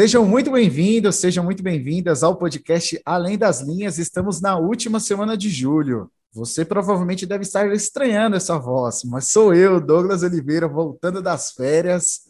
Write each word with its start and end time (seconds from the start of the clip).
Sejam 0.00 0.24
muito 0.24 0.50
bem-vindos, 0.50 1.16
sejam 1.16 1.44
muito 1.44 1.62
bem-vindas 1.62 2.22
ao 2.22 2.34
podcast 2.34 2.98
Além 3.04 3.36
das 3.36 3.60
Linhas. 3.60 3.98
Estamos 3.98 4.40
na 4.40 4.56
última 4.56 4.98
semana 4.98 5.36
de 5.36 5.50
julho. 5.50 6.10
Você 6.32 6.64
provavelmente 6.64 7.26
deve 7.26 7.42
estar 7.42 7.70
estranhando 7.70 8.34
essa 8.34 8.58
voz, 8.58 9.04
mas 9.04 9.28
sou 9.28 9.52
eu, 9.52 9.78
Douglas 9.78 10.22
Oliveira, 10.22 10.66
voltando 10.66 11.20
das 11.20 11.52
férias 11.52 12.20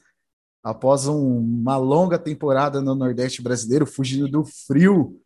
após 0.65 1.06
um, 1.06 1.38
uma 1.38 1.77
longa 1.77 2.19
temporada 2.19 2.80
no 2.80 2.93
Nordeste 2.93 3.41
brasileiro, 3.41 3.87
fugindo 3.87 4.27
do 4.27 4.45
frio 4.45 5.16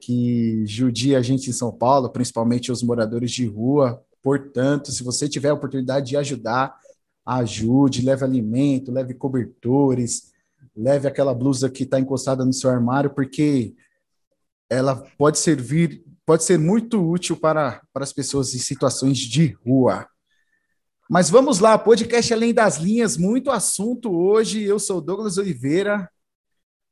que 0.00 0.64
judia 0.66 1.18
a 1.18 1.22
gente 1.22 1.48
em 1.48 1.52
São 1.52 1.70
Paulo, 1.70 2.10
principalmente 2.10 2.72
os 2.72 2.82
moradores 2.82 3.30
de 3.30 3.46
rua. 3.46 4.02
Portanto, 4.20 4.90
se 4.90 5.04
você 5.04 5.28
tiver 5.28 5.50
a 5.50 5.54
oportunidade 5.54 6.08
de 6.08 6.16
ajudar, 6.16 6.76
ajude, 7.24 8.04
leve 8.04 8.24
alimento, 8.24 8.90
leve 8.90 9.14
cobertores, 9.14 10.36
leve 10.78 11.08
aquela 11.08 11.34
blusa 11.34 11.68
que 11.68 11.82
está 11.82 11.98
encostada 11.98 12.44
no 12.44 12.52
seu 12.52 12.70
armário, 12.70 13.10
porque 13.10 13.74
ela 14.70 14.94
pode 15.18 15.38
servir, 15.38 16.04
pode 16.24 16.44
ser 16.44 16.56
muito 16.56 17.04
útil 17.04 17.36
para, 17.36 17.82
para 17.92 18.04
as 18.04 18.12
pessoas 18.12 18.54
em 18.54 18.58
situações 18.58 19.18
de 19.18 19.56
rua. 19.66 20.06
Mas 21.10 21.28
vamos 21.28 21.58
lá, 21.58 21.76
podcast 21.76 22.32
Além 22.32 22.54
das 22.54 22.76
Linhas, 22.76 23.16
muito 23.16 23.50
assunto 23.50 24.14
hoje. 24.14 24.62
Eu 24.62 24.78
sou 24.78 25.00
Douglas 25.00 25.36
Oliveira, 25.36 26.08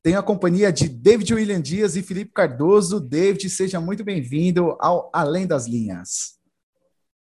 tenho 0.03 0.19
a 0.19 0.23
companhia 0.23 0.73
de 0.73 0.89
David 0.89 1.35
William 1.35 1.61
Dias 1.61 1.95
e 1.95 2.03
Felipe 2.03 2.33
Cardoso. 2.33 2.99
David, 2.99 3.49
seja 3.49 3.81
muito 3.81 4.03
bem-vindo 4.03 4.77
ao 4.81 5.11
Além 5.13 5.47
das 5.47 5.69
Linhas. 5.69 6.41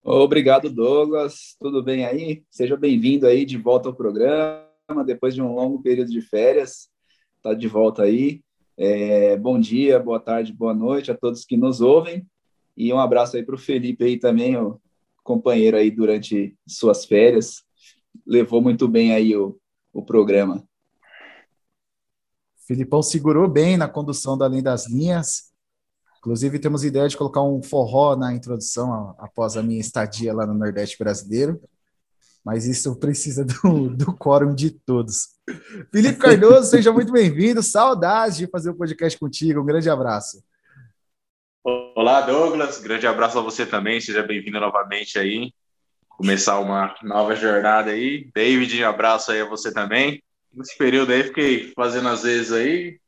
Obrigado, 0.02 0.70
Douglas. 0.70 1.56
Tudo 1.60 1.82
bem 1.82 2.06
aí? 2.06 2.44
Seja 2.50 2.76
bem-vindo 2.76 3.26
aí 3.26 3.44
de 3.44 3.58
volta 3.58 3.88
ao 3.88 3.94
programa 3.94 4.67
depois 5.04 5.34
de 5.34 5.42
um 5.42 5.52
longo 5.52 5.82
período 5.82 6.10
de 6.10 6.20
férias. 6.20 6.88
Está 7.36 7.52
de 7.54 7.68
volta 7.68 8.02
aí. 8.02 8.42
É, 8.76 9.36
bom 9.36 9.58
dia, 9.58 9.98
boa 9.98 10.18
tarde, 10.18 10.52
boa 10.52 10.72
noite 10.72 11.10
a 11.10 11.16
todos 11.16 11.44
que 11.44 11.56
nos 11.56 11.80
ouvem. 11.80 12.26
E 12.76 12.92
um 12.92 12.98
abraço 12.98 13.36
aí 13.36 13.44
para 13.44 13.54
o 13.54 13.58
Felipe 13.58 14.04
aí 14.04 14.18
também, 14.18 14.56
o 14.56 14.80
companheiro 15.22 15.76
aí 15.76 15.90
durante 15.90 16.56
suas 16.66 17.04
férias. 17.04 17.62
Levou 18.26 18.62
muito 18.62 18.88
bem 18.88 19.12
aí 19.12 19.36
o, 19.36 19.58
o 19.92 20.02
programa. 20.02 20.64
Filipão 22.66 23.02
segurou 23.02 23.48
bem 23.48 23.76
na 23.76 23.88
condução 23.88 24.38
da 24.38 24.46
Além 24.46 24.62
das 24.62 24.88
Linhas. 24.88 25.52
Inclusive, 26.18 26.58
temos 26.58 26.84
ideia 26.84 27.08
de 27.08 27.16
colocar 27.16 27.42
um 27.42 27.62
forró 27.62 28.16
na 28.16 28.34
introdução 28.34 29.14
após 29.18 29.56
a 29.56 29.62
minha 29.62 29.80
estadia 29.80 30.34
lá 30.34 30.46
no 30.46 30.54
Nordeste 30.54 30.98
brasileiro 30.98 31.60
mas 32.44 32.66
isso 32.66 32.96
precisa 32.96 33.44
do, 33.44 33.88
do 33.90 34.12
quórum 34.16 34.54
de 34.54 34.70
todos. 34.70 35.28
Felipe 35.92 36.18
Cardoso, 36.18 36.70
seja 36.70 36.92
muito 36.92 37.12
bem-vindo. 37.12 37.62
Saudades 37.62 38.38
de 38.38 38.46
fazer 38.46 38.70
o 38.70 38.72
um 38.72 38.76
podcast 38.76 39.18
contigo. 39.18 39.60
Um 39.60 39.66
grande 39.66 39.88
abraço. 39.88 40.42
Olá, 41.64 42.22
Douglas. 42.22 42.80
Grande 42.80 43.06
abraço 43.06 43.38
a 43.38 43.42
você 43.42 43.66
também. 43.66 44.00
Seja 44.00 44.22
bem-vindo 44.22 44.58
novamente 44.58 45.18
aí. 45.18 45.52
Começar 46.08 46.58
uma 46.58 46.94
nova 47.02 47.34
jornada 47.36 47.90
aí. 47.90 48.30
David, 48.34 48.82
um 48.82 48.88
abraço 48.88 49.30
aí 49.30 49.40
a 49.40 49.44
você 49.44 49.72
também. 49.72 50.22
Nesse 50.52 50.76
período 50.76 51.12
aí, 51.12 51.24
fiquei 51.24 51.72
fazendo 51.74 52.08
às 52.08 52.22
vezes 52.22 52.52
aí, 52.52 52.98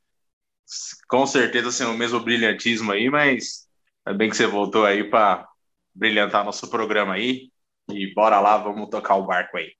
com 1.08 1.26
certeza 1.26 1.72
sem 1.72 1.86
o 1.86 1.94
mesmo 1.94 2.20
brilhantismo 2.20 2.92
aí, 2.92 3.08
mas 3.08 3.66
é 4.06 4.12
bem 4.12 4.28
que 4.28 4.36
você 4.36 4.46
voltou 4.46 4.84
aí 4.84 5.04
para 5.04 5.48
brilhantar 5.94 6.44
nosso 6.44 6.68
programa 6.68 7.14
aí. 7.14 7.49
E 7.92 8.12
bora 8.14 8.40
lá, 8.40 8.56
vamos 8.58 8.88
tocar 8.88 9.16
o 9.16 9.26
barco 9.26 9.56
aí. 9.56 9.72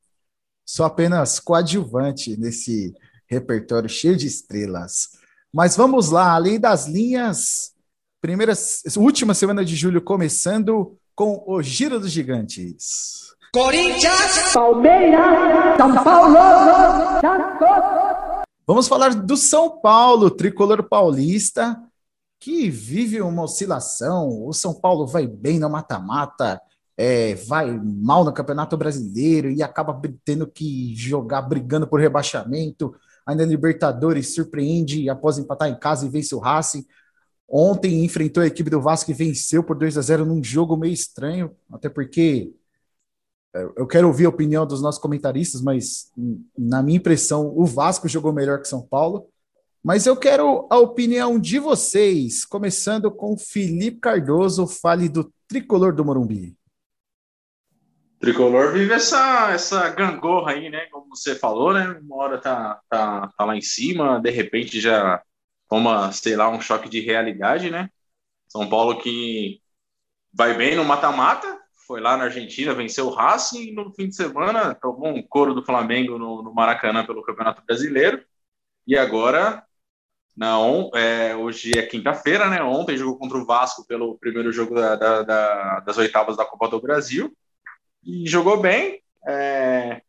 Sou 0.64 0.86
apenas 0.86 1.40
coadjuvante 1.40 2.38
nesse 2.38 2.94
repertório 3.26 3.88
cheio 3.88 4.16
de 4.16 4.26
estrelas. 4.26 5.10
Mas 5.52 5.76
vamos 5.76 6.10
lá, 6.10 6.32
além 6.32 6.60
das 6.60 6.86
linhas, 6.86 7.74
primeira, 8.20 8.52
última 8.96 9.34
semana 9.34 9.64
de 9.64 9.74
julho 9.74 10.00
começando 10.00 10.96
com 11.14 11.42
o 11.46 11.60
Giro 11.62 11.98
dos 11.98 12.10
Gigantes. 12.10 13.34
Corinthians, 13.52 14.52
Palmeiras, 14.54 15.76
São 15.76 16.04
Paulo, 16.04 16.36
Vamos 18.64 18.86
falar 18.86 19.12
do 19.12 19.36
São 19.36 19.80
Paulo, 19.80 20.30
tricolor 20.30 20.88
paulista, 20.88 21.76
que 22.38 22.70
vive 22.70 23.20
uma 23.20 23.42
oscilação. 23.42 24.46
O 24.46 24.52
São 24.52 24.72
Paulo 24.72 25.04
vai 25.04 25.26
bem 25.26 25.58
no 25.58 25.68
mata-mata, 25.68 26.62
é, 27.02 27.34
vai 27.34 27.80
mal 27.82 28.26
no 28.26 28.32
Campeonato 28.32 28.76
Brasileiro 28.76 29.50
e 29.50 29.62
acaba 29.62 29.98
tendo 30.22 30.46
que 30.46 30.94
jogar 30.94 31.40
brigando 31.40 31.86
por 31.86 31.98
rebaixamento. 31.98 32.94
Ainda 33.26 33.42
Libertadores 33.46 34.34
surpreende 34.34 35.08
após 35.08 35.38
empatar 35.38 35.70
em 35.70 35.78
casa 35.78 36.04
e 36.04 36.10
vence 36.10 36.34
o 36.34 36.38
Racing. 36.38 36.84
Ontem 37.48 38.04
enfrentou 38.04 38.42
a 38.42 38.46
equipe 38.46 38.68
do 38.68 38.82
Vasco 38.82 39.10
e 39.10 39.14
venceu 39.14 39.64
por 39.64 39.78
2 39.78 39.96
a 39.96 40.02
0 40.02 40.26
num 40.26 40.44
jogo 40.44 40.76
meio 40.76 40.92
estranho, 40.92 41.56
até 41.72 41.88
porque 41.88 42.52
é, 43.56 43.62
eu 43.78 43.86
quero 43.86 44.06
ouvir 44.06 44.26
a 44.26 44.28
opinião 44.28 44.66
dos 44.66 44.82
nossos 44.82 45.00
comentaristas, 45.00 45.62
mas 45.62 46.12
na 46.56 46.82
minha 46.82 46.98
impressão, 46.98 47.50
o 47.56 47.64
Vasco 47.64 48.08
jogou 48.08 48.30
melhor 48.30 48.60
que 48.60 48.68
São 48.68 48.82
Paulo. 48.82 49.26
Mas 49.82 50.04
eu 50.04 50.14
quero 50.14 50.66
a 50.68 50.78
opinião 50.78 51.38
de 51.38 51.58
vocês, 51.58 52.44
começando 52.44 53.10
com 53.10 53.38
Felipe 53.38 54.00
Cardoso, 54.00 54.66
fale 54.66 55.08
do 55.08 55.32
tricolor 55.48 55.94
do 55.94 56.04
Morumbi. 56.04 56.59
Tricolor 58.20 58.72
vive 58.72 58.92
essa, 58.92 59.50
essa 59.50 59.88
gangorra 59.90 60.52
aí, 60.52 60.68
né? 60.68 60.86
Como 60.86 61.08
você 61.08 61.34
falou, 61.34 61.72
né? 61.72 61.98
Uma 62.02 62.16
hora 62.16 62.38
tá, 62.38 62.78
tá, 62.88 63.28
tá 63.36 63.44
lá 63.46 63.56
em 63.56 63.62
cima, 63.62 64.20
de 64.20 64.30
repente 64.30 64.78
já 64.78 65.22
toma, 65.68 66.12
sei 66.12 66.36
lá, 66.36 66.50
um 66.50 66.60
choque 66.60 66.88
de 66.88 67.00
realidade, 67.00 67.70
né? 67.70 67.88
São 68.48 68.68
Paulo 68.68 68.98
que 69.00 69.62
vai 70.32 70.54
bem 70.56 70.76
no 70.76 70.84
mata-mata, 70.84 71.58
foi 71.86 72.00
lá 72.00 72.16
na 72.16 72.24
Argentina, 72.24 72.74
venceu 72.74 73.06
o 73.06 73.10
Racing 73.14 73.72
no 73.72 73.92
fim 73.94 74.08
de 74.08 74.16
semana 74.16 74.74
tomou 74.74 75.08
um 75.08 75.22
couro 75.22 75.54
do 75.54 75.64
Flamengo 75.64 76.18
no, 76.18 76.42
no 76.42 76.54
Maracanã 76.54 77.06
pelo 77.06 77.22
Campeonato 77.22 77.62
Brasileiro. 77.64 78.22
E 78.86 78.98
agora, 78.98 79.64
não, 80.36 80.90
é, 80.94 81.34
hoje 81.36 81.72
é 81.78 81.86
quinta-feira, 81.86 82.50
né? 82.50 82.62
Ontem 82.62 82.96
jogou 82.98 83.18
contra 83.18 83.38
o 83.38 83.46
Vasco 83.46 83.86
pelo 83.86 84.18
primeiro 84.18 84.52
jogo 84.52 84.74
da, 84.74 84.96
da, 84.96 85.22
da, 85.22 85.80
das 85.80 85.98
oitavas 85.98 86.36
da 86.36 86.44
Copa 86.44 86.68
do 86.68 86.80
Brasil 86.82 87.34
e 88.04 88.28
jogou 88.28 88.60
bem. 88.60 89.02
É... 89.26 90.02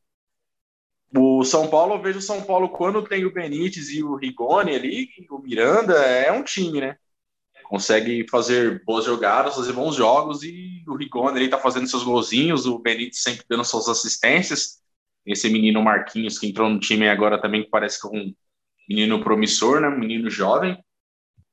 O 1.16 1.44
São 1.44 1.70
Paulo, 1.70 1.96
eu 1.96 2.02
vejo 2.02 2.20
o 2.20 2.22
São 2.22 2.42
Paulo 2.44 2.70
quando 2.70 3.04
tem 3.04 3.26
o 3.26 3.34
Benítez 3.34 3.90
e 3.90 4.02
o 4.02 4.16
Rigoni 4.16 4.74
ali, 4.74 5.10
o 5.30 5.40
Miranda, 5.40 5.94
é 5.94 6.32
um 6.32 6.44
time, 6.44 6.80
né? 6.80 6.98
Consegue 7.66 8.26
fazer 8.30 8.84
boas 8.86 9.06
jogadas, 9.06 9.56
fazer 9.56 9.74
bons 9.74 9.96
jogos 9.96 10.44
e 10.44 10.84
o 10.88 10.96
Rigoni 10.96 11.40
ele 11.40 11.50
tá 11.50 11.58
fazendo 11.58 11.88
seus 11.88 12.04
golzinhos, 12.04 12.66
o 12.66 12.80
Benítez 12.80 13.22
sempre 13.22 13.46
dando 13.50 13.66
suas 13.66 13.90
assistências. 13.90 14.82
Esse 15.26 15.50
menino 15.50 15.84
Marquinhos 15.84 16.40
que 16.40 16.48
entrou 16.48 16.70
no 16.70 16.80
time 16.80 17.08
agora 17.08 17.40
também 17.42 17.64
que 17.64 17.70
parece 17.70 18.00
que 18.02 18.08
é 18.08 18.10
um 18.10 18.34
menino 18.88 19.22
promissor, 19.22 19.82
né? 19.82 19.90
Um 19.90 20.00
menino 20.00 20.30
jovem. 20.30 20.82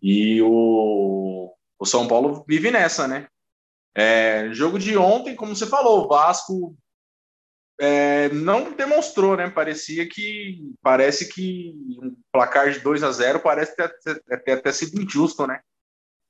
E 0.01 0.41
o, 0.43 1.53
o 1.79 1.85
São 1.85 2.07
Paulo 2.07 2.45
vive 2.49 2.71
nessa, 2.71 3.09
né? 3.09 3.29
É, 4.01 4.55
jogo 4.55 4.79
de 4.79 4.97
ontem, 4.97 5.35
como 5.35 5.57
você 5.57 5.67
falou, 5.67 6.05
o 6.05 6.09
Vasco 6.09 6.77
é, 7.81 8.29
não 8.29 8.71
demonstrou, 8.71 9.37
né? 9.37 9.51
Parecia 9.51 10.09
que 10.09 10.73
parece 10.81 11.29
que 11.29 11.75
um 12.01 12.17
placar 12.31 12.71
de 12.71 12.79
2 12.79 13.03
a 13.03 13.11
0 13.11 13.41
parece 13.41 13.75
ter, 13.75 13.93
ter, 13.99 14.43
ter 14.45 14.53
até 14.53 14.71
sido 14.71 15.03
injusto, 15.03 15.49
né? 15.49 15.61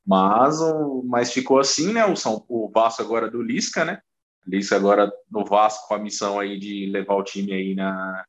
Mas, 0.07 0.57
mas 1.05 1.31
ficou 1.31 1.59
assim, 1.59 1.93
né? 1.93 2.07
O, 2.07 2.17
São, 2.17 2.43
o 2.49 2.71
Vasco 2.71 3.03
agora 3.03 3.31
do 3.31 3.43
Lisca, 3.43 3.85
né? 3.85 4.01
Lisca 4.47 4.75
agora 4.75 5.13
no 5.31 5.45
Vasco 5.45 5.89
com 5.89 5.95
a 5.95 5.99
missão 5.99 6.41
aí 6.41 6.59
de 6.59 6.87
levar 6.87 7.17
o 7.17 7.23
time 7.23 7.53
aí 7.53 7.75
na 7.75 8.25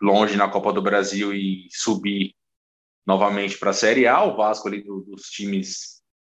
longe 0.00 0.36
na 0.36 0.48
Copa 0.48 0.72
do 0.72 0.80
Brasil 0.80 1.34
e 1.34 1.66
subir 1.72 2.32
novamente 3.04 3.58
para 3.58 3.70
a 3.70 3.74
Série 3.74 4.06
A. 4.06 4.22
O 4.22 4.36
Vasco 4.36 4.68
ali 4.68 4.84
do, 4.84 5.00
dos 5.00 5.22
times 5.30 5.95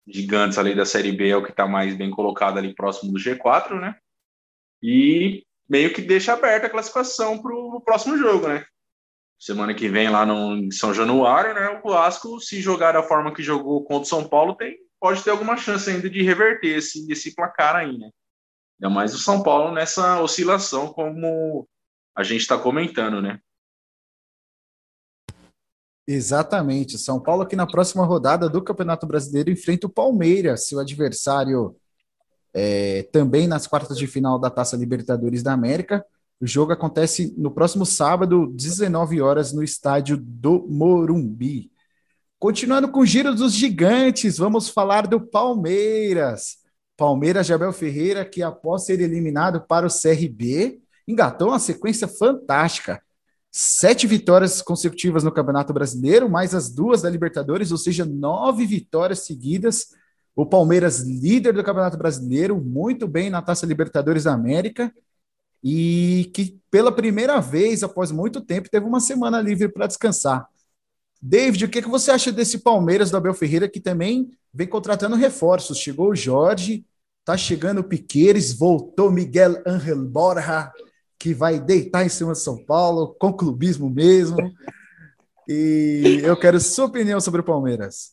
gigantes 0.08 0.58
ali 0.58 0.75
da 0.75 0.84
Série 0.84 1.12
B 1.12 1.28
é 1.28 1.37
o 1.37 1.44
que 1.44 1.50
está 1.50 1.66
mais 1.66 1.96
bem 1.96 2.10
colocado 2.10 2.58
ali 2.58 2.75
próximo 2.75 3.12
do 3.12 3.19
G4, 3.19 3.78
né? 3.81 3.96
E 4.82 5.44
meio 5.69 5.93
que 5.93 6.00
deixa 6.00 6.32
aberta 6.32 6.66
a 6.66 6.70
classificação 6.70 7.40
para 7.40 7.55
o 7.55 7.81
próximo 7.81 8.16
jogo, 8.16 8.49
né? 8.49 8.64
Semana 9.38 9.75
que 9.75 9.88
vem 9.88 10.08
lá 10.08 10.26
no 10.26 10.56
em 10.56 10.70
São 10.70 10.93
Januário, 10.93 11.55
né? 11.55 11.81
O 11.84 11.90
Vasco, 11.90 12.40
se 12.40 12.60
jogar 12.60 12.93
da 12.93 13.02
forma 13.02 13.32
que 13.32 13.43
jogou 13.43 13.84
contra 13.84 14.02
o 14.02 14.06
São 14.06 14.26
Paulo, 14.26 14.56
tem, 14.56 14.76
pode 15.00 15.22
ter 15.22 15.31
alguma 15.31 15.56
chance 15.56 15.88
ainda 15.88 16.08
de 16.08 16.22
reverter 16.22 16.76
esse, 16.76 17.10
esse 17.10 17.34
placar 17.34 17.76
aí, 17.76 17.96
né? 17.99 18.10
Ainda 18.81 18.94
mais 18.94 19.14
o 19.14 19.19
São 19.19 19.43
Paulo 19.43 19.72
nessa 19.72 20.20
oscilação, 20.20 20.93
como 20.93 21.69
a 22.16 22.22
gente 22.22 22.40
está 22.40 22.58
comentando, 22.58 23.20
né? 23.20 23.40
Exatamente. 26.10 26.96
São 26.96 27.20
Paulo 27.20 27.46
que 27.46 27.55
na 27.55 27.66
próxima 27.66 28.02
rodada 28.02 28.49
do 28.49 28.62
Campeonato 28.62 29.06
Brasileiro 29.06 29.50
enfrenta 29.50 29.87
o 29.87 29.90
Palmeiras, 29.90 30.66
seu 30.66 30.78
adversário 30.78 31.76
é, 32.55 33.02
também 33.12 33.46
nas 33.46 33.66
quartas 33.66 33.99
de 33.99 34.06
final 34.06 34.38
da 34.38 34.49
Taça 34.49 34.75
Libertadores 34.75 35.43
da 35.43 35.52
América. 35.52 36.02
O 36.40 36.46
jogo 36.46 36.72
acontece 36.72 37.34
no 37.37 37.50
próximo 37.50 37.84
sábado, 37.84 38.46
19 38.55 39.20
horas, 39.20 39.52
no 39.52 39.62
estádio 39.62 40.16
do 40.16 40.66
Morumbi. 40.66 41.70
Continuando 42.38 42.88
com 42.88 43.00
o 43.00 43.06
giro 43.06 43.34
dos 43.34 43.52
gigantes, 43.52 44.38
vamos 44.38 44.70
falar 44.70 45.06
do 45.06 45.20
Palmeiras. 45.20 46.56
Palmeiras 46.96 47.44
de 47.44 47.52
Abel 47.52 47.72
Ferreira, 47.72 48.25
que 48.25 48.43
após 48.43 48.87
ser 48.87 48.99
eliminado 48.99 49.60
para 49.60 49.87
o 49.87 49.90
CRB, 49.90 50.81
engatou 51.06 51.49
uma 51.49 51.58
sequência 51.58 52.08
fantástica. 52.08 53.02
Sete 53.50 54.06
vitórias 54.06 54.60
consecutivas 54.60 55.24
no 55.24 55.32
Campeonato 55.32 55.72
Brasileiro, 55.72 56.28
mais 56.28 56.54
as 56.54 56.70
duas 56.70 57.02
da 57.02 57.10
Libertadores, 57.10 57.72
ou 57.72 57.78
seja, 57.78 58.04
nove 58.04 58.66
vitórias 58.66 59.20
seguidas. 59.20 59.88
O 60.36 60.46
Palmeiras, 60.46 61.00
líder 61.00 61.54
do 61.54 61.64
Campeonato 61.64 61.96
Brasileiro, 61.96 62.60
muito 62.60 63.08
bem 63.08 63.30
na 63.30 63.42
Taça 63.42 63.66
Libertadores 63.66 64.24
da 64.24 64.34
América 64.34 64.92
e 65.62 66.30
que 66.34 66.60
pela 66.70 66.92
primeira 66.92 67.40
vez, 67.40 67.82
após 67.82 68.10
muito 68.12 68.40
tempo, 68.40 68.70
teve 68.70 68.86
uma 68.86 69.00
semana 69.00 69.40
livre 69.40 69.68
para 69.68 69.86
descansar. 69.86 70.46
David, 71.20 71.64
o 71.64 71.68
que, 71.68 71.82
que 71.82 71.88
você 71.88 72.10
acha 72.10 72.30
desse 72.30 72.58
Palmeiras 72.58 73.10
do 73.10 73.16
Abel 73.16 73.34
Ferreira 73.34 73.68
que 73.68 73.80
também 73.80 74.30
vem 74.54 74.68
contratando 74.68 75.16
reforços? 75.16 75.78
Chegou 75.78 76.10
o 76.10 76.14
Jorge, 76.14 76.84
tá 77.24 77.36
chegando 77.36 77.80
o 77.80 77.84
Piqueires, 77.84 78.52
voltou 78.52 79.10
Miguel 79.10 79.60
Ángel 79.66 80.04
Borja, 80.04 80.72
que 81.19 81.35
vai 81.35 81.59
deitar 81.59 82.05
em 82.05 82.09
cima 82.09 82.32
de 82.32 82.38
São 82.38 82.65
Paulo, 82.65 83.15
com 83.19 83.32
clubismo 83.32 83.91
mesmo. 83.91 84.37
E 85.49 86.20
eu 86.23 86.37
quero 86.38 86.61
sua 86.61 86.87
opinião 86.87 87.20
sobre 87.20 87.41
o 87.41 87.44
Palmeiras. 87.44 88.12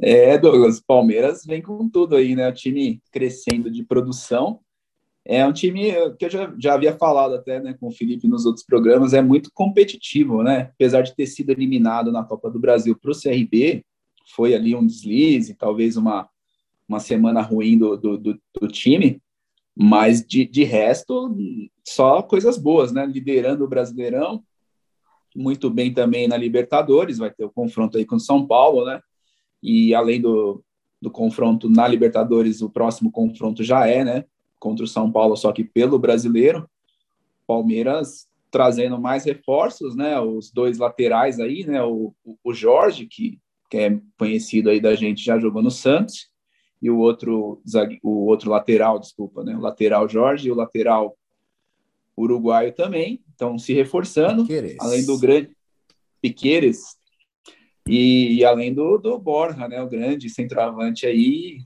É, 0.00 0.36
Douglas, 0.36 0.80
Palmeiras 0.80 1.44
vem 1.44 1.62
com 1.62 1.88
tudo 1.88 2.16
aí, 2.16 2.34
né? 2.34 2.48
O 2.48 2.54
time 2.54 3.00
crescendo 3.12 3.70
de 3.70 3.84
produção 3.84 4.60
é 5.24 5.44
um 5.44 5.52
time 5.52 5.92
que 6.18 6.26
eu 6.26 6.30
já, 6.30 6.54
já 6.58 6.74
havia 6.74 6.96
falado 6.96 7.34
até 7.34 7.60
né, 7.60 7.76
com 7.78 7.88
o 7.88 7.92
Felipe 7.92 8.28
nos 8.28 8.46
outros 8.46 8.64
programas, 8.64 9.12
é 9.12 9.20
muito 9.20 9.50
competitivo, 9.52 10.42
né? 10.42 10.70
Apesar 10.74 11.02
de 11.02 11.14
ter 11.14 11.26
sido 11.26 11.50
eliminado 11.50 12.12
na 12.12 12.22
Copa 12.22 12.48
do 12.48 12.60
Brasil 12.60 12.96
para 12.96 13.10
o 13.10 13.20
CRB, 13.20 13.84
foi 14.34 14.54
ali 14.54 14.74
um 14.74 14.86
deslize, 14.86 15.54
talvez 15.54 15.96
uma, 15.96 16.28
uma 16.88 17.00
semana 17.00 17.42
ruim 17.42 17.76
do, 17.76 17.96
do, 17.96 18.16
do, 18.16 18.40
do 18.60 18.68
time, 18.68 19.20
mas 19.76 20.24
de, 20.26 20.44
de 20.46 20.64
resto, 20.64 21.36
só 21.84 22.22
coisas 22.22 22.56
boas, 22.56 22.92
né? 22.92 23.04
Liderando 23.04 23.64
o 23.64 23.68
Brasileirão, 23.68 24.42
muito 25.34 25.68
bem 25.68 25.92
também 25.92 26.26
na 26.26 26.36
Libertadores, 26.36 27.18
vai 27.18 27.30
ter 27.30 27.44
o 27.44 27.50
confronto 27.50 27.98
aí 27.98 28.06
com 28.06 28.16
o 28.16 28.20
São 28.20 28.46
Paulo, 28.46 28.86
né? 28.86 29.00
E 29.62 29.94
além 29.94 30.20
do, 30.20 30.64
do 31.00 31.10
confronto 31.10 31.68
na 31.68 31.86
Libertadores, 31.86 32.62
o 32.62 32.70
próximo 32.70 33.10
confronto 33.10 33.62
já 33.62 33.86
é, 33.86 34.04
né? 34.04 34.24
contra 34.58 34.84
o 34.84 34.88
São 34.88 35.10
Paulo, 35.10 35.36
só 35.36 35.52
que 35.52 35.64
pelo 35.64 35.98
brasileiro. 35.98 36.68
Palmeiras 37.46 38.26
trazendo 38.50 39.00
mais 39.00 39.24
reforços, 39.24 39.94
né? 39.94 40.18
Os 40.18 40.50
dois 40.50 40.78
laterais 40.78 41.38
aí, 41.38 41.64
né? 41.64 41.82
O, 41.82 42.12
o 42.42 42.52
Jorge, 42.52 43.06
que, 43.06 43.38
que 43.70 43.76
é 43.76 44.00
conhecido 44.18 44.70
aí 44.70 44.80
da 44.80 44.94
gente, 44.94 45.24
já 45.24 45.38
jogou 45.38 45.62
no 45.62 45.70
Santos, 45.70 46.28
e 46.80 46.90
o 46.90 46.98
outro, 46.98 47.60
o 48.02 48.26
outro 48.26 48.50
lateral, 48.50 48.98
desculpa, 48.98 49.42
né? 49.42 49.56
O 49.56 49.60
lateral 49.60 50.08
Jorge 50.08 50.48
e 50.48 50.52
o 50.52 50.54
lateral 50.54 51.16
uruguaio 52.16 52.72
também, 52.72 53.22
estão 53.30 53.58
se 53.58 53.74
reforçando, 53.74 54.42
Piqueires. 54.42 54.76
além 54.80 55.04
do 55.04 55.18
grande 55.18 55.54
Piqueires, 56.22 56.96
e, 57.88 58.38
e, 58.38 58.44
além 58.44 58.74
do, 58.74 58.98
do 58.98 59.18
Borja, 59.18 59.68
né? 59.68 59.80
O 59.80 59.88
grande 59.88 60.28
centroavante 60.28 61.06
aí, 61.06 61.58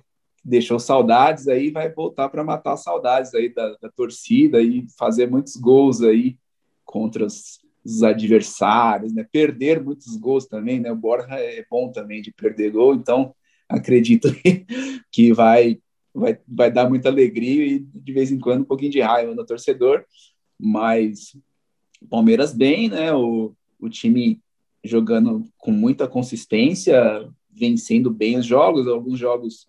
deixou 0.45 0.79
saudades 0.79 1.49
aí, 1.49 1.71
vai 1.71 1.91
voltar 1.91 2.29
para 2.29 2.45
matar 2.45 2.77
saudades 2.77 3.35
aí 3.35 3.53
da, 3.53 3.75
da, 3.81 3.91
torcida 3.91 4.61
e 4.61 4.87
fazer 4.99 5.31
muitos 5.31 5.57
gols 5.57 6.03
aí 6.03 6.37
contra 6.85 7.25
os, 7.25 7.61
os, 7.83 8.03
adversários, 8.03 9.15
né? 9.15 9.27
Perder 9.33 9.83
muitos 9.83 10.15
gols 10.17 10.47
também, 10.47 10.79
né? 10.79 10.93
O 10.93 10.97
Borja 10.97 11.35
é 11.37 11.65
bom 11.71 11.91
também 11.91 12.21
de 12.21 12.33
perder 12.33 12.73
gol, 12.73 12.95
então 12.95 13.35
acredito 13.71 14.29
que 15.11 15.33
vai 15.33 15.79
vai, 16.13 16.39
vai 16.47 16.71
dar 16.71 16.89
muita 16.89 17.09
alegria 17.09 17.65
e 17.67 17.79
de 17.79 18.13
vez 18.13 18.31
em 18.31 18.39
quando 18.39 18.63
um 18.63 18.65
pouquinho 18.65 18.91
de 18.91 19.01
raiva 19.01 19.35
no 19.35 19.47
torcedor, 19.47 20.05
mas 20.59 21.37
Palmeiras 22.09 22.53
bem, 22.53 22.89
né? 22.89 23.13
O, 23.15 23.55
o 23.79 23.89
time 23.89 24.41
jogando 24.83 25.45
com 25.59 25.71
muita 25.71 26.09
consistência, 26.09 27.29
vencendo 27.51 28.11
bem 28.11 28.39
os 28.39 28.47
jogos, 28.47 28.89
alguns 28.89 29.19
jogos 29.19 29.69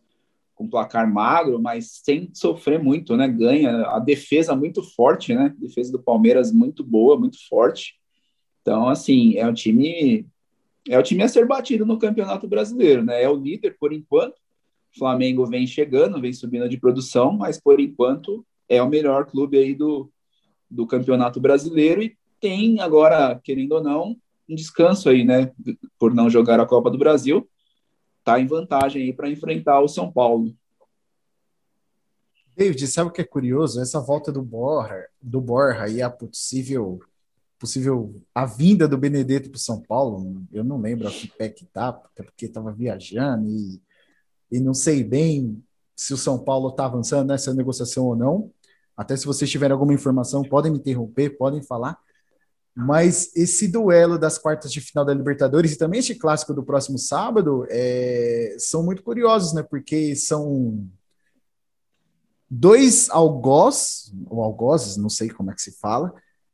com 0.55 0.69
placar 0.69 1.11
magro, 1.11 1.59
mas 1.59 2.01
sem 2.03 2.29
sofrer 2.33 2.81
muito, 2.81 3.17
né? 3.17 3.27
Ganha 3.27 3.87
a 3.87 3.99
defesa 3.99 4.55
muito 4.55 4.83
forte, 4.83 5.33
né? 5.33 5.53
Defesa 5.57 5.91
do 5.91 6.01
Palmeiras 6.01 6.51
muito 6.51 6.83
boa, 6.83 7.17
muito 7.19 7.37
forte. 7.49 7.95
Então, 8.61 8.87
assim, 8.87 9.37
é 9.37 9.47
um 9.47 9.53
time 9.53 10.25
é 10.87 10.97
o 10.97 11.03
time 11.03 11.23
a 11.23 11.27
ser 11.27 11.45
batido 11.45 11.85
no 11.85 11.99
Campeonato 11.99 12.47
Brasileiro, 12.47 13.03
né? 13.03 13.23
É 13.23 13.29
o 13.29 13.35
líder 13.35 13.77
por 13.79 13.93
enquanto. 13.93 14.35
O 14.93 14.99
Flamengo 14.99 15.45
vem 15.45 15.65
chegando, 15.65 16.19
vem 16.19 16.33
subindo 16.33 16.67
de 16.67 16.77
produção, 16.77 17.31
mas 17.31 17.59
por 17.59 17.79
enquanto 17.79 18.45
é 18.67 18.81
o 18.81 18.89
melhor 18.89 19.25
clube 19.25 19.57
aí 19.57 19.73
do, 19.73 20.11
do 20.69 20.85
Campeonato 20.85 21.39
Brasileiro 21.39 22.01
e 22.01 22.17
tem 22.39 22.81
agora, 22.81 23.39
querendo 23.43 23.73
ou 23.73 23.83
não, 23.83 24.17
um 24.49 24.55
descanso 24.55 25.09
aí, 25.09 25.23
né? 25.23 25.51
Por 25.97 26.13
não 26.13 26.29
jogar 26.29 26.59
a 26.59 26.65
Copa 26.65 26.89
do 26.89 26.97
Brasil 26.97 27.47
está 28.21 28.39
em 28.39 28.45
vantagem 28.45 29.03
aí 29.03 29.13
para 29.13 29.29
enfrentar 29.29 29.81
o 29.81 29.87
São 29.87 30.11
Paulo. 30.11 30.53
David, 32.55 32.87
sabe 32.87 33.09
o 33.09 33.13
que 33.13 33.21
é 33.21 33.25
curioso? 33.25 33.81
Essa 33.81 33.99
volta 33.99 34.31
do 34.31 34.41
Borja, 34.41 35.07
do 35.21 35.41
Borja 35.41 35.87
e 35.87 36.01
a 36.01 36.09
possível, 36.09 36.99
possível 37.61 38.19
a 38.33 38.43
vinda 38.43 38.87
do 38.87 38.97
Benedetto 38.97 39.51
para 39.51 39.59
São 39.59 39.79
Paulo, 39.79 40.41
eu 40.51 40.63
não 40.63 40.81
lembro 40.81 41.07
a 41.07 41.11
que 41.11 41.27
pé 41.27 41.47
que 41.47 41.63
tá, 41.67 41.89
até 41.89 42.23
porque 42.23 42.47
estava 42.47 42.71
viajando 42.71 43.47
e, 43.47 43.79
e 44.51 44.59
não 44.59 44.73
sei 44.73 45.03
bem 45.03 45.63
se 45.95 46.11
o 46.11 46.17
São 46.17 46.39
Paulo 46.39 46.69
está 46.69 46.85
avançando 46.85 47.27
nessa 47.27 47.53
negociação 47.53 48.05
ou 48.05 48.15
não. 48.15 48.51
Até 48.97 49.15
se 49.15 49.27
vocês 49.27 49.47
tiverem 49.47 49.73
alguma 49.73 49.93
informação, 49.93 50.41
podem 50.41 50.71
me 50.71 50.79
interromper, 50.79 51.37
podem 51.37 51.61
falar. 51.61 51.99
Mas 52.73 53.31
esse 53.35 53.67
duelo 53.67 54.17
das 54.17 54.39
quartas 54.39 54.71
de 54.71 54.81
final 54.81 55.05
da 55.05 55.13
Libertadores 55.13 55.73
e 55.73 55.77
também 55.77 55.99
este 55.99 56.15
clássico 56.15 56.55
do 56.55 56.63
próximo 56.63 56.97
sábado 56.97 57.67
é, 57.69 58.55
são 58.57 58.81
muito 58.81 59.03
curiosos, 59.03 59.53
né? 59.53 59.61
Porque 59.61 60.15
são 60.15 60.89
dois 62.49 63.07
algoz, 63.11 64.11
ou 64.27 64.41
algozes, 64.41 64.97
não 64.97 65.09
sei 65.09 65.29
como 65.29 65.51
é 65.51 65.53
que 65.53 65.61
se 65.61 65.77
fala. 65.79 66.11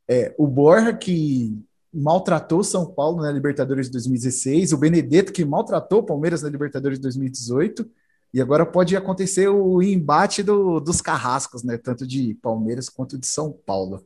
É, 0.07 0.33
o 0.37 0.47
Borja, 0.47 0.93
que 0.93 1.61
maltratou 1.93 2.63
São 2.63 2.85
Paulo 2.85 3.21
na 3.21 3.31
Libertadores 3.31 3.87
de 3.87 3.93
2016, 3.93 4.73
o 4.73 4.77
Benedetto, 4.77 5.33
que 5.33 5.43
maltratou 5.43 6.03
Palmeiras 6.03 6.41
na 6.41 6.49
Libertadores 6.49 6.97
de 6.97 7.03
2018, 7.03 7.89
e 8.33 8.41
agora 8.41 8.65
pode 8.65 8.95
acontecer 8.95 9.47
o 9.47 9.81
embate 9.81 10.43
do, 10.43 10.79
dos 10.79 11.01
carrascos, 11.01 11.63
né? 11.63 11.77
Tanto 11.77 12.05
de 12.05 12.35
Palmeiras 12.41 12.89
quanto 12.89 13.17
de 13.17 13.25
São 13.25 13.51
Paulo. 13.51 14.05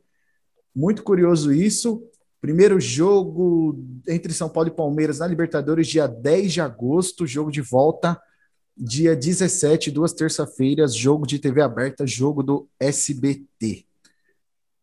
Muito 0.74 1.02
curioso 1.02 1.52
isso. 1.52 2.02
Primeiro 2.40 2.80
jogo 2.80 3.78
entre 4.08 4.32
São 4.32 4.48
Paulo 4.48 4.68
e 4.68 4.74
Palmeiras 4.74 5.18
na 5.18 5.26
Libertadores, 5.26 5.86
dia 5.86 6.06
10 6.06 6.52
de 6.52 6.60
agosto, 6.60 7.26
jogo 7.26 7.50
de 7.50 7.60
volta, 7.60 8.20
dia 8.76 9.14
17, 9.14 9.90
duas 9.90 10.12
terça-feiras, 10.12 10.94
jogo 10.94 11.26
de 11.26 11.38
TV 11.38 11.60
aberta, 11.60 12.06
jogo 12.06 12.42
do 12.42 12.68
SBT. 12.80 13.86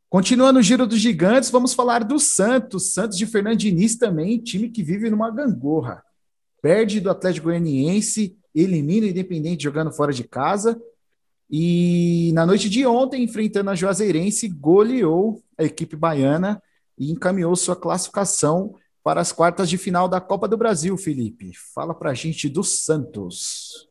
Continuando 0.09 0.59
o 0.59 0.63
giro 0.63 0.87
dos 0.87 0.99
gigantes, 0.99 1.51
vamos 1.51 1.73
falar 1.73 2.03
do 2.03 2.19
Santos. 2.19 2.93
Santos 2.93 3.17
de 3.17 3.25
Fernando 3.25 3.57
Diniz 3.57 3.95
também, 3.95 4.39
time 4.39 4.69
que 4.69 4.81
vive 4.81 5.09
numa 5.09 5.29
gangorra. 5.29 6.03
Perde 6.61 6.99
do 6.99 7.09
Atlético 7.09 7.45
Goianiense, 7.45 8.35
elimina 8.53 9.05
o 9.05 9.09
Independente 9.09 9.63
jogando 9.63 9.91
fora 9.91 10.11
de 10.11 10.23
casa 10.23 10.81
e 11.49 12.31
na 12.33 12.45
noite 12.45 12.69
de 12.69 12.85
ontem, 12.85 13.23
enfrentando 13.23 13.71
a 13.71 13.75
Juazeirense, 13.75 14.47
goleou 14.47 15.43
a 15.57 15.63
equipe 15.63 15.95
baiana 15.95 16.61
e 16.97 17.11
encaminhou 17.11 17.55
sua 17.55 17.75
classificação 17.75 18.75
para 19.03 19.19
as 19.19 19.31
quartas 19.31 19.67
de 19.67 19.77
final 19.77 20.07
da 20.07 20.21
Copa 20.21 20.47
do 20.47 20.55
Brasil, 20.55 20.95
Felipe. 20.95 21.51
Fala 21.73 21.95
pra 21.95 22.13
gente 22.13 22.47
do 22.47 22.63
Santos. 22.63 23.89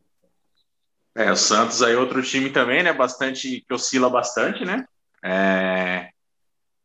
É, 1.16 1.32
o 1.32 1.36
Santos 1.36 1.82
aí 1.82 1.96
outro 1.96 2.22
time 2.22 2.50
também, 2.50 2.84
né? 2.84 2.92
Bastante, 2.92 3.64
que 3.66 3.74
oscila 3.74 4.08
bastante, 4.08 4.64
né? 4.64 4.84
É, 5.24 6.10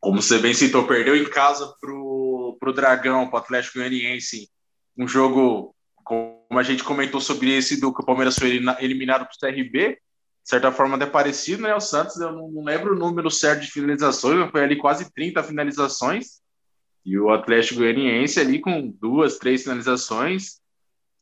como 0.00 0.20
você 0.20 0.38
bem 0.38 0.52
citou, 0.52 0.86
perdeu 0.86 1.16
em 1.16 1.24
casa 1.24 1.74
pro, 1.80 2.56
pro 2.60 2.72
Dragão, 2.72 3.28
pro 3.28 3.38
Atlético 3.38 3.78
Goianiense, 3.78 4.48
um 4.96 5.08
jogo, 5.08 5.74
como 6.04 6.46
a 6.50 6.62
gente 6.62 6.84
comentou 6.84 7.20
sobre 7.20 7.56
esse 7.56 7.80
do 7.80 7.92
que 7.92 8.02
o 8.02 8.06
Palmeiras 8.06 8.36
foi 8.36 8.60
eliminado 8.80 9.26
pro 9.26 9.38
CRB, 9.40 9.98
de 10.44 10.50
certa 10.50 10.70
forma 10.70 10.96
até 10.96 11.06
parecido, 11.06 11.62
né? 11.62 11.74
O 11.74 11.80
Santos, 11.80 12.20
eu 12.20 12.30
não, 12.30 12.62
lembro 12.62 12.94
o 12.94 12.98
número 12.98 13.30
certo 13.30 13.62
de 13.62 13.70
finalizações, 13.70 14.50
foi 14.50 14.62
ali 14.62 14.76
quase 14.76 15.10
30 15.12 15.42
finalizações. 15.42 16.42
E 17.02 17.18
o 17.18 17.30
Atlético 17.30 17.80
Goianiense 17.80 18.38
ali 18.38 18.60
com 18.60 18.88
duas, 19.00 19.38
três 19.38 19.62
finalizações, 19.62 20.60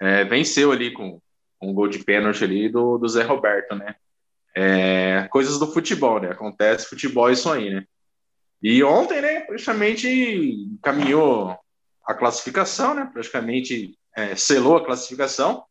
é, 0.00 0.24
venceu 0.24 0.72
ali 0.72 0.92
com, 0.92 1.20
com 1.58 1.70
um 1.70 1.72
gol 1.72 1.86
de 1.86 2.00
pênalti 2.00 2.42
ali 2.42 2.68
do, 2.68 2.98
do 2.98 3.08
Zé 3.08 3.22
Roberto, 3.22 3.76
né? 3.76 3.94
É, 4.54 5.28
coisas 5.30 5.58
do 5.58 5.72
futebol, 5.72 6.20
né? 6.20 6.30
Acontece 6.30 6.88
futebol 6.88 7.30
isso 7.30 7.50
aí, 7.50 7.70
né? 7.70 7.84
E 8.62 8.82
ontem, 8.84 9.20
né, 9.20 9.40
praticamente 9.40 10.68
caminhou 10.82 11.58
a 12.06 12.14
classificação, 12.14 12.94
né? 12.94 13.10
Praticamente 13.12 13.98
é, 14.16 14.36
selou 14.36 14.76
a 14.76 14.84
classificação. 14.84 15.64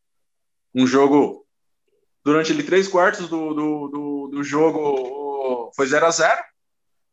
Um 0.73 0.85
jogo 0.85 1.45
durante 2.23 2.51
ali 2.51 2.63
três 2.63 2.87
quartos 2.87 3.29
do, 3.29 3.53
do, 3.53 3.87
do, 3.87 4.27
do 4.31 4.43
jogo 4.43 5.71
foi 5.75 5.87
0 5.87 6.05
a 6.05 6.11
0 6.11 6.41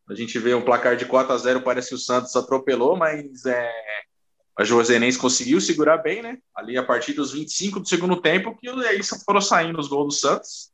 A 0.08 0.14
gente 0.14 0.38
vê 0.38 0.54
um 0.54 0.64
placar 0.64 0.96
de 0.96 1.06
4 1.06 1.32
a 1.32 1.38
0 1.38 1.62
parece 1.62 1.90
que 1.90 1.94
o 1.94 1.98
Santos 1.98 2.34
atropelou, 2.34 2.96
mas 2.96 3.44
é, 3.46 3.70
a 4.56 4.64
Josenense 4.64 5.18
conseguiu 5.18 5.60
segurar 5.60 5.98
bem, 5.98 6.22
né? 6.22 6.38
Ali 6.54 6.76
a 6.76 6.82
partir 6.82 7.12
dos 7.12 7.32
25 7.32 7.80
do 7.80 7.88
segundo 7.88 8.20
tempo, 8.20 8.56
que 8.56 8.68
aí 8.68 9.00
foram 9.24 9.40
saindo 9.40 9.78
os 9.78 9.86
gols 9.86 10.14
do 10.14 10.20
Santos. 10.20 10.72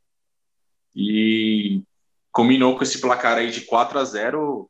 E 0.95 1.83
combinou 2.31 2.77
com 2.77 2.83
esse 2.83 3.01
placar 3.01 3.39
aí 3.39 3.51
de 3.51 3.63
4 3.63 3.99
a 3.99 4.05
0 4.05 4.69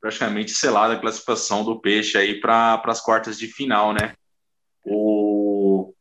praticamente 0.00 0.52
selada 0.52 0.94
a 0.94 1.00
classificação 1.00 1.64
do 1.64 1.80
Peixe 1.80 2.16
aí 2.16 2.40
para 2.40 2.80
as 2.84 3.00
quartas 3.00 3.38
de 3.38 3.48
final, 3.48 3.92
né? 3.92 4.14
O, 4.84 5.92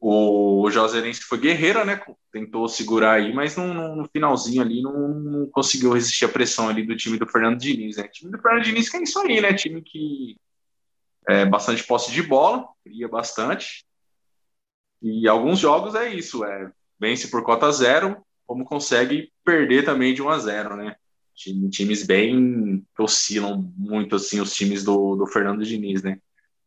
o 0.00 0.70
Joserense 0.70 1.20
foi 1.20 1.38
guerreira, 1.38 1.84
né? 1.84 2.00
Tentou 2.32 2.68
segurar 2.68 3.12
aí, 3.12 3.32
mas 3.32 3.56
no, 3.56 3.96
no 3.96 4.08
finalzinho 4.08 4.62
ali 4.62 4.82
não, 4.82 5.08
não, 5.08 5.46
conseguiu 5.50 5.92
resistir 5.92 6.24
à 6.24 6.28
pressão 6.28 6.68
ali 6.68 6.84
do 6.84 6.96
time 6.96 7.18
do 7.18 7.26
Fernando 7.26 7.58
Diniz, 7.58 7.96
né? 7.96 8.04
O 8.04 8.10
time 8.10 8.32
do 8.32 8.38
Fernando 8.38 8.64
Diniz 8.64 8.88
que 8.88 8.96
é 8.96 9.02
isso 9.02 9.18
aí, 9.20 9.40
né? 9.40 9.54
Time 9.54 9.80
que 9.80 10.36
é 11.28 11.46
bastante 11.46 11.84
posse 11.84 12.10
de 12.10 12.22
bola, 12.22 12.66
cria 12.82 13.08
bastante. 13.08 13.84
E 15.00 15.28
alguns 15.28 15.58
jogos 15.58 15.94
é 15.94 16.12
isso, 16.12 16.44
é 16.44 16.70
vence 16.98 17.28
por 17.28 17.42
cota 17.42 17.70
zero, 17.70 18.24
como 18.46 18.64
consegue 18.64 19.32
perder 19.44 19.84
também 19.84 20.14
de 20.14 20.22
1 20.22 20.28
a 20.28 20.38
0, 20.38 20.76
né? 20.76 20.96
times 21.34 22.04
bem 22.04 22.86
oscilam 22.98 23.72
muito 23.76 24.16
assim 24.16 24.40
os 24.40 24.54
times 24.54 24.84
do, 24.84 25.16
do 25.16 25.26
Fernando 25.26 25.64
Diniz, 25.64 26.02
né? 26.02 26.18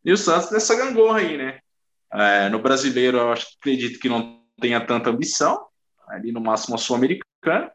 E 0.03 0.12
o 0.12 0.17
Santos 0.17 0.51
nessa 0.51 0.75
gangorra 0.75 1.19
aí, 1.19 1.38
né? 1.38 1.60
É, 2.12 2.50
no 2.50 2.60
brasileiro, 2.60 3.17
eu 3.17 3.31
acho, 3.31 3.48
acredito 3.60 4.00
que 4.00 4.10
não 4.10 4.41
tenha 4.60 4.86
tanta 4.86 5.10
ambição, 5.10 5.67
ali 6.07 6.31
no 6.31 6.41
máximo 6.41 6.75
a 6.75 6.77
Sul-Americana, 6.77 7.72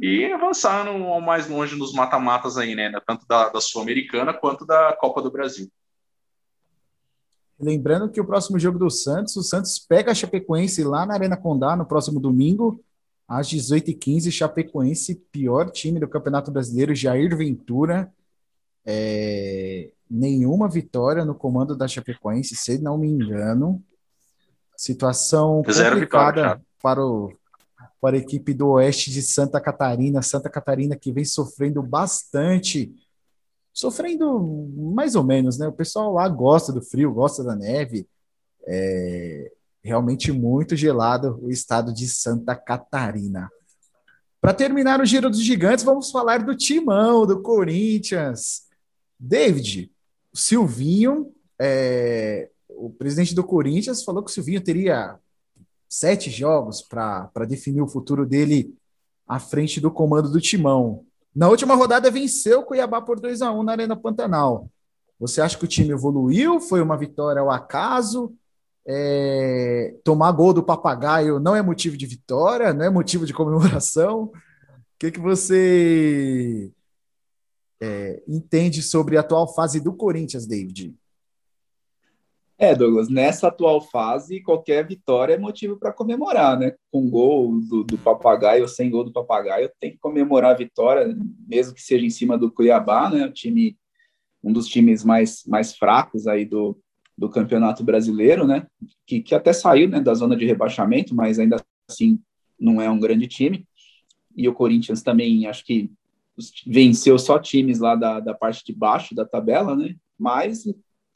e 0.00 0.24
avançar 0.32 0.84
no, 0.84 1.20
mais 1.20 1.48
longe 1.48 1.76
nos 1.76 1.92
mata-matas 1.92 2.56
aí, 2.56 2.74
né? 2.74 2.92
Tanto 3.06 3.26
da, 3.26 3.48
da 3.48 3.60
Sul-Americana 3.60 4.32
quanto 4.32 4.66
da 4.66 4.92
Copa 4.92 5.22
do 5.22 5.30
Brasil. 5.30 5.68
Lembrando 7.58 8.10
que 8.10 8.20
o 8.20 8.26
próximo 8.26 8.58
jogo 8.58 8.78
do 8.78 8.90
Santos, 8.90 9.36
o 9.36 9.42
Santos 9.42 9.78
pega 9.78 10.10
a 10.10 10.14
Chapecoense 10.14 10.82
lá 10.82 11.06
na 11.06 11.14
Arena 11.14 11.36
Condá 11.36 11.76
no 11.76 11.86
próximo 11.86 12.18
domingo, 12.18 12.84
às 13.26 13.48
18h15, 13.48 14.30
Chapecoense, 14.30 15.14
pior 15.32 15.70
time 15.70 15.98
do 15.98 16.08
Campeonato 16.08 16.50
Brasileiro, 16.50 16.94
Jair 16.94 17.36
Ventura. 17.36 18.12
É, 18.86 19.90
nenhuma 20.10 20.68
vitória 20.68 21.24
no 21.24 21.34
comando 21.34 21.74
da 21.74 21.88
Chapecoense, 21.88 22.54
se 22.54 22.78
não 22.78 22.98
me 22.98 23.08
engano. 23.08 23.82
Situação 24.76 25.62
Zero 25.70 25.94
complicada 25.94 26.42
vitória, 26.42 26.62
para, 26.82 27.04
o, 27.04 27.32
para 28.00 28.16
a 28.16 28.18
equipe 28.18 28.52
do 28.52 28.68
Oeste 28.70 29.10
de 29.10 29.22
Santa 29.22 29.60
Catarina. 29.60 30.20
Santa 30.20 30.50
Catarina 30.50 30.96
que 30.96 31.12
vem 31.12 31.24
sofrendo 31.24 31.82
bastante. 31.82 32.94
Sofrendo 33.72 34.38
mais 34.76 35.14
ou 35.14 35.24
menos, 35.24 35.58
né? 35.58 35.66
O 35.66 35.72
pessoal 35.72 36.12
lá 36.12 36.28
gosta 36.28 36.72
do 36.72 36.82
frio, 36.82 37.12
gosta 37.12 37.42
da 37.42 37.56
neve. 37.56 38.06
É, 38.66 39.50
realmente 39.84 40.32
muito 40.32 40.74
gelado 40.74 41.38
o 41.42 41.50
estado 41.50 41.92
de 41.92 42.08
Santa 42.08 42.56
Catarina. 42.56 43.50
Para 44.40 44.54
terminar 44.54 45.00
o 45.00 45.04
Giro 45.04 45.28
dos 45.28 45.42
Gigantes, 45.42 45.84
vamos 45.84 46.10
falar 46.10 46.42
do 46.42 46.56
timão 46.56 47.26
do 47.26 47.42
Corinthians. 47.42 48.62
David, 49.20 49.92
o 50.32 50.38
Silvinho, 50.38 51.32
é, 51.60 52.50
o 52.68 52.90
presidente 52.90 53.34
do 53.34 53.44
Corinthians, 53.44 54.02
falou 54.02 54.24
que 54.24 54.30
o 54.30 54.34
Silvinho 54.34 54.62
teria 54.62 55.18
sete 55.88 56.30
jogos 56.30 56.82
para 56.82 57.44
definir 57.46 57.82
o 57.82 57.88
futuro 57.88 58.26
dele 58.26 58.74
à 59.28 59.38
frente 59.38 59.80
do 59.80 59.90
comando 59.90 60.30
do 60.30 60.40
timão. 60.40 61.04
Na 61.34 61.48
última 61.48 61.74
rodada, 61.74 62.10
venceu 62.10 62.60
o 62.60 62.64
Cuiabá 62.64 63.02
por 63.02 63.20
2 63.20 63.42
a 63.42 63.52
1 63.52 63.62
na 63.62 63.72
Arena 63.72 63.96
Pantanal. 63.96 64.68
Você 65.18 65.40
acha 65.40 65.58
que 65.58 65.64
o 65.64 65.68
time 65.68 65.90
evoluiu? 65.90 66.60
Foi 66.60 66.80
uma 66.80 66.96
vitória 66.96 67.40
ao 67.40 67.50
acaso? 67.50 68.34
É, 68.86 69.94
tomar 70.04 70.30
gol 70.32 70.52
do 70.52 70.62
papagaio 70.62 71.40
não 71.40 71.56
é 71.56 71.62
motivo 71.62 71.96
de 71.96 72.06
vitória, 72.06 72.74
não 72.74 72.84
é 72.84 72.90
motivo 72.90 73.24
de 73.24 73.32
comemoração. 73.32 74.24
O 74.24 74.32
que, 74.98 75.10
que 75.10 75.20
você 75.20 76.70
é, 77.80 78.22
entende 78.28 78.82
sobre 78.82 79.16
a 79.16 79.20
atual 79.20 79.52
fase 79.54 79.80
do 79.80 79.92
Corinthians, 79.92 80.46
David? 80.46 80.94
É, 82.56 82.74
Douglas, 82.74 83.08
nessa 83.08 83.48
atual 83.48 83.80
fase, 83.80 84.40
qualquer 84.40 84.86
vitória 84.86 85.34
é 85.34 85.38
motivo 85.38 85.76
para 85.76 85.92
comemorar, 85.92 86.56
né? 86.58 86.72
Com 86.90 87.10
gol 87.10 87.60
do, 87.60 87.82
do 87.82 87.98
papagaio 87.98 88.62
ou 88.62 88.68
sem 88.68 88.88
gol 88.88 89.02
do 89.04 89.12
papagaio, 89.12 89.70
tem 89.80 89.90
que 89.90 89.98
comemorar 89.98 90.52
a 90.52 90.56
vitória, 90.56 91.16
mesmo 91.48 91.74
que 91.74 91.82
seja 91.82 92.06
em 92.06 92.10
cima 92.10 92.38
do 92.38 92.50
Cuiabá, 92.52 93.10
né? 93.10 93.26
O 93.26 93.32
time, 93.32 93.76
um 94.42 94.52
dos 94.52 94.68
times 94.68 95.02
mais, 95.02 95.44
mais 95.46 95.76
fracos 95.76 96.28
aí 96.28 96.44
do, 96.44 96.78
do 97.16 97.28
Campeonato 97.28 97.84
Brasileiro, 97.84 98.46
né? 98.46 98.66
Que, 99.06 99.20
que 99.20 99.34
até 99.34 99.52
saiu 99.52 99.88
né, 99.88 100.00
da 100.00 100.14
zona 100.14 100.36
de 100.36 100.44
rebaixamento, 100.44 101.14
mas 101.14 101.38
ainda 101.38 101.56
assim 101.88 102.18
não 102.58 102.80
é 102.80 102.90
um 102.90 102.98
grande 102.98 103.26
time. 103.26 103.66
E 104.36 104.48
o 104.48 104.54
Corinthians 104.54 105.02
também, 105.02 105.46
acho 105.46 105.64
que 105.64 105.90
venceu 106.66 107.18
só 107.18 107.38
times 107.38 107.78
lá 107.78 107.94
da, 107.94 108.20
da 108.20 108.34
parte 108.34 108.64
de 108.64 108.72
baixo 108.72 109.14
da 109.14 109.24
tabela, 109.24 109.76
né? 109.76 109.94
Mas 110.18 110.64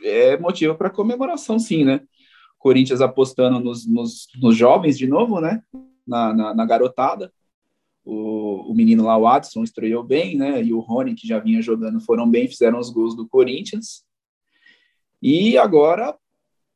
é 0.02 0.38
motivo 0.38 0.76
para 0.76 0.90
comemoração, 0.90 1.58
sim, 1.58 1.84
né? 1.84 2.00
Corinthians 2.58 3.00
apostando 3.00 3.60
nos, 3.60 3.86
nos, 3.86 4.28
nos 4.40 4.56
jovens 4.56 4.96
de 4.98 5.06
novo, 5.06 5.40
né? 5.40 5.62
Na, 6.06 6.32
na, 6.32 6.54
na 6.54 6.64
garotada. 6.64 7.32
O, 8.04 8.70
o, 8.70 8.74
menino 8.74 9.04
lá, 9.04 9.18
o 9.18 9.26
Adson, 9.26 9.62
estreou 9.62 10.02
bem, 10.02 10.36
né? 10.36 10.62
E 10.62 10.72
o 10.72 10.80
Rony, 10.80 11.14
que 11.14 11.26
já 11.26 11.38
vinha 11.38 11.60
jogando, 11.60 12.00
foram 12.00 12.28
bem, 12.28 12.48
fizeram 12.48 12.78
os 12.78 12.90
gols 12.90 13.14
do 13.14 13.28
Corinthians. 13.28 14.04
E 15.22 15.58
agora 15.58 16.16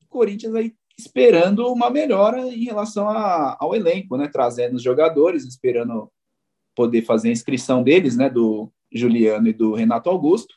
o 0.03 0.09
Corinthians 0.09 0.55
aí 0.55 0.75
esperando 0.99 1.67
uma 1.73 1.91
melhora 1.91 2.41
em 2.49 2.65
relação 2.65 3.09
a, 3.09 3.57
ao 3.59 3.75
elenco, 3.75 4.17
né? 4.17 4.29
Trazendo 4.29 4.77
os 4.77 4.83
jogadores, 4.83 5.45
esperando 5.45 6.11
poder 6.75 7.03
fazer 7.03 7.29
a 7.29 7.33
inscrição 7.33 7.83
deles, 7.83 8.17
né? 8.17 8.29
Do 8.29 8.71
Juliano 8.93 9.49
e 9.49 9.53
do 9.53 9.75
Renato 9.75 10.11
Augusto. 10.11 10.55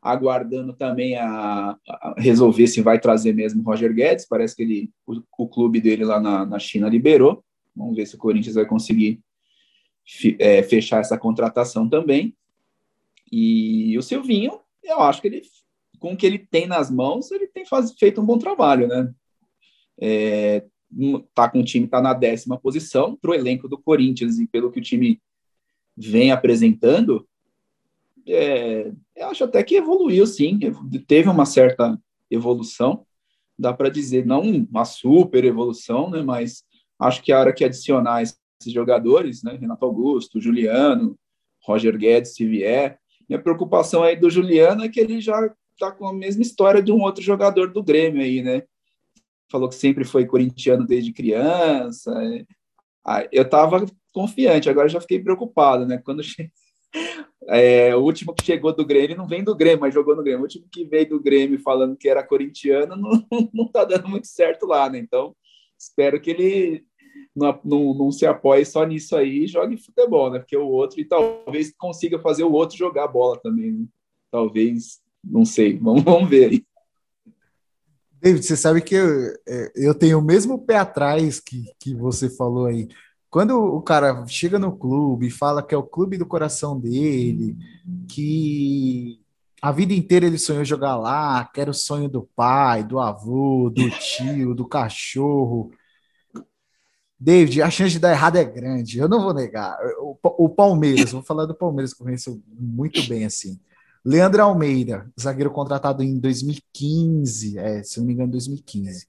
Aguardando 0.00 0.72
também 0.72 1.16
a, 1.16 1.76
a 1.88 2.14
resolver 2.18 2.66
se 2.66 2.82
vai 2.82 2.98
trazer 2.98 3.32
mesmo 3.32 3.62
Roger 3.62 3.94
Guedes. 3.94 4.26
Parece 4.26 4.56
que 4.56 4.62
ele, 4.62 4.90
o, 5.06 5.22
o 5.38 5.48
clube 5.48 5.80
dele 5.80 6.04
lá 6.04 6.20
na, 6.20 6.44
na, 6.44 6.58
China 6.58 6.88
liberou. 6.88 7.44
Vamos 7.74 7.96
ver 7.96 8.06
se 8.06 8.16
o 8.16 8.18
Corinthians 8.18 8.56
vai 8.56 8.66
conseguir 8.66 9.20
é, 10.38 10.62
fechar 10.62 11.00
essa 11.00 11.16
contratação 11.16 11.88
também. 11.88 12.34
E 13.30 13.96
o 13.96 14.02
Silvinho, 14.02 14.58
eu 14.82 15.00
acho 15.00 15.22
que 15.22 15.28
ele 15.28 15.42
com 16.02 16.14
o 16.14 16.16
que 16.16 16.26
ele 16.26 16.40
tem 16.40 16.66
nas 16.66 16.90
mãos, 16.90 17.30
ele 17.30 17.46
tem 17.46 17.64
faz, 17.64 17.92
feito 17.92 18.20
um 18.20 18.26
bom 18.26 18.36
trabalho, 18.36 18.88
né? 18.88 19.14
É, 20.00 20.64
tá 21.32 21.48
com 21.48 21.60
o 21.60 21.64
time, 21.64 21.86
tá 21.86 22.02
na 22.02 22.12
décima 22.12 22.58
posição 22.58 23.14
para 23.14 23.30
o 23.30 23.34
elenco 23.34 23.68
do 23.68 23.78
Corinthians 23.78 24.40
e 24.40 24.48
pelo 24.48 24.72
que 24.72 24.80
o 24.80 24.82
time 24.82 25.22
vem 25.96 26.32
apresentando, 26.32 27.26
é, 28.26 28.90
eu 29.14 29.28
acho 29.28 29.44
até 29.44 29.62
que 29.62 29.76
evoluiu, 29.76 30.26
sim, 30.26 30.58
teve 31.06 31.28
uma 31.28 31.46
certa 31.46 31.96
evolução, 32.28 33.06
dá 33.56 33.72
para 33.72 33.88
dizer, 33.88 34.26
não 34.26 34.40
uma 34.42 34.84
super 34.84 35.44
evolução, 35.44 36.10
né? 36.10 36.20
Mas 36.20 36.64
acho 36.98 37.22
que 37.22 37.32
a 37.32 37.38
hora 37.38 37.52
que 37.52 37.64
adicionar 37.64 38.22
esses 38.22 38.38
jogadores, 38.66 39.44
né? 39.44 39.56
Renato 39.56 39.84
Augusto, 39.84 40.40
Juliano, 40.40 41.16
Roger 41.64 41.96
Guedes, 41.96 42.34
se 42.34 42.44
vier, 42.44 42.98
minha 43.28 43.40
preocupação 43.40 44.02
aí 44.02 44.16
do 44.16 44.28
Juliano 44.28 44.82
é 44.82 44.88
que 44.88 44.98
ele 44.98 45.20
já 45.20 45.48
tá 45.82 45.90
com 45.90 46.06
a 46.06 46.12
mesma 46.12 46.42
história 46.42 46.80
de 46.80 46.92
um 46.92 47.02
outro 47.02 47.20
jogador 47.20 47.72
do 47.72 47.82
Grêmio 47.82 48.22
aí, 48.22 48.40
né? 48.40 48.62
Falou 49.50 49.68
que 49.68 49.74
sempre 49.74 50.04
foi 50.04 50.24
corintiano 50.24 50.86
desde 50.86 51.12
criança. 51.12 52.14
Ah, 53.04 53.26
eu 53.32 53.48
tava 53.48 53.84
confiante, 54.12 54.70
agora 54.70 54.88
já 54.88 55.00
fiquei 55.00 55.18
preocupado, 55.18 55.84
né? 55.84 55.98
Quando 55.98 56.22
é, 57.48 57.96
o 57.96 58.00
último 58.00 58.32
que 58.32 58.44
chegou 58.44 58.72
do 58.72 58.86
Grêmio 58.86 59.16
não 59.16 59.26
vem 59.26 59.42
do 59.42 59.56
Grêmio, 59.56 59.80
mas 59.80 59.92
jogou 59.92 60.14
no 60.14 60.22
Grêmio. 60.22 60.40
O 60.40 60.42
último 60.42 60.68
que 60.70 60.84
veio 60.84 61.08
do 61.08 61.20
Grêmio 61.20 61.58
falando 61.58 61.96
que 61.96 62.08
era 62.08 62.22
corintiano 62.22 62.94
não, 62.94 63.26
não 63.52 63.66
tá 63.66 63.84
dando 63.84 64.08
muito 64.08 64.28
certo 64.28 64.66
lá, 64.66 64.88
né? 64.88 64.98
Então, 64.98 65.34
espero 65.76 66.20
que 66.20 66.30
ele 66.30 66.84
não, 67.34 67.60
não, 67.64 67.94
não, 67.94 68.12
se 68.12 68.24
apoie 68.24 68.64
só 68.64 68.84
nisso 68.84 69.16
aí 69.16 69.44
e 69.44 69.48
jogue 69.48 69.76
futebol, 69.76 70.30
né? 70.30 70.38
Porque 70.38 70.56
o 70.56 70.68
outro, 70.68 71.00
e 71.00 71.04
talvez 71.04 71.74
consiga 71.76 72.20
fazer 72.20 72.44
o 72.44 72.52
outro 72.52 72.76
jogar 72.76 73.08
bola 73.08 73.36
também, 73.42 73.72
né? 73.72 73.86
Talvez 74.30 75.01
não 75.22 75.44
sei, 75.44 75.78
vamos, 75.80 76.02
vamos 76.02 76.28
ver 76.28 76.50
aí. 76.50 76.64
David, 78.20 78.44
você 78.44 78.56
sabe 78.56 78.80
que 78.80 78.94
eu, 78.94 79.34
é, 79.48 79.72
eu 79.74 79.94
tenho 79.94 80.18
o 80.18 80.22
mesmo 80.22 80.64
pé 80.64 80.76
atrás 80.76 81.40
que, 81.40 81.64
que 81.80 81.92
você 81.92 82.30
falou 82.30 82.66
aí. 82.66 82.88
quando 83.28 83.58
o 83.58 83.82
cara 83.82 84.24
chega 84.28 84.60
no 84.60 84.76
clube 84.76 85.26
e 85.26 85.30
fala 85.30 85.62
que 85.62 85.74
é 85.74 85.78
o 85.78 85.82
clube 85.82 86.16
do 86.16 86.24
coração 86.24 86.78
dele, 86.78 87.56
que 88.08 89.20
a 89.60 89.72
vida 89.72 89.92
inteira 89.92 90.26
ele 90.26 90.38
sonhou 90.38 90.64
jogar 90.64 90.96
lá, 90.96 91.44
que 91.44 91.60
era 91.60 91.70
o 91.70 91.74
sonho 91.74 92.08
do 92.08 92.28
pai, 92.36 92.84
do 92.84 93.00
avô, 93.00 93.70
do 93.70 93.90
tio, 93.90 94.54
do 94.54 94.66
cachorro. 94.66 95.72
David, 97.18 97.62
a 97.62 97.70
chance 97.70 97.92
de 97.92 98.00
dar 98.00 98.10
errado 98.10 98.36
é 98.36 98.44
grande, 98.44 98.98
eu 98.98 99.08
não 99.08 99.22
vou 99.22 99.32
negar. 99.32 99.76
O, 100.00 100.18
o 100.22 100.48
Palmeiras, 100.48 101.12
vou 101.12 101.22
falar 101.22 101.46
do 101.46 101.54
Palmeiras, 101.54 101.94
que 101.94 102.02
eu 102.02 102.06
conheço 102.06 102.42
muito 102.48 103.02
bem 103.08 103.24
assim. 103.24 103.60
Leandro 104.04 104.42
Almeida, 104.42 105.10
zagueiro 105.20 105.50
contratado 105.50 106.02
em 106.02 106.18
2015, 106.18 107.58
é, 107.58 107.82
se 107.82 107.98
não 107.98 108.06
me 108.06 108.12
engano, 108.14 108.32
2015. 108.32 109.06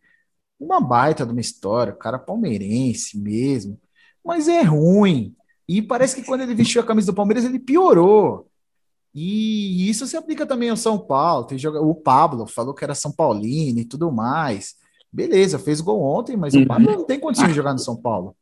Uma 0.59 0.79
baita 0.79 1.25
de 1.25 1.31
uma 1.31 1.41
história, 1.41 1.93
cara 1.93 2.19
palmeirense 2.19 3.19
mesmo 3.19 3.79
mas 4.23 4.47
é 4.47 4.61
ruim. 4.61 5.35
E 5.67 5.81
parece 5.81 6.15
que 6.15 6.23
quando 6.23 6.41
ele 6.41 6.55
vestiu 6.55 6.81
a 6.81 6.85
camisa 6.85 7.11
do 7.11 7.15
Palmeiras, 7.15 7.43
ele 7.43 7.59
piorou. 7.59 8.47
E 9.13 9.89
isso 9.89 10.07
se 10.07 10.17
aplica 10.17 10.45
também 10.45 10.69
ao 10.69 10.77
São 10.77 10.97
Paulo. 10.97 11.45
Tem 11.45 11.57
joga... 11.57 11.81
O 11.81 11.93
Pablo 11.93 12.47
falou 12.47 12.73
que 12.73 12.83
era 12.83 12.95
São 12.95 13.11
Paulino 13.11 13.79
e 13.79 13.85
tudo 13.85 14.11
mais. 14.11 14.75
Beleza, 15.11 15.59
fez 15.59 15.81
gol 15.81 16.01
ontem, 16.01 16.35
mas 16.35 16.53
uhum. 16.53 16.63
o 16.63 16.67
Pablo 16.67 16.91
não 16.91 17.05
tem 17.05 17.19
condição 17.19 17.47
de 17.47 17.53
jogar 17.53 17.73
no 17.73 17.79
São 17.79 17.95
Paulo. 17.95 18.35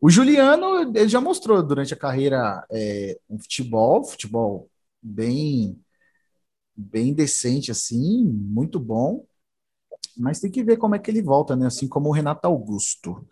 O 0.00 0.08
Juliano, 0.08 0.90
ele 0.96 1.08
já 1.08 1.20
mostrou 1.20 1.62
durante 1.62 1.92
a 1.92 1.96
carreira 1.96 2.64
é, 2.72 3.18
um 3.28 3.38
futebol, 3.38 4.02
futebol 4.02 4.68
bem, 5.02 5.80
bem 6.76 7.14
decente, 7.14 7.70
assim, 7.70 8.24
muito 8.24 8.78
bom. 8.80 9.24
Mas 10.16 10.40
tem 10.40 10.50
que 10.50 10.62
ver 10.64 10.76
como 10.76 10.94
é 10.94 10.98
que 10.98 11.10
ele 11.10 11.22
volta, 11.22 11.56
né? 11.56 11.66
Assim 11.66 11.88
como 11.88 12.08
o 12.08 12.12
Renato 12.12 12.46
Augusto. 12.46 13.26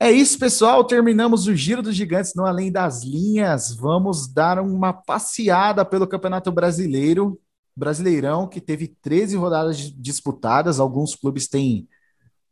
É 0.00 0.10
isso, 0.10 0.38
pessoal. 0.38 0.84
Terminamos 0.84 1.46
o 1.46 1.54
Giro 1.54 1.82
dos 1.82 1.94
Gigantes 1.96 2.34
no 2.34 2.44
Além 2.44 2.70
das 2.70 3.04
Linhas. 3.04 3.74
Vamos 3.74 4.26
dar 4.28 4.58
uma 4.60 4.92
passeada 4.92 5.84
pelo 5.84 6.06
Campeonato 6.06 6.50
Brasileiro, 6.52 7.40
Brasileirão, 7.76 8.46
que 8.48 8.60
teve 8.60 8.88
13 8.88 9.36
rodadas 9.36 9.78
disputadas. 9.78 10.78
Alguns 10.78 11.14
clubes 11.14 11.48
têm 11.48 11.88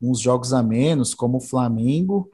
uns 0.01 0.21
jogos 0.21 0.53
a 0.53 0.63
menos, 0.63 1.15
como 1.15 1.39
o 1.39 1.41
Flamengo. 1.41 2.31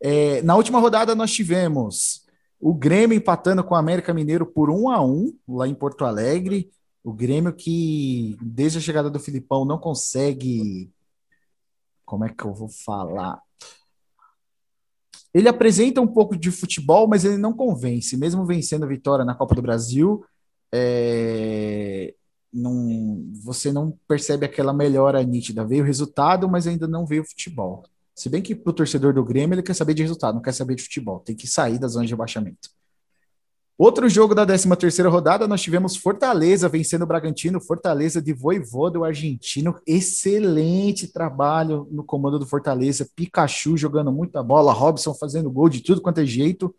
É, 0.00 0.42
na 0.42 0.56
última 0.56 0.80
rodada, 0.80 1.14
nós 1.14 1.32
tivemos 1.32 2.23
o 2.60 2.74
Grêmio 2.74 3.16
empatando 3.16 3.62
com 3.62 3.74
o 3.74 3.76
América 3.76 4.14
Mineiro 4.14 4.46
por 4.46 4.70
1 4.70 4.88
a 4.88 5.04
1 5.04 5.38
lá 5.48 5.68
em 5.68 5.74
Porto 5.74 6.04
Alegre. 6.04 6.70
O 7.02 7.12
Grêmio 7.12 7.52
que, 7.52 8.36
desde 8.40 8.78
a 8.78 8.80
chegada 8.80 9.10
do 9.10 9.20
Filipão, 9.20 9.64
não 9.64 9.78
consegue. 9.78 10.90
Como 12.04 12.24
é 12.24 12.28
que 12.30 12.44
eu 12.44 12.54
vou 12.54 12.68
falar? 12.68 13.40
Ele 15.34 15.48
apresenta 15.48 16.00
um 16.00 16.06
pouco 16.06 16.36
de 16.36 16.50
futebol, 16.50 17.08
mas 17.08 17.24
ele 17.24 17.36
não 17.36 17.52
convence. 17.52 18.16
Mesmo 18.16 18.46
vencendo 18.46 18.84
a 18.84 18.88
vitória 18.88 19.24
na 19.24 19.34
Copa 19.34 19.54
do 19.54 19.62
Brasil, 19.62 20.24
é, 20.72 22.14
não, 22.52 23.30
você 23.42 23.72
não 23.72 23.98
percebe 24.06 24.46
aquela 24.46 24.72
melhora 24.72 25.22
nítida. 25.24 25.66
Veio 25.66 25.82
o 25.82 25.86
resultado, 25.86 26.48
mas 26.48 26.66
ainda 26.66 26.86
não 26.86 27.04
veio 27.04 27.22
o 27.22 27.26
futebol. 27.26 27.84
Se 28.14 28.28
bem 28.28 28.40
que 28.40 28.54
para 28.54 28.70
o 28.70 28.74
torcedor 28.74 29.12
do 29.12 29.24
Grêmio, 29.24 29.54
ele 29.54 29.62
quer 29.62 29.74
saber 29.74 29.94
de 29.94 30.02
resultado, 30.02 30.34
não 30.34 30.42
quer 30.42 30.52
saber 30.52 30.76
de 30.76 30.82
futebol. 30.82 31.20
Tem 31.20 31.34
que 31.34 31.46
sair 31.46 31.78
da 31.78 31.88
zona 31.88 32.06
de 32.06 32.12
rebaixamento. 32.12 32.70
Outro 33.76 34.08
jogo 34.08 34.36
da 34.36 34.46
13 34.46 34.68
terceira 34.76 35.10
rodada, 35.10 35.48
nós 35.48 35.60
tivemos 35.60 35.96
Fortaleza 35.96 36.68
vencendo 36.68 37.02
o 37.02 37.06
Bragantino, 37.06 37.60
Fortaleza 37.60 38.22
de 38.22 38.32
Voivoda, 38.32 39.00
o 39.00 39.04
argentino. 39.04 39.74
Excelente 39.84 41.08
trabalho 41.08 41.88
no 41.90 42.04
comando 42.04 42.38
do 42.38 42.46
Fortaleza. 42.46 43.08
Pikachu 43.16 43.76
jogando 43.76 44.12
muita 44.12 44.44
bola, 44.44 44.72
Robson 44.72 45.12
fazendo 45.12 45.50
gol 45.50 45.68
de 45.68 45.80
tudo 45.80 46.00
quanto 46.00 46.20
é 46.20 46.24
jeito. 46.24 46.72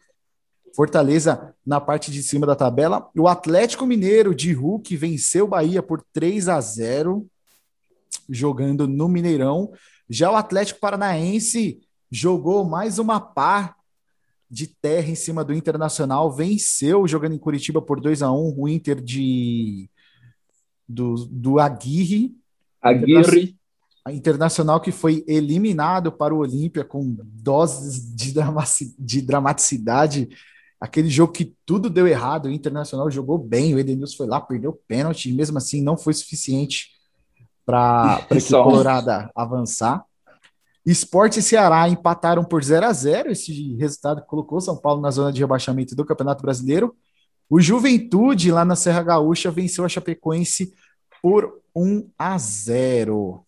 Fortaleza 0.73 1.53
na 1.65 1.81
parte 1.81 2.09
de 2.09 2.23
cima 2.23 2.47
da 2.47 2.55
tabela. 2.55 3.09
O 3.17 3.27
Atlético 3.27 3.85
Mineiro 3.85 4.33
de 4.33 4.53
Hulk 4.53 4.95
venceu 4.95 5.43
o 5.43 5.49
Bahia 5.49 5.83
por 5.83 6.01
3 6.13 6.47
a 6.47 6.61
0, 6.61 7.27
jogando 8.29 8.87
no 8.87 9.09
Mineirão. 9.09 9.69
Já 10.09 10.31
o 10.31 10.35
Atlético 10.35 10.79
Paranaense 10.79 11.81
jogou 12.11 12.63
mais 12.63 12.99
uma 12.99 13.19
par 13.19 13.75
de 14.49 14.67
terra 14.67 15.09
em 15.09 15.15
cima 15.15 15.43
do 15.43 15.53
Internacional, 15.53 16.31
venceu 16.31 17.07
jogando 17.07 17.33
em 17.33 17.39
Curitiba 17.39 17.81
por 17.81 17.99
2 17.99 18.21
a 18.21 18.31
1 18.31 18.55
o 18.57 18.67
Inter 18.69 19.01
de 19.01 19.89
do, 20.87 21.15
do 21.25 21.59
Aguirre. 21.59 22.35
Aguirre. 22.81 23.57
A 24.05 24.13
Internacional 24.13 24.79
que 24.79 24.91
foi 24.91 25.25
eliminado 25.27 26.11
para 26.11 26.33
o 26.33 26.37
Olímpia 26.37 26.83
com 26.83 27.17
doses 27.19 28.15
de, 28.15 28.33
de 28.99 29.21
dramaticidade. 29.21 30.29
Aquele 30.79 31.09
jogo 31.09 31.33
que 31.33 31.55
tudo 31.65 31.89
deu 31.89 32.07
errado, 32.07 32.45
o 32.45 32.51
Internacional 32.51 33.09
jogou 33.09 33.39
bem, 33.39 33.73
o 33.73 33.79
Edenilson 33.79 34.17
foi 34.17 34.27
lá, 34.27 34.39
perdeu 34.39 34.69
o 34.69 34.79
pênalti, 34.87 35.29
e 35.29 35.33
mesmo 35.33 35.57
assim 35.57 35.81
não 35.81 35.97
foi 35.97 36.13
suficiente 36.13 36.94
para 37.65 38.17
a 38.29 38.35
equipe 38.35 38.51
colorada 38.51 39.29
avançar. 39.35 40.03
Esporte 40.85 41.39
e 41.39 41.43
Ceará 41.43 41.89
empataram 41.89 42.43
por 42.43 42.63
0 42.63 42.85
a 42.85 42.93
0 42.93 43.31
Esse 43.31 43.75
resultado 43.75 44.21
colocou 44.27 44.61
São 44.61 44.77
Paulo 44.77 45.01
na 45.01 45.09
zona 45.09 45.31
de 45.31 45.39
rebaixamento 45.39 45.95
do 45.95 46.05
Campeonato 46.05 46.43
Brasileiro. 46.43 46.95
O 47.49 47.59
Juventude, 47.59 48.51
lá 48.51 48.63
na 48.63 48.75
Serra 48.75 49.01
Gaúcha, 49.03 49.51
venceu 49.51 49.83
a 49.83 49.89
Chapecoense 49.89 50.73
por 51.21 51.61
1 51.75 52.09
a 52.17 52.37
0. 52.37 53.44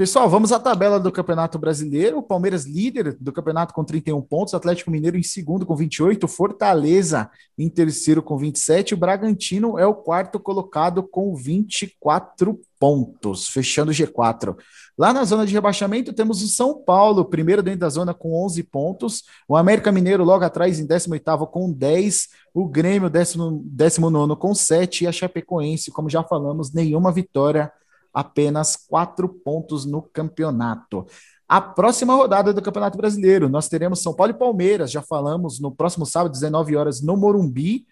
Pessoal, 0.00 0.30
vamos 0.30 0.50
à 0.50 0.58
tabela 0.58 0.98
do 0.98 1.12
Campeonato 1.12 1.58
Brasileiro. 1.58 2.16
O 2.16 2.22
Palmeiras 2.22 2.64
líder 2.64 3.18
do 3.20 3.30
campeonato 3.30 3.74
com 3.74 3.84
31 3.84 4.22
pontos, 4.22 4.54
Atlético 4.54 4.90
Mineiro 4.90 5.18
em 5.18 5.22
segundo 5.22 5.66
com 5.66 5.76
28, 5.76 6.26
Fortaleza 6.26 7.30
em 7.58 7.68
terceiro 7.68 8.22
com 8.22 8.38
27, 8.38 8.94
o 8.94 8.96
Bragantino 8.96 9.78
é 9.78 9.84
o 9.84 9.94
quarto 9.94 10.40
colocado 10.40 11.02
com 11.02 11.36
24 11.36 12.58
pontos, 12.78 13.48
fechando 13.48 13.90
o 13.90 13.94
G4. 13.94 14.56
Lá 14.96 15.12
na 15.12 15.22
zona 15.22 15.44
de 15.44 15.52
rebaixamento 15.52 16.14
temos 16.14 16.42
o 16.42 16.48
São 16.48 16.82
Paulo, 16.82 17.26
primeiro 17.26 17.62
dentro 17.62 17.80
da 17.80 17.90
zona 17.90 18.14
com 18.14 18.42
11 18.46 18.62
pontos, 18.62 19.24
o 19.46 19.54
América 19.54 19.92
Mineiro 19.92 20.24
logo 20.24 20.42
atrás 20.42 20.80
em 20.80 20.86
18º 20.86 21.46
com 21.46 21.70
10, 21.70 22.28
o 22.54 22.66
Grêmio 22.66 23.10
19 23.10 24.36
com 24.36 24.54
7 24.54 25.04
e 25.04 25.06
a 25.06 25.12
Chapecoense, 25.12 25.90
como 25.90 26.08
já 26.08 26.22
falamos, 26.22 26.72
nenhuma 26.72 27.12
vitória 27.12 27.70
apenas 28.12 28.76
quatro 28.76 29.28
pontos 29.28 29.84
no 29.84 30.02
campeonato. 30.02 31.06
A 31.48 31.60
próxima 31.60 32.14
rodada 32.14 32.52
do 32.52 32.62
Campeonato 32.62 32.96
Brasileiro, 32.96 33.48
nós 33.48 33.68
teremos 33.68 34.00
São 34.00 34.14
Paulo 34.14 34.30
e 34.32 34.38
Palmeiras, 34.38 34.90
já 34.90 35.02
falamos, 35.02 35.58
no 35.58 35.70
próximo 35.70 36.06
sábado, 36.06 36.32
19 36.32 36.76
horas, 36.76 37.02
no 37.02 37.16
Morumbi. 37.16 37.86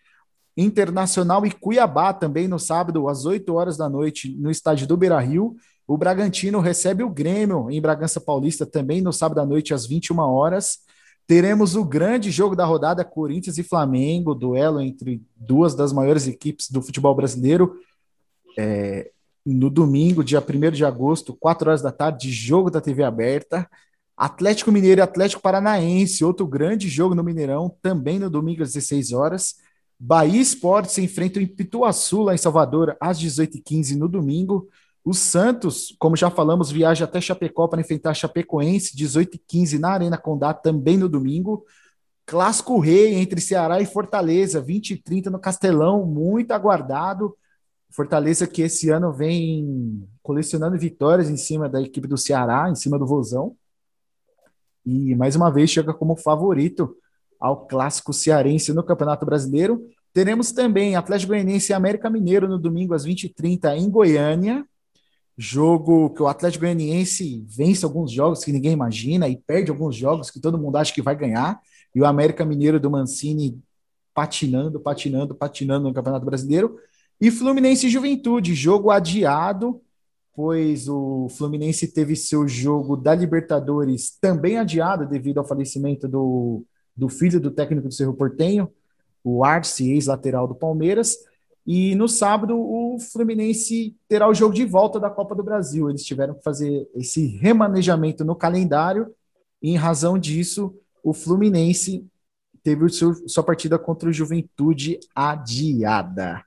Internacional 0.57 1.47
e 1.47 1.53
Cuiabá 1.53 2.13
também 2.13 2.49
no 2.49 2.59
sábado, 2.59 3.09
às 3.09 3.25
8 3.25 3.55
horas 3.55 3.77
da 3.77 3.89
noite, 3.89 4.37
no 4.37 4.51
estádio 4.51 4.89
do 4.89 4.97
Beira 4.97 5.21
Rio. 5.21 5.55
O 5.87 5.97
Bragantino 5.97 6.59
recebe 6.59 7.05
o 7.05 7.09
Grêmio 7.09 7.71
em 7.71 7.81
Bragança 7.81 8.21
Paulista 8.21 8.67
também 8.67 9.01
no 9.01 9.13
sábado 9.13 9.39
à 9.39 9.47
noite, 9.47 9.73
às 9.73 9.87
21 9.87 10.19
horas. 10.19 10.81
Teremos 11.29 11.77
o 11.77 11.85
grande 11.85 12.31
jogo 12.31 12.57
da 12.57 12.65
rodada, 12.65 13.05
Corinthians 13.05 13.57
e 13.57 13.63
Flamengo, 13.63 14.35
duelo 14.35 14.81
entre 14.81 15.23
duas 15.37 15.75
das 15.75 15.93
maiores 15.93 16.27
equipes 16.27 16.71
do 16.71 16.83
futebol 16.83 17.15
brasileiro. 17.15 17.77
É, 18.59 19.13
no 19.55 19.71
domingo, 19.71 20.23
dia 20.23 20.41
1 20.41 20.71
de 20.71 20.85
agosto, 20.85 21.35
4 21.35 21.69
horas 21.69 21.83
da 21.83 21.91
tarde, 21.91 22.31
jogo 22.31 22.71
da 22.71 22.81
TV 22.81 23.03
aberta. 23.03 23.69
Atlético 24.17 24.73
Mineiro 24.73 25.01
e 25.01 25.03
Atlético 25.03 25.41
Paranaense, 25.41 26.25
outro 26.25 26.47
grande 26.47 26.89
jogo 26.89 27.15
no 27.15 27.23
Mineirão, 27.23 27.75
também 27.81 28.19
no 28.19 28.29
domingo 28.29 28.63
às 28.63 28.73
16 28.73 29.13
horas. 29.13 29.55
Bahia 29.99 30.41
Esportes 30.41 30.93
se 30.93 31.03
enfrenta 31.03 31.41
o 31.41 31.49
Pituaçu, 31.49 32.23
lá 32.23 32.35
em 32.35 32.39
Salvador, 32.39 32.97
às 33.01 33.19
18h15 33.19 33.97
no 33.97 34.09
domingo. 34.09 34.69
O 35.05 35.15
Santos, 35.15 35.95
como 35.99 36.17
já 36.17 36.29
falamos, 36.31 36.71
viaja 36.71 37.05
até 37.05 37.21
Chapecó 37.21 37.67
para 37.69 37.81
enfrentar 37.81 38.15
Chapecoense, 38.15 38.97
18h15 38.97 39.79
na 39.79 39.91
Arena 39.91 40.19
Condá, 40.19 40.53
também 40.53 40.97
no 40.97 41.09
domingo. 41.09 41.65
Clássico 42.27 42.79
Rei 42.79 43.15
entre 43.15 43.41
Ceará 43.41 43.81
e 43.81 43.87
Fortaleza, 43.87 44.61
20 44.61 44.93
h 44.95 45.03
30 45.03 45.31
no 45.31 45.39
Castelão, 45.39 46.05
muito 46.05 46.53
aguardado. 46.53 47.35
Fortaleza 47.99 48.47
que 48.47 48.63
esse 48.63 48.91
ano 48.91 49.13
vem 49.13 50.09
colecionando 50.23 50.79
vitórias 50.79 51.29
em 51.29 51.37
cima 51.37 51.69
da 51.69 51.83
equipe 51.83 52.07
do 52.07 52.17
Ceará, 52.17 52.71
em 52.71 52.77
cima 52.77 52.97
do 52.97 53.05
Vozão. 53.05 53.57
E 54.87 55.17
mais 55.17 55.35
uma 55.35 55.51
vez 55.51 55.69
chega 55.69 55.93
como 55.93 56.15
favorito 56.15 56.97
ao 57.41 57.67
clássico 57.67 58.13
cearense 58.13 58.73
no 58.73 58.85
Campeonato 58.85 59.27
Brasileiro. 59.27 59.85
Teremos 60.13 60.53
também 60.53 60.95
Atlético 60.95 61.33
Goianiense 61.33 61.73
e 61.73 61.75
América 61.75 62.09
Mineiro 62.09 62.47
no 62.47 62.57
domingo 62.57 62.95
às 62.95 63.05
20h30 63.05 63.77
em 63.77 63.91
Goiânia. 63.91 64.65
Jogo 65.37 66.11
que 66.11 66.23
o 66.23 66.29
Atlético 66.29 66.67
Goianiense 66.67 67.45
vence 67.49 67.85
alguns 67.85 68.13
jogos 68.13 68.45
que 68.45 68.53
ninguém 68.53 68.75
imagina 68.75 69.29
e 69.29 69.37
perde 69.37 69.73
alguns 69.73 69.97
jogos 69.97 70.31
que 70.31 70.39
todo 70.39 70.57
mundo 70.57 70.77
acha 70.77 70.95
que 70.95 71.03
vai 71.03 71.17
ganhar. 71.17 71.61
E 71.93 72.01
o 72.01 72.07
América 72.07 72.45
Mineiro 72.45 72.79
do 72.79 72.93
Mancini 72.93 73.61
patinando, 74.15 74.79
patinando, 74.79 75.35
patinando 75.35 75.89
no 75.89 75.93
Campeonato 75.93 76.25
Brasileiro. 76.25 76.79
E 77.21 77.31
Fluminense 77.31 77.87
e 77.87 77.91
Juventude, 77.91 78.55
jogo 78.55 78.91
adiado 78.91 79.81
pois 80.39 80.89
o 80.89 81.29
Fluminense 81.31 81.89
teve 81.89 82.15
seu 82.15 82.47
jogo 82.47 82.97
da 82.97 83.13
Libertadores 83.13 84.17
também 84.21 84.57
adiado 84.57 85.05
devido 85.05 85.39
ao 85.39 85.45
falecimento 85.45 86.07
do, 86.07 86.65
do 86.97 87.09
filho 87.09 87.41
do 87.41 87.51
técnico 87.51 87.89
do 87.89 87.93
Cerro 87.93 88.15
Portenho, 88.15 88.73
o 89.25 89.45
Arce, 89.45 89.91
ex-lateral 89.91 90.47
do 90.47 90.55
Palmeiras. 90.55 91.17
E 91.67 91.93
no 91.97 92.09
sábado, 92.09 92.57
o 92.57 93.01
Fluminense 93.01 93.97
terá 94.07 94.29
o 94.29 94.33
jogo 94.33 94.55
de 94.55 94.65
volta 94.65 95.01
da 95.01 95.11
Copa 95.11 95.35
do 95.35 95.43
Brasil. 95.43 95.91
Eles 95.91 96.05
tiveram 96.05 96.35
que 96.35 96.45
fazer 96.45 96.89
esse 96.95 97.27
remanejamento 97.27 98.25
no 98.25 98.37
calendário, 98.37 99.13
e 99.61 99.71
em 99.71 99.77
razão 99.77 100.17
disso, 100.17 100.73
o 101.03 101.13
Fluminense 101.13 102.07
teve 102.63 102.89
sua 102.91 103.43
partida 103.43 103.77
contra 103.77 104.09
o 104.09 104.13
Juventude 104.13 105.01
adiada. 105.13 106.45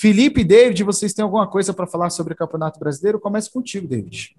Felipe, 0.00 0.42
David, 0.42 0.82
vocês 0.82 1.12
têm 1.12 1.22
alguma 1.22 1.46
coisa 1.46 1.74
para 1.74 1.86
falar 1.86 2.08
sobre 2.08 2.32
o 2.32 2.36
Campeonato 2.36 2.80
Brasileiro? 2.80 3.20
Comece 3.20 3.52
contigo, 3.52 3.86
David. 3.86 4.34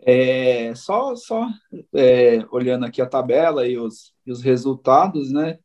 É, 0.00 0.74
só 0.74 1.14
só 1.14 1.46
é, 1.94 2.42
olhando 2.50 2.86
aqui 2.86 3.02
a 3.02 3.06
tabela 3.06 3.68
e 3.68 3.76
os, 3.76 4.14
e 4.24 4.32
os 4.32 4.40
resultados, 4.40 5.30
né? 5.30 5.58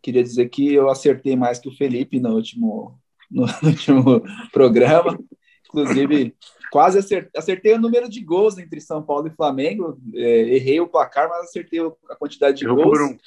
Queria 0.00 0.22
dizer 0.22 0.48
que 0.48 0.72
eu 0.72 0.88
acertei 0.88 1.36
mais 1.36 1.58
que 1.58 1.68
o 1.68 1.76
Felipe 1.76 2.18
no 2.18 2.34
último, 2.34 2.98
no, 3.30 3.44
no 3.44 3.52
último 3.68 4.22
programa. 4.50 5.18
Inclusive, 5.68 6.34
quase 6.70 7.00
acertei, 7.00 7.30
acertei, 7.36 7.74
o 7.74 7.80
número 7.80 8.08
de 8.08 8.24
gols 8.24 8.56
entre 8.56 8.80
São 8.80 9.02
Paulo 9.02 9.28
e 9.28 9.36
Flamengo. 9.36 10.00
É, 10.14 10.54
errei 10.54 10.80
o 10.80 10.88
placar, 10.88 11.28
mas 11.28 11.50
acertei 11.50 11.80
a 12.08 12.16
quantidade 12.16 12.56
de 12.56 12.64
gols. 12.66 12.82
Por 12.82 13.02
um. 13.02 13.18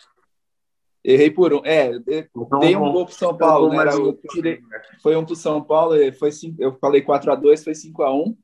Errei 1.08 1.30
por 1.30 1.54
um. 1.54 1.62
É, 1.64 1.92
então, 1.96 2.60
dei 2.60 2.76
um 2.76 2.92
gol 2.92 3.06
para 3.06 3.14
São 3.14 3.38
Paulo, 3.38 3.70
né? 3.70 3.94
Eu 3.94 4.20
tirei, 4.32 4.60
foi 5.04 5.16
um 5.16 5.24
para 5.24 5.36
São 5.36 5.64
Paulo, 5.64 5.96
foi 6.18 6.32
cinco, 6.32 6.60
eu 6.60 6.76
falei 6.80 7.04
4 7.04 7.32
a 7.32 7.36
2 7.36 7.64
foi 7.64 7.76
5 7.76 8.02
a 8.02 8.12
1 8.12 8.36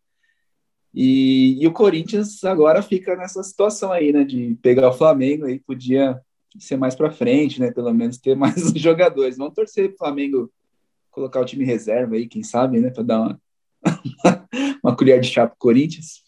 e, 0.93 1.57
e, 1.59 1.67
o 1.67 1.71
Corinthians 1.71 2.43
agora 2.43 2.83
fica 2.83 3.15
nessa 3.15 3.41
situação 3.41 3.91
aí, 3.91 4.13
né? 4.13 4.23
De 4.23 4.55
pegar 4.61 4.89
o 4.89 4.93
Flamengo 4.93 5.45
aí, 5.45 5.59
podia 5.59 6.21
ser 6.59 6.77
mais 6.77 6.93
para 6.93 7.09
frente, 7.09 7.59
né? 7.59 7.71
Pelo 7.71 7.91
menos 7.95 8.19
ter 8.19 8.35
mais 8.37 8.61
jogadores. 8.75 9.37
Vamos 9.37 9.55
torcer 9.55 9.87
para 9.87 9.95
o 9.95 9.97
Flamengo 9.97 10.53
colocar 11.09 11.41
o 11.41 11.45
time 11.45 11.65
reserva 11.65 12.13
aí, 12.15 12.27
quem 12.27 12.43
sabe, 12.43 12.79
né? 12.79 12.91
Para 12.91 13.03
dar 13.03 13.21
uma, 13.21 13.41
uma 14.83 14.95
colher 14.95 15.19
de 15.19 15.29
chá 15.29 15.47
para 15.47 15.55
o 15.55 15.57
Corinthians. 15.57 16.21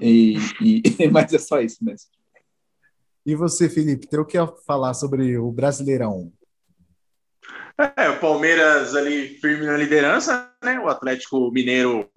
E, 0.00 0.34
e, 0.60 0.82
mas 1.12 1.32
é 1.32 1.38
só 1.38 1.60
isso 1.60 1.84
mesmo. 1.84 2.10
E 3.24 3.34
você, 3.34 3.68
Felipe, 3.68 4.06
tem 4.06 4.18
o 4.18 4.24
que 4.24 4.38
falar 4.66 4.94
sobre 4.94 5.36
o 5.36 5.50
Brasileirão? 5.50 6.32
É, 7.96 8.08
o 8.10 8.20
Palmeiras 8.20 8.94
ali 8.94 9.38
firme 9.40 9.66
na 9.66 9.76
liderança, 9.76 10.52
né? 10.62 10.78
O 10.78 10.88
Atlético 10.88 11.50
Mineiro 11.50 12.10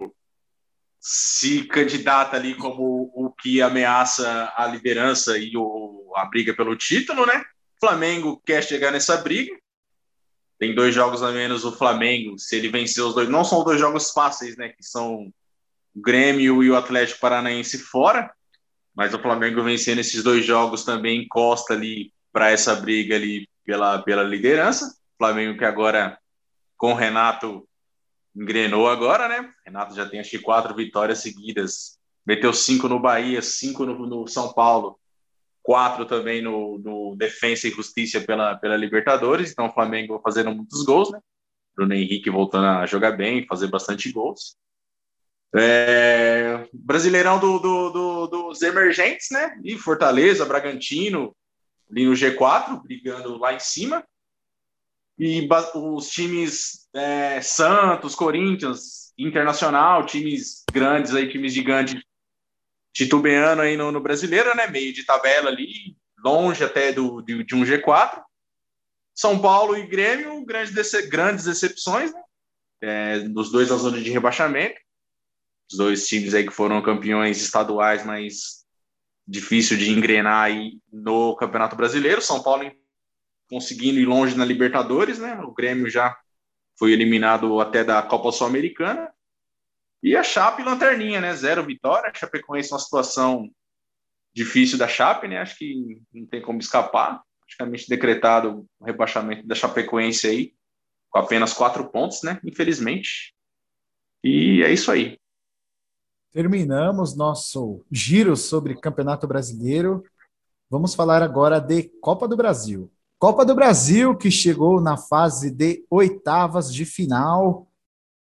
se 1.00 1.64
candidata 1.64 2.36
ali 2.36 2.54
como 2.54 3.10
o 3.14 3.30
que 3.30 3.60
ameaça 3.60 4.52
a 4.56 4.66
liderança 4.66 5.38
e 5.38 5.56
o, 5.56 6.12
a 6.16 6.24
briga 6.26 6.54
pelo 6.54 6.76
título, 6.76 7.26
né? 7.26 7.44
O 7.76 7.86
Flamengo 7.86 8.42
quer 8.44 8.62
chegar 8.62 8.90
nessa 8.90 9.16
briga. 9.18 9.54
Tem 10.58 10.74
dois 10.74 10.94
jogos 10.94 11.22
a 11.22 11.30
menos 11.30 11.64
o 11.64 11.76
Flamengo. 11.76 12.38
Se 12.38 12.56
ele 12.56 12.68
vencer 12.68 13.04
os 13.04 13.14
dois, 13.14 13.28
não 13.28 13.44
são 13.44 13.64
dois 13.64 13.78
jogos 13.78 14.10
fáceis, 14.10 14.56
né? 14.56 14.70
Que 14.70 14.82
são 14.82 15.32
o 15.94 16.00
Grêmio 16.00 16.62
e 16.62 16.70
o 16.70 16.76
Atlético 16.76 17.20
Paranaense 17.20 17.78
fora. 17.78 18.32
Mas 18.94 19.12
o 19.12 19.18
Flamengo 19.18 19.62
vencendo 19.62 19.98
esses 19.98 20.22
dois 20.22 20.44
jogos 20.44 20.84
também 20.84 21.22
encosta 21.22 21.74
ali 21.74 22.12
para 22.32 22.50
essa 22.50 22.74
briga 22.76 23.16
ali 23.16 23.48
pela, 23.64 24.00
pela 24.02 24.22
liderança. 24.22 24.86
O 24.86 25.16
Flamengo 25.18 25.58
que 25.58 25.64
agora 25.64 26.18
com 26.76 26.92
o 26.92 26.96
Renato 26.96 27.66
engrenou 28.34 28.88
agora, 28.88 29.28
né? 29.28 29.50
Renato 29.64 29.94
já 29.94 30.08
tem 30.08 30.20
acho 30.20 30.30
que 30.30 30.38
quatro 30.38 30.74
vitórias 30.74 31.18
seguidas. 31.18 31.98
Meteu 32.26 32.52
cinco 32.52 32.88
no 32.88 33.00
Bahia, 33.00 33.42
cinco 33.42 33.84
no, 33.84 34.06
no 34.06 34.26
São 34.26 34.52
Paulo, 34.52 34.98
quatro 35.62 36.06
também 36.06 36.42
no, 36.42 36.78
no 36.78 37.16
Defensa 37.16 37.68
e 37.68 37.70
Justiça 37.70 38.20
pela, 38.20 38.56
pela 38.56 38.76
Libertadores. 38.76 39.50
Então 39.50 39.66
o 39.66 39.72
Flamengo 39.72 40.20
fazendo 40.22 40.54
muitos 40.54 40.84
gols, 40.84 41.10
né? 41.10 41.20
Bruno 41.76 41.94
Henrique 41.94 42.30
voltando 42.30 42.66
a 42.66 42.86
jogar 42.86 43.12
bem, 43.12 43.46
fazer 43.46 43.68
bastante 43.68 44.10
gols. 44.12 44.56
É, 45.56 46.68
brasileirão 46.72 47.38
do, 47.38 47.58
do, 47.58 47.90
do, 48.26 48.26
dos 48.54 48.62
emergentes, 48.62 49.28
né? 49.30 49.60
E 49.62 49.76
Fortaleza, 49.76 50.46
Bragantino, 50.46 51.36
ali 51.90 52.06
no 52.06 52.12
G4, 52.12 52.82
brigando 52.82 53.36
lá 53.36 53.52
em 53.52 53.60
cima. 53.60 54.04
E 55.18 55.46
os 55.74 56.08
times 56.08 56.88
é, 56.94 57.40
Santos, 57.40 58.14
Corinthians, 58.14 59.12
Internacional, 59.18 60.06
times 60.06 60.64
grandes 60.72 61.14
aí, 61.14 61.30
times 61.30 61.52
gigantes, 61.52 62.02
titubeando 62.92 63.62
aí 63.62 63.76
no, 63.76 63.92
no 63.92 64.00
brasileiro, 64.00 64.54
né? 64.56 64.66
Meio 64.66 64.92
de 64.92 65.04
tabela 65.04 65.50
ali, 65.50 65.96
longe 66.18 66.64
até 66.64 66.92
do, 66.92 67.20
de, 67.22 67.44
de 67.44 67.54
um 67.54 67.64
G4. 67.64 68.22
São 69.14 69.40
Paulo 69.40 69.76
e 69.76 69.86
Grêmio, 69.86 70.44
grandes, 70.44 70.74
dece 70.74 71.06
grandes 71.06 71.44
decepções, 71.44 72.12
né? 72.12 72.20
É, 72.82 73.18
dos 73.20 73.50
dois 73.50 73.70
na 73.70 73.76
zona 73.76 74.00
de 74.00 74.10
rebaixamento 74.10 74.83
os 75.74 75.76
dois 75.76 76.06
times 76.06 76.34
aí 76.34 76.44
que 76.44 76.52
foram 76.52 76.80
campeões 76.80 77.40
estaduais, 77.42 78.04
mas 78.06 78.64
difícil 79.26 79.76
de 79.76 79.90
engrenar 79.90 80.44
aí 80.44 80.78
no 80.92 81.34
Campeonato 81.36 81.76
Brasileiro. 81.76 82.22
São 82.22 82.42
Paulo 82.42 82.70
conseguindo 83.50 83.98
ir 83.98 84.06
longe 84.06 84.36
na 84.36 84.44
Libertadores, 84.44 85.18
né? 85.18 85.38
O 85.42 85.52
Grêmio 85.52 85.90
já 85.90 86.16
foi 86.78 86.92
eliminado 86.92 87.60
até 87.60 87.82
da 87.84 88.00
Copa 88.02 88.32
Sul-Americana. 88.32 89.12
E 90.02 90.16
a 90.16 90.22
Chape 90.22 90.62
lanterninha, 90.62 91.20
né? 91.20 91.34
Zero 91.34 91.64
vitória. 91.64 92.10
A 92.10 92.14
Chapecoense 92.14 92.72
uma 92.72 92.78
situação 92.78 93.50
difícil 94.32 94.78
da 94.78 94.88
Chape, 94.88 95.28
né? 95.28 95.38
Acho 95.38 95.56
que 95.56 96.00
não 96.12 96.26
tem 96.26 96.40
como 96.40 96.60
escapar. 96.60 97.22
Praticamente 97.40 97.88
decretado 97.88 98.66
o 98.78 98.84
rebaixamento 98.84 99.46
da 99.46 99.54
Chapecoense 99.54 100.26
aí, 100.26 100.54
com 101.10 101.18
apenas 101.18 101.52
quatro 101.52 101.90
pontos, 101.90 102.22
né? 102.22 102.40
Infelizmente. 102.44 103.34
E 104.22 104.62
é 104.62 104.72
isso 104.72 104.90
aí. 104.90 105.18
Terminamos 106.34 107.14
nosso 107.14 107.84
giro 107.88 108.36
sobre 108.36 108.74
Campeonato 108.74 109.24
Brasileiro. 109.24 110.02
Vamos 110.68 110.92
falar 110.92 111.22
agora 111.22 111.60
de 111.60 111.84
Copa 112.00 112.26
do 112.26 112.36
Brasil. 112.36 112.90
Copa 113.20 113.44
do 113.44 113.54
Brasil 113.54 114.16
que 114.16 114.32
chegou 114.32 114.80
na 114.80 114.96
fase 114.96 115.48
de 115.48 115.86
oitavas 115.88 116.74
de 116.74 116.84
final. 116.84 117.68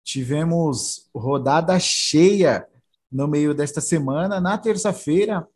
Tivemos 0.03 1.09
rodada 1.15 1.79
cheia 1.79 2.67
no 3.09 3.29
meio 3.29 3.55
desta 3.55 3.81
semana. 3.81 4.41
Na 4.41 4.59
terça-feira, 4.59 5.47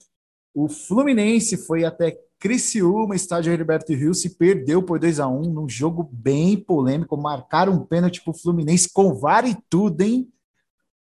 o 0.55 0.69
Fluminense 0.69 1.57
foi 1.57 1.85
até 1.85 2.17
Criciúma, 2.39 3.17
estádio 3.17 3.53
Heriberto 3.53 3.93
Rio, 3.93 4.15
se 4.15 4.37
perdeu 4.37 4.85
por 4.85 5.01
2 5.01 5.19
a 5.19 5.27
1 5.27 5.43
num 5.53 5.69
jogo 5.69 6.09
bem 6.13 6.57
polêmico. 6.57 7.17
Marcaram 7.17 7.73
um 7.73 7.85
pênalti 7.85 8.23
para 8.23 8.31
o 8.31 8.39
Fluminense 8.39 8.89
com 8.93 9.15
VAR 9.15 9.49
e 9.49 9.57
tudo, 9.69 10.03
hein? 10.03 10.33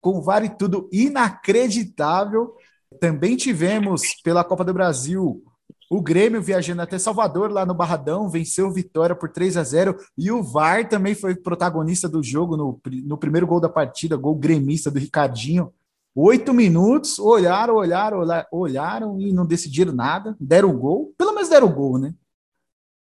Com 0.03 0.21
vale 0.21 0.49
tudo 0.49 0.89
inacreditável. 0.91 2.53
Também 2.99 3.37
tivemos 3.37 4.21
pela 4.21 4.43
Copa 4.43 4.65
do 4.65 4.73
Brasil 4.73 5.41
o 5.89 6.01
Grêmio 6.01 6.41
viajando 6.41 6.81
até 6.81 6.97
Salvador, 6.97 7.51
lá 7.51 7.65
no 7.65 7.73
Barradão, 7.73 8.27
venceu 8.27 8.71
Vitória 8.71 9.15
por 9.15 9.29
3 9.29 9.57
a 9.57 9.63
0 9.63 9.95
e 10.17 10.31
o 10.31 10.41
VAR 10.41 10.89
também 10.89 11.13
foi 11.13 11.35
protagonista 11.35 12.09
do 12.09 12.23
jogo 12.23 12.57
no, 12.57 12.81
no 13.05 13.17
primeiro 13.17 13.45
gol 13.45 13.59
da 13.59 13.69
partida, 13.69 14.17
gol 14.17 14.35
gremista 14.35 14.89
do 14.89 14.97
Ricardinho. 14.97 15.71
Oito 16.15 16.53
minutos, 16.53 17.19
olharam, 17.19 17.75
olharam, 17.75 18.21
olharam 18.51 19.21
e 19.21 19.31
não 19.31 19.45
decidiram 19.45 19.93
nada, 19.93 20.35
deram 20.39 20.71
o 20.71 20.77
gol, 20.77 21.13
pelo 21.17 21.33
menos 21.33 21.49
deram 21.49 21.67
o 21.67 21.73
gol, 21.73 21.97
né? 21.99 22.13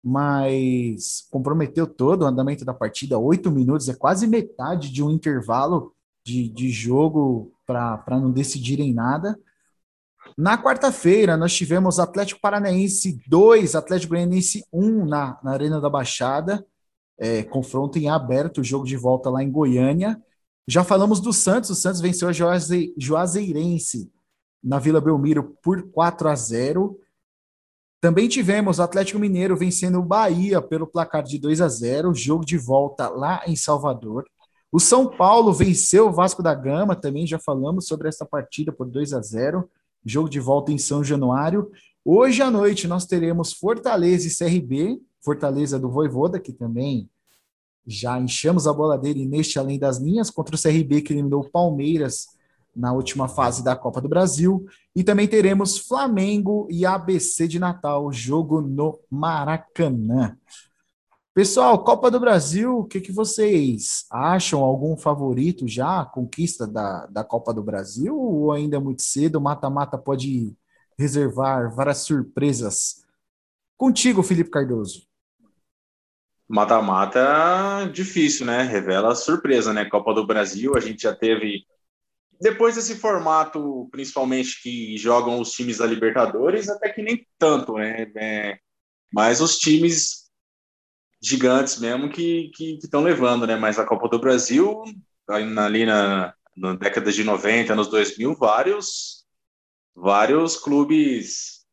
Mas 0.04 1.26
comprometeu 1.30 1.86
todo 1.86 2.22
o 2.22 2.26
andamento 2.26 2.64
da 2.64 2.74
partida. 2.74 3.18
Oito 3.18 3.50
minutos 3.50 3.88
é 3.88 3.94
quase 3.94 4.26
metade 4.26 4.92
de 4.92 5.02
um 5.02 5.10
intervalo 5.10 5.94
de, 6.24 6.48
de 6.48 6.70
jogo 6.70 7.52
para 7.66 8.02
não 8.11 8.30
decidirem 8.30 8.92
nada. 8.92 9.38
Na 10.37 10.56
quarta-feira, 10.56 11.37
nós 11.37 11.52
tivemos 11.52 11.98
Atlético 11.98 12.40
Paranaense 12.40 13.20
2, 13.26 13.74
Atlético 13.74 14.14
Goianiense 14.14 14.64
1 14.72 15.04
na, 15.04 15.38
na 15.42 15.52
Arena 15.52 15.80
da 15.80 15.90
Baixada. 15.90 16.64
É, 17.18 17.42
confronto 17.42 17.98
em 17.98 18.08
aberto, 18.08 18.64
jogo 18.64 18.87
de 18.87 18.96
volta 18.96 19.28
lá 19.30 19.42
em 19.42 19.50
Goiânia. 19.50 20.20
Já 20.66 20.85
falamos 20.85 21.20
do 21.20 21.32
Santos, 21.32 21.70
o 21.70 21.74
Santos 21.74 22.00
venceu 22.00 22.28
a 22.28 22.32
Juaze, 22.32 22.94
Juazeirense 22.96 24.11
na 24.62 24.78
Vila 24.78 25.00
Belmiro 25.00 25.56
por 25.62 25.90
4 25.90 26.28
a 26.28 26.35
0. 26.35 26.98
Também 28.00 28.28
tivemos 28.28 28.78
o 28.78 28.82
Atlético 28.82 29.18
Mineiro 29.18 29.56
vencendo 29.56 29.98
o 29.98 30.04
Bahia 30.04 30.62
pelo 30.62 30.87
placar 30.87 31.22
de 31.22 31.38
2 31.38 31.61
a 31.61 31.68
0, 31.68 32.14
jogo 32.14 32.44
de 32.44 32.56
volta 32.56 33.08
lá 33.08 33.42
em 33.46 33.56
Salvador. 33.56 34.24
O 34.72 34.80
São 34.80 35.06
Paulo 35.06 35.52
venceu 35.52 36.08
o 36.08 36.12
Vasco 36.12 36.42
da 36.42 36.54
Gama, 36.54 36.96
também 36.96 37.26
já 37.26 37.38
falamos 37.38 37.87
sobre 37.87 38.08
essa 38.08 38.24
partida 38.24 38.72
por 38.72 38.88
2 38.88 39.12
a 39.12 39.20
0. 39.20 39.68
Jogo 40.02 40.30
de 40.30 40.40
volta 40.40 40.72
em 40.72 40.78
São 40.78 41.04
Januário. 41.04 41.70
Hoje 42.02 42.40
à 42.40 42.50
noite 42.50 42.88
nós 42.88 43.04
teremos 43.04 43.52
Fortaleza 43.52 44.26
e 44.26 44.35
CRB, 44.35 44.98
Fortaleza 45.20 45.78
do 45.78 45.90
Voivoda, 45.90 46.40
que 46.40 46.52
também 46.52 47.08
Já 47.87 48.18
enchemos 48.18 48.66
a 48.66 48.72
bola 48.72 48.96
dele 48.96 49.26
neste 49.26 49.58
Além 49.58 49.78
das 49.78 49.98
Linhas 49.98 50.30
contra 50.30 50.56
o 50.56 50.61
CRB, 50.61 51.02
que 51.02 51.12
eliminou 51.12 51.42
o 51.42 51.50
Palmeiras 51.50 52.28
na 52.74 52.92
última 52.92 53.28
fase 53.28 53.62
da 53.62 53.76
Copa 53.76 54.00
do 54.00 54.08
Brasil. 54.08 54.64
E 54.96 55.04
também 55.04 55.28
teremos 55.28 55.78
Flamengo 55.78 56.66
e 56.70 56.87
ABC 56.87 57.46
de 57.46 57.58
Natal, 57.58 58.11
jogo 58.11 58.62
no 58.62 58.98
Maracanã. 59.11 60.37
Pessoal, 61.34 61.82
Copa 61.82 62.10
do 62.10 62.20
Brasil, 62.20 62.80
o 62.80 62.84
que, 62.84 63.00
que 63.00 63.10
vocês 63.10 64.04
acham? 64.10 64.60
Algum 64.60 64.98
favorito 64.98 65.66
já? 65.66 66.04
Conquista 66.04 66.66
da, 66.66 67.06
da 67.06 67.24
Copa 67.24 67.54
do 67.54 67.62
Brasil? 67.62 68.14
Ou 68.14 68.52
ainda 68.52 68.76
é 68.76 68.78
muito 68.78 69.00
cedo? 69.00 69.40
Mata-mata 69.40 69.96
pode 69.96 70.54
reservar 70.98 71.74
várias 71.74 71.98
surpresas. 71.98 73.06
Contigo, 73.78 74.22
Felipe 74.22 74.50
Cardoso. 74.50 75.06
Mata-mata 76.46 77.90
difícil, 77.90 78.44
né? 78.44 78.64
Revela 78.64 79.14
surpresa, 79.14 79.72
né? 79.72 79.86
Copa 79.86 80.12
do 80.12 80.26
Brasil, 80.26 80.76
a 80.76 80.80
gente 80.80 81.04
já 81.04 81.14
teve 81.14 81.64
depois 82.38 82.74
desse 82.74 82.96
formato, 82.96 83.88
principalmente 83.90 84.62
que 84.62 84.98
jogam 84.98 85.40
os 85.40 85.52
times 85.52 85.78
da 85.78 85.86
Libertadores, 85.86 86.68
até 86.68 86.90
que 86.90 87.00
nem 87.00 87.26
tanto, 87.38 87.72
né? 87.74 88.12
É, 88.16 88.58
mas 89.10 89.40
os 89.40 89.56
times 89.56 90.21
gigantes 91.22 91.78
mesmo 91.78 92.11
que 92.11 92.50
estão 92.82 93.02
levando, 93.02 93.46
né? 93.46 93.54
Mas 93.54 93.78
a 93.78 93.87
Copa 93.87 94.08
do 94.08 94.18
Brasil, 94.18 94.82
ali 95.28 95.87
na, 95.87 96.35
na 96.56 96.74
década 96.74 97.12
de 97.12 97.22
90, 97.22 97.74
nos 97.76 97.88
2000, 97.88 98.35
vários, 98.35 99.24
vários 99.94 100.56
clubes 100.56 101.64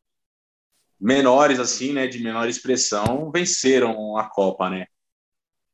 menores, 1.00 1.58
assim, 1.58 1.92
né? 1.92 2.06
De 2.06 2.22
menor 2.22 2.48
expressão, 2.48 3.30
venceram 3.32 4.16
a 4.16 4.24
Copa, 4.24 4.70
né? 4.70 4.86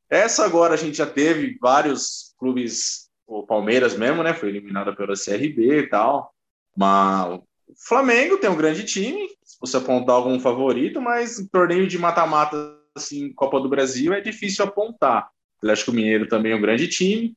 Essa 0.09 0.45
agora 0.45 0.73
a 0.73 0.77
gente 0.77 0.97
já 0.97 1.05
teve 1.05 1.57
vários 1.61 2.33
clubes 2.39 3.07
o 3.27 3.45
Palmeiras 3.45 3.95
mesmo, 3.95 4.23
né? 4.23 4.33
Foi 4.33 4.49
eliminado 4.49 4.95
pela 4.95 5.13
CRB 5.13 5.81
e 5.81 5.89
tal. 5.89 6.33
Mas 6.75 7.39
o 7.67 7.73
Flamengo 7.87 8.37
tem 8.37 8.49
um 8.49 8.55
grande 8.55 8.85
time, 8.85 9.27
se 9.43 9.57
você 9.59 9.77
apontar 9.77 10.15
algum 10.15 10.39
favorito, 10.39 11.01
mas 11.01 11.45
torneio 11.51 11.87
de 11.87 11.97
mata-mata, 11.97 12.76
assim, 12.97 13.33
Copa 13.33 13.59
do 13.59 13.69
Brasil, 13.69 14.13
é 14.13 14.21
difícil 14.21 14.65
apontar. 14.65 15.29
O 15.55 15.65
Atlético 15.65 15.91
Mineiro 15.91 16.27
também 16.27 16.51
é 16.51 16.55
um 16.55 16.61
grande 16.61 16.87
time, 16.87 17.35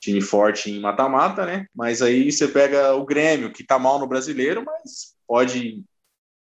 time 0.00 0.20
forte 0.20 0.70
em 0.70 0.80
mata-mata, 0.80 1.44
né? 1.44 1.66
Mas 1.74 2.00
aí 2.00 2.30
você 2.30 2.48
pega 2.48 2.94
o 2.94 3.04
Grêmio, 3.04 3.52
que 3.52 3.64
tá 3.64 3.78
mal 3.78 3.98
no 3.98 4.06
brasileiro, 4.06 4.64
mas 4.64 5.14
pode, 5.26 5.84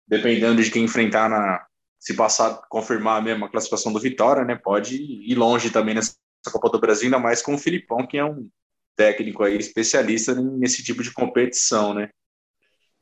dependendo 0.06 0.62
de 0.62 0.70
quem 0.70 0.84
enfrentar 0.84 1.28
na. 1.28 1.66
Se 2.00 2.14
passar, 2.14 2.60
confirmar 2.68 3.20
mesmo 3.20 3.44
a 3.44 3.50
classificação 3.50 3.92
do 3.92 3.98
Vitória, 3.98 4.44
né? 4.44 4.54
Pode 4.54 4.94
ir 4.94 5.34
longe 5.34 5.68
também 5.68 5.96
nessa 5.96 6.14
Copa 6.52 6.70
do 6.70 6.78
Brasil, 6.78 7.06
ainda 7.06 7.18
mais 7.18 7.42
com 7.42 7.54
o 7.54 7.58
Filipão, 7.58 8.06
que 8.06 8.16
é 8.16 8.24
um 8.24 8.48
técnico 8.94 9.42
aí 9.42 9.56
especialista 9.56 10.32
nesse 10.32 10.84
tipo 10.84 11.02
de 11.02 11.12
competição, 11.12 11.94
né? 11.94 12.08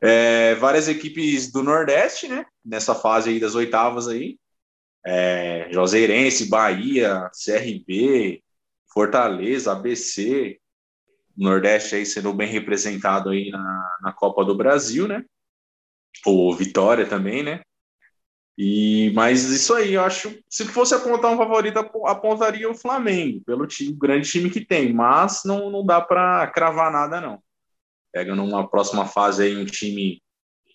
É, 0.00 0.54
várias 0.54 0.88
equipes 0.88 1.52
do 1.52 1.62
Nordeste, 1.62 2.26
né? 2.26 2.46
Nessa 2.64 2.94
fase 2.94 3.30
aí 3.30 3.40
das 3.40 3.54
oitavas 3.54 4.08
aí, 4.08 4.38
é, 5.06 5.68
Joseirense, 5.70 6.48
Bahia, 6.48 7.30
CRB, 7.32 8.42
Fortaleza, 8.92 9.70
ABC, 9.70 10.58
Nordeste 11.36 11.94
aí 11.94 12.04
sendo 12.04 12.32
bem 12.32 12.48
representado 12.48 13.30
aí 13.30 13.50
na, 13.50 13.98
na 14.02 14.12
Copa 14.12 14.44
do 14.44 14.56
Brasil, 14.56 15.06
né? 15.06 15.22
O 16.24 16.52
Vitória 16.54 17.06
também, 17.06 17.42
né? 17.42 17.60
E, 18.58 19.12
mas 19.14 19.44
isso 19.44 19.74
aí, 19.74 19.92
eu 19.92 20.02
acho. 20.02 20.36
Se 20.48 20.64
fosse 20.64 20.94
apontar 20.94 21.30
um 21.30 21.36
favorito, 21.36 21.78
apontaria 22.06 22.68
o 22.68 22.74
Flamengo, 22.74 23.42
pelo 23.44 23.66
time, 23.66 23.92
grande 23.92 24.28
time 24.28 24.48
que 24.48 24.64
tem, 24.64 24.92
mas 24.94 25.42
não, 25.44 25.70
não 25.70 25.84
dá 25.84 26.00
para 26.00 26.46
cravar 26.48 26.90
nada, 26.90 27.20
não. 27.20 27.38
Pega 28.12 28.34
numa 28.34 28.66
próxima 28.66 29.06
fase 29.06 29.42
aí 29.42 29.56
um 29.56 29.66
time 29.66 30.22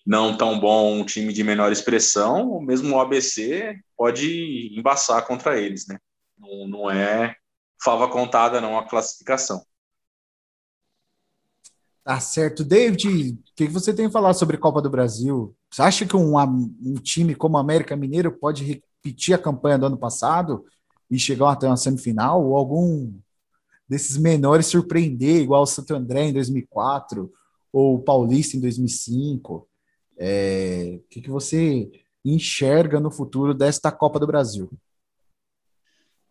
não 0.04 0.36
tão 0.36 0.58
bom, 0.58 1.00
um 1.00 1.04
time 1.04 1.32
de 1.32 1.44
menor 1.44 1.70
expressão, 1.70 2.60
mesmo 2.60 2.96
o 2.96 3.00
ABC 3.00 3.76
pode 3.96 4.76
embaçar 4.76 5.24
contra 5.26 5.60
eles, 5.60 5.86
né? 5.86 5.98
Não, 6.38 6.68
não 6.68 6.90
é 6.90 7.36
fava 7.82 8.08
contada, 8.08 8.60
não, 8.60 8.78
a 8.78 8.88
classificação. 8.88 9.64
Tá 12.04 12.18
certo. 12.18 12.64
David, 12.64 13.32
o 13.32 13.38
que 13.54 13.68
você 13.68 13.94
tem 13.94 14.06
a 14.06 14.10
falar 14.10 14.34
sobre 14.34 14.58
Copa 14.58 14.82
do 14.82 14.90
Brasil? 14.90 15.54
Você 15.70 15.82
acha 15.82 16.06
que 16.06 16.16
um, 16.16 16.36
um 16.36 16.94
time 16.94 17.34
como 17.34 17.56
América 17.56 17.94
Mineiro 17.94 18.32
pode 18.32 18.64
repetir 18.64 19.34
a 19.34 19.38
campanha 19.38 19.78
do 19.78 19.86
ano 19.86 19.96
passado 19.96 20.64
e 21.08 21.18
chegar 21.18 21.52
até 21.52 21.66
uma 21.66 21.76
semifinal? 21.76 22.44
Ou 22.44 22.56
algum 22.56 23.12
desses 23.88 24.16
menores 24.16 24.66
surpreender, 24.66 25.42
igual 25.42 25.62
o 25.62 25.66
Santo 25.66 25.94
André 25.94 26.24
em 26.24 26.32
2004 26.32 27.32
ou 27.72 27.96
o 27.96 28.02
Paulista 28.02 28.56
em 28.56 28.60
2005? 28.60 29.68
É, 30.24 31.00
o 31.00 31.08
que, 31.08 31.20
que 31.20 31.28
você 31.28 31.90
enxerga 32.24 33.00
no 33.00 33.10
futuro 33.10 33.52
desta 33.52 33.90
Copa 33.90 34.20
do 34.20 34.26
Brasil? 34.26 34.70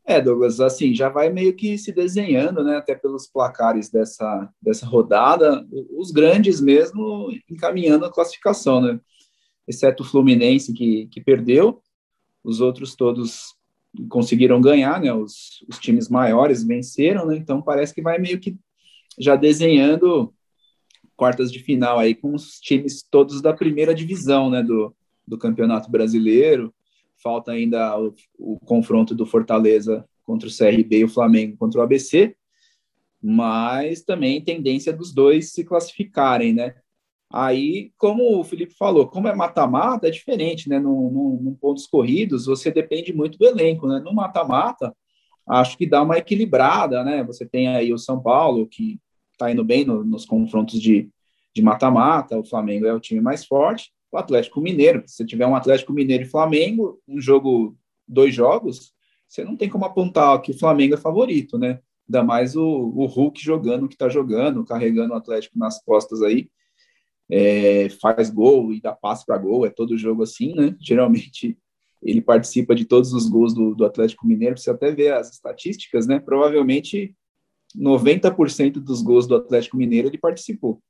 É, 0.06 0.22
Douglas, 0.22 0.62
assim, 0.62 0.96
já 0.96 1.10
vai 1.10 1.30
meio 1.30 1.54
que 1.54 1.78
se 1.78 1.92
desenhando, 1.92 2.64
né, 2.64 2.78
até 2.78 2.96
pelos 2.96 3.28
placares 3.28 3.90
dessa, 3.90 4.50
dessa 4.62 4.86
rodada, 4.86 5.68
os 5.92 6.10
grandes 6.10 6.62
mesmo 6.62 7.30
encaminhando 7.50 8.06
a 8.06 8.12
classificação, 8.12 8.80
né, 8.80 8.98
exceto 9.68 10.04
o 10.04 10.06
Fluminense 10.06 10.72
que, 10.72 11.08
que 11.08 11.20
perdeu, 11.20 11.82
os 12.42 12.62
outros 12.62 12.96
todos 12.96 13.56
conseguiram 14.08 14.62
ganhar, 14.62 15.02
né, 15.02 15.14
os, 15.14 15.66
os 15.68 15.78
times 15.80 16.08
maiores 16.08 16.64
venceram, 16.64 17.26
né, 17.26 17.36
então 17.36 17.62
parece 17.62 17.94
que 17.94 18.02
vai 18.02 18.18
meio 18.18 18.40
que 18.40 18.58
já 19.20 19.36
desenhando 19.36 20.34
quartas 21.16 21.52
de 21.52 21.60
final 21.60 22.00
aí 22.00 22.16
com 22.16 22.34
os 22.34 22.60
times 22.60 23.04
todos 23.10 23.42
da 23.42 23.54
primeira 23.54 23.94
divisão, 23.94 24.50
né, 24.50 24.64
do, 24.64 24.96
do 25.28 25.38
Campeonato 25.38 25.90
Brasileiro, 25.90 26.74
falta 27.22 27.52
ainda 27.52 28.00
o, 28.00 28.14
o, 28.38 28.60
confronto 28.60 29.14
do 29.14 29.26
Fortaleza 29.26 30.06
contra 30.24 30.48
o 30.48 30.52
CRB 30.52 31.00
e 31.00 31.04
o 31.04 31.10
Flamengo 31.10 31.58
contra 31.58 31.80
o 31.80 31.84
ABC, 31.84 32.36
mas 33.22 34.02
também 34.02 34.44
tendência 34.44 34.92
dos 34.92 35.14
dois 35.14 35.52
se 35.52 35.64
classificarem, 35.64 36.54
né? 36.54 36.76
Aí, 37.32 37.92
como 37.98 38.40
o 38.40 38.44
Felipe 38.44 38.74
falou, 38.74 39.08
como 39.08 39.28
é 39.28 39.34
mata-mata, 39.34 40.08
é 40.08 40.12
diferente, 40.12 40.68
né? 40.68 40.80
No, 40.80 41.10
no, 41.10 41.40
no, 41.42 41.56
pontos 41.56 41.88
corridos, 41.88 42.46
você 42.46 42.72
depende 42.72 43.14
muito 43.14 43.38
do 43.38 43.46
elenco, 43.46 43.88
né? 43.88 44.02
No 44.04 44.14
mata-mata, 44.14 44.94
acho 45.48 45.78
que 45.78 45.88
dá 45.88 46.02
uma 46.02 46.18
equilibrada, 46.18 47.04
né? 47.04 47.24
Você 47.24 47.46
tem 47.46 47.70
aí 47.70 47.94
o 47.94 47.98
São 47.98 48.22
Paulo, 48.22 48.68
que 48.68 49.00
está 49.42 49.52
indo 49.52 49.64
bem 49.64 49.84
no, 49.84 50.04
nos 50.04 50.26
confrontos 50.26 50.80
de 50.80 51.10
mata-mata, 51.62 52.38
o 52.38 52.46
Flamengo 52.46 52.86
é 52.86 52.94
o 52.94 53.00
time 53.00 53.20
mais 53.20 53.46
forte, 53.46 53.92
o 54.12 54.18
Atlético 54.18 54.62
Mineiro. 54.62 55.04
Se 55.08 55.26
tiver 55.26 55.48
um 55.48 55.56
Atlético 55.56 55.92
Mineiro 55.92 56.24
e 56.24 56.28
Flamengo, 56.28 57.02
um 57.08 57.20
jogo, 57.20 57.76
dois 58.08 58.34
jogos, 58.34 58.94
você 59.28 59.44
não 59.44 59.56
tem 59.56 59.70
como 59.70 59.86
apontar 59.86 60.40
que 60.42 60.52
o 60.52 60.58
Flamengo 60.58 60.94
é 60.94 60.98
favorito, 60.98 61.58
né? 61.58 61.80
Ainda 62.08 62.24
mais 62.24 62.56
o, 62.56 62.64
o 62.64 63.06
Hulk 63.06 63.42
jogando 63.42 63.86
o 63.86 63.88
que 63.88 63.96
está 63.96 64.10
jogando, 64.10 64.66
carregando 64.66 65.14
o 65.14 65.18
Atlético 65.18 65.58
nas 65.58 65.84
costas 65.84 66.22
aí. 66.22 66.50
É, 67.30 67.88
faz 68.02 68.30
gol 68.30 68.74
e 68.74 68.82
dá 68.82 68.92
passe 68.92 69.26
para 69.26 69.38
gol, 69.38 69.66
é 69.66 69.70
todo 69.70 69.98
jogo 69.98 70.24
assim, 70.24 70.54
né? 70.54 70.76
Geralmente 70.82 71.58
ele 72.04 72.20
participa 72.20 72.76
de 72.76 72.84
todos 72.84 73.14
os 73.14 73.30
gols 73.30 73.54
do, 73.54 73.76
do 73.76 73.86
Atlético 73.86 74.28
Mineiro, 74.28 74.58
você 74.58 74.72
até 74.72 74.92
ver 74.92 75.14
as 75.14 75.32
estatísticas, 75.32 76.08
né? 76.08 76.20
Provavelmente 76.20 77.16
90% 77.76 78.74
dos 78.74 79.02
gols 79.02 79.28
do 79.28 79.36
Atlético 79.36 79.78
Mineiro 79.78 80.08
ele 80.08 80.18
participou. 80.18 80.82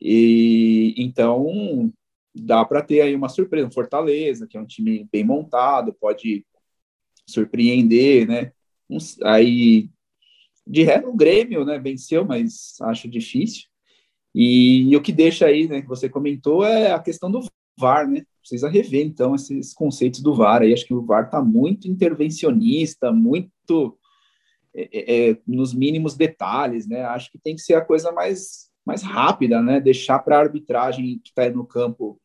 E 0.00 0.94
então 0.96 1.92
dá 2.34 2.64
para 2.64 2.82
ter 2.82 3.00
aí 3.00 3.14
uma 3.14 3.28
surpresa. 3.28 3.70
Fortaleza, 3.70 4.46
que 4.46 4.56
é 4.56 4.60
um 4.60 4.66
time 4.66 5.08
bem 5.12 5.24
montado, 5.24 5.92
pode 5.92 6.46
surpreender, 7.28 8.26
né? 8.26 8.52
Um, 8.88 8.98
aí, 9.24 9.88
de 10.66 10.82
resto, 10.82 11.08
o 11.08 11.16
Grêmio, 11.16 11.64
né? 11.64 11.78
Venceu, 11.78 12.24
mas 12.24 12.76
acho 12.82 13.08
difícil. 13.08 13.64
E, 14.34 14.90
e, 14.90 14.96
o 14.96 15.02
que 15.02 15.12
deixa 15.12 15.46
aí, 15.46 15.68
né? 15.68 15.82
Que 15.82 15.88
você 15.88 16.08
comentou 16.08 16.64
é 16.64 16.92
a 16.92 16.98
questão 16.98 17.30
do 17.30 17.40
VAR, 17.78 18.08
né? 18.08 18.24
Precisa 18.40 18.68
rever, 18.68 19.04
então, 19.04 19.34
esses 19.34 19.74
conceitos 19.74 20.20
do 20.22 20.34
VAR. 20.34 20.62
Aí 20.62 20.72
acho 20.72 20.86
que 20.86 20.94
o 20.94 21.04
VAR 21.04 21.24
está 21.26 21.42
muito 21.42 21.88
intervencionista, 21.88 23.12
muito 23.12 23.98
é, 24.74 24.88
é, 24.92 25.30
é, 25.30 25.38
nos 25.46 25.74
mínimos 25.74 26.16
detalhes, 26.16 26.86
né? 26.86 27.02
Acho 27.04 27.30
que 27.30 27.38
tem 27.38 27.54
que 27.54 27.62
ser 27.62 27.74
a 27.74 27.84
coisa 27.84 28.12
mais 28.12 28.70
mais 28.84 29.02
rápida, 29.02 29.62
né? 29.62 29.80
Deixar 29.80 30.18
para 30.20 30.36
a 30.36 30.40
arbitragem 30.40 31.18
que 31.18 31.28
está 31.28 31.48
no 31.50 31.66
campo 31.66 32.20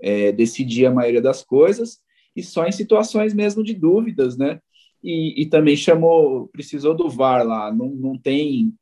é, 0.00 0.32
decidir 0.32 0.86
a 0.86 0.92
maioria 0.92 1.20
das 1.20 1.42
coisas 1.42 2.00
e 2.36 2.42
só 2.42 2.64
em 2.66 2.72
situações 2.72 3.34
mesmo 3.34 3.64
de 3.64 3.74
dúvidas, 3.74 4.36
né? 4.36 4.60
E, 5.02 5.42
e 5.42 5.46
também 5.46 5.76
chamou, 5.76 6.48
precisou 6.48 6.94
do 6.94 7.08
VAR 7.08 7.46
lá, 7.46 7.72
não, 7.72 7.88
não 7.88 8.18
tem 8.18 8.72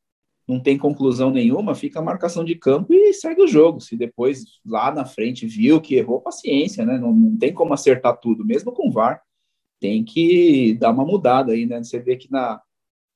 não 0.48 0.60
tem 0.60 0.78
conclusão 0.78 1.30
nenhuma, 1.30 1.74
fica 1.74 1.98
a 1.98 2.02
marcação 2.02 2.44
de 2.44 2.54
campo 2.54 2.94
e 2.94 3.12
segue 3.12 3.42
o 3.42 3.48
jogo. 3.48 3.80
Se 3.80 3.96
depois 3.96 4.44
lá 4.64 4.92
na 4.94 5.04
frente 5.04 5.44
viu 5.44 5.80
que 5.80 5.96
errou, 5.96 6.20
paciência, 6.20 6.84
né? 6.86 6.98
Não, 6.98 7.12
não 7.12 7.36
tem 7.36 7.52
como 7.52 7.74
acertar 7.74 8.16
tudo, 8.20 8.44
mesmo 8.44 8.72
com 8.72 8.90
VAR. 8.90 9.20
tem 9.80 10.04
que 10.04 10.74
dar 10.74 10.92
uma 10.92 11.04
mudada 11.04 11.52
aí, 11.52 11.66
né? 11.66 11.82
Você 11.82 11.98
vê 11.98 12.16
que 12.16 12.30
na, 12.30 12.60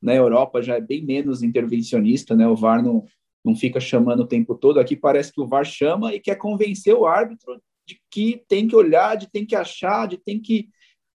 na 0.00 0.14
Europa 0.14 0.62
já 0.62 0.76
é 0.76 0.80
bem 0.80 1.04
menos 1.04 1.42
intervencionista, 1.42 2.34
né? 2.34 2.46
O 2.48 2.56
VAR 2.56 2.82
não, 2.82 3.04
não 3.44 3.54
fica 3.54 3.78
chamando 3.80 4.20
o 4.20 4.26
tempo 4.26 4.54
todo. 4.54 4.80
Aqui 4.80 4.96
parece 4.96 5.32
que 5.32 5.40
o 5.40 5.46
VAR 5.46 5.64
chama 5.64 6.14
e 6.14 6.20
quer 6.20 6.36
convencer 6.36 6.94
o 6.94 7.06
árbitro 7.06 7.60
de 7.86 8.00
que 8.10 8.42
tem 8.48 8.66
que 8.66 8.76
olhar, 8.76 9.16
de 9.16 9.30
tem 9.30 9.44
que 9.44 9.54
achar, 9.54 10.06
de 10.06 10.16
tem 10.16 10.40
que 10.40 10.68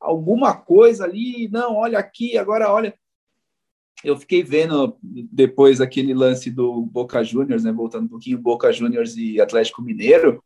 alguma 0.00 0.54
coisa 0.54 1.04
ali. 1.04 1.48
Não, 1.48 1.76
olha 1.76 1.98
aqui, 1.98 2.36
agora 2.36 2.72
olha. 2.72 2.94
Eu 4.02 4.16
fiquei 4.16 4.42
vendo 4.42 4.96
depois 5.00 5.80
aquele 5.80 6.12
lance 6.12 6.50
do 6.50 6.82
Boca 6.82 7.22
Juniors, 7.22 7.62
né? 7.62 7.70
Voltando 7.70 8.06
um 8.06 8.08
pouquinho, 8.08 8.38
Boca 8.38 8.72
Juniors 8.72 9.16
e 9.16 9.40
Atlético 9.40 9.80
Mineiro. 9.80 10.42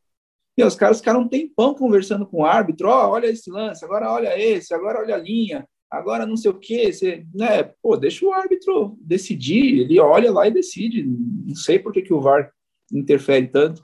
E 0.58 0.64
os 0.64 0.74
caras 0.74 0.98
ficaram 0.98 1.20
um 1.20 1.28
tempão 1.28 1.74
conversando 1.74 2.26
com 2.26 2.38
o 2.38 2.44
árbitro, 2.46 2.88
oh, 2.88 3.10
olha 3.10 3.26
esse 3.26 3.50
lance, 3.50 3.84
agora 3.84 4.10
olha 4.10 4.38
esse, 4.38 4.72
agora 4.72 5.00
olha 5.00 5.14
a 5.14 5.18
linha, 5.18 5.68
agora 5.90 6.26
não 6.26 6.36
sei 6.36 6.50
o 6.50 6.58
quê, 6.58 6.92
você, 6.92 7.24
né, 7.34 7.62
pô, 7.82 7.96
deixa 7.96 8.24
o 8.24 8.32
árbitro 8.32 8.96
decidir, 9.00 9.80
ele 9.80 9.98
olha 10.00 10.32
lá 10.32 10.46
e 10.46 10.52
decide, 10.52 11.04
não 11.04 11.54
sei 11.54 11.78
por 11.78 11.92
que, 11.92 12.02
que 12.02 12.12
o 12.12 12.20
VAR 12.20 12.50
interfere 12.92 13.48
tanto, 13.48 13.82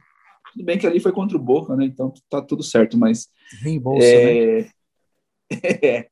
tudo 0.52 0.64
bem 0.64 0.78
que 0.78 0.86
ali 0.86 1.00
foi 1.00 1.12
contra 1.12 1.36
o 1.36 1.40
Boca, 1.40 1.76
né, 1.76 1.84
então 1.84 2.12
tá 2.28 2.42
tudo 2.42 2.62
certo, 2.62 2.98
mas... 2.98 3.28
Reembolso, 3.62 4.06
é... 4.06 4.62
né? 4.62 4.70
é. 5.82 6.08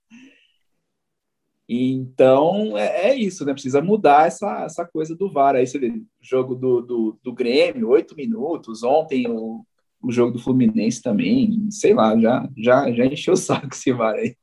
Então, 1.72 2.76
é, 2.76 3.10
é, 3.10 3.14
isso, 3.14 3.44
né? 3.44 3.52
Precisa 3.52 3.80
mudar 3.80 4.26
essa, 4.26 4.64
essa 4.64 4.84
coisa 4.84 5.14
do 5.14 5.30
VAR. 5.30 5.54
Aí 5.54 5.64
você 5.64 5.78
vê, 5.78 6.02
jogo 6.20 6.56
do, 6.56 6.80
do, 6.80 7.18
do 7.22 7.32
Grêmio, 7.32 7.90
oito 7.90 8.16
minutos. 8.16 8.82
Ontem 8.82 9.28
o, 9.28 9.64
o 10.02 10.10
jogo 10.10 10.32
do 10.32 10.40
Fluminense 10.40 11.00
também, 11.00 11.70
sei 11.70 11.94
lá, 11.94 12.18
já, 12.18 12.48
já, 12.58 12.90
já 12.90 13.06
encheu 13.06 13.34
o 13.34 13.36
saco 13.36 13.68
esse 13.72 13.92
VAR 13.92 14.16
aí. 14.16 14.34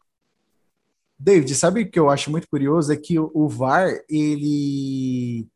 David, 1.20 1.56
sabe 1.56 1.82
o 1.82 1.92
que 1.92 2.00
eu 2.00 2.10
acho 2.10 2.30
muito 2.30 2.48
curioso? 2.48 2.92
É 2.94 2.98
que 2.98 3.18
o 3.20 3.48
VAR, 3.48 3.90
ele 4.10 5.48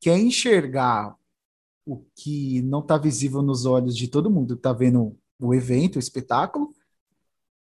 quer 0.00 0.18
enxergar 0.18 1.14
o 1.84 2.04
que 2.14 2.62
não 2.62 2.80
está 2.80 2.98
visível 2.98 3.42
nos 3.42 3.66
olhos 3.66 3.96
de 3.96 4.08
todo 4.08 4.30
mundo 4.30 4.54
que 4.54 4.60
está 4.60 4.72
vendo 4.72 5.16
o 5.38 5.54
evento, 5.54 5.96
o 5.96 6.00
espetáculo, 6.00 6.74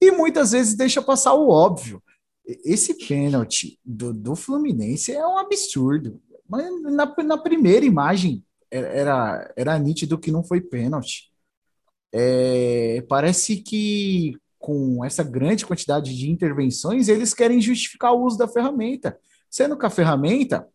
e 0.02 0.12
muitas 0.12 0.52
vezes 0.52 0.76
deixa 0.76 1.02
passar 1.02 1.34
o 1.34 1.50
óbvio. 1.50 2.02
Esse 2.46 2.94
pênalti 2.94 3.80
do, 3.84 4.14
do 4.14 4.36
Fluminense 4.36 5.12
é 5.12 5.26
um 5.26 5.38
absurdo. 5.38 6.22
Mas 6.48 6.66
na, 6.84 7.16
na 7.24 7.38
primeira 7.38 7.86
imagem 7.86 8.44
era, 8.70 9.52
era 9.56 9.80
nítido 9.80 10.20
que 10.20 10.32
não 10.32 10.44
foi 10.44 10.62
pênalti. 10.62 11.32
É, 12.12 13.02
parece 13.10 13.58
que 13.58 14.38
com 14.60 15.04
essa 15.04 15.24
grande 15.24 15.66
quantidade 15.66 16.16
de 16.16 16.30
intervenções, 16.30 17.08
eles 17.08 17.34
querem 17.34 17.62
justificar 17.62 18.14
o 18.14 18.24
uso 18.24 18.38
da 18.38 18.48
ferramenta. 18.48 19.18
Sendo 19.50 19.78
que 19.78 19.86
a 19.86 19.90
ferramenta, 19.90 20.68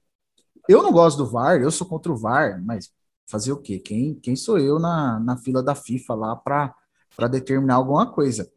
eu 0.69 0.83
não 0.83 0.93
gosto 0.93 1.19
do 1.19 1.27
VAR, 1.27 1.61
eu 1.61 1.71
sou 1.71 1.87
contra 1.87 2.13
o 2.13 2.17
VAR, 2.17 2.63
mas 2.65 2.91
fazer 3.27 3.53
o 3.53 3.57
quê? 3.57 3.79
Quem, 3.79 4.15
quem 4.15 4.37
sou 4.37 4.59
eu 4.59 4.79
na, 4.79 5.21
na 5.21 5.37
fila 5.37 5.63
da 5.63 5.75
FIFA 5.75 6.15
lá 6.15 6.37
para 6.37 7.29
determinar 7.29 7.75
alguma 7.77 8.11
coisa? 8.11 8.51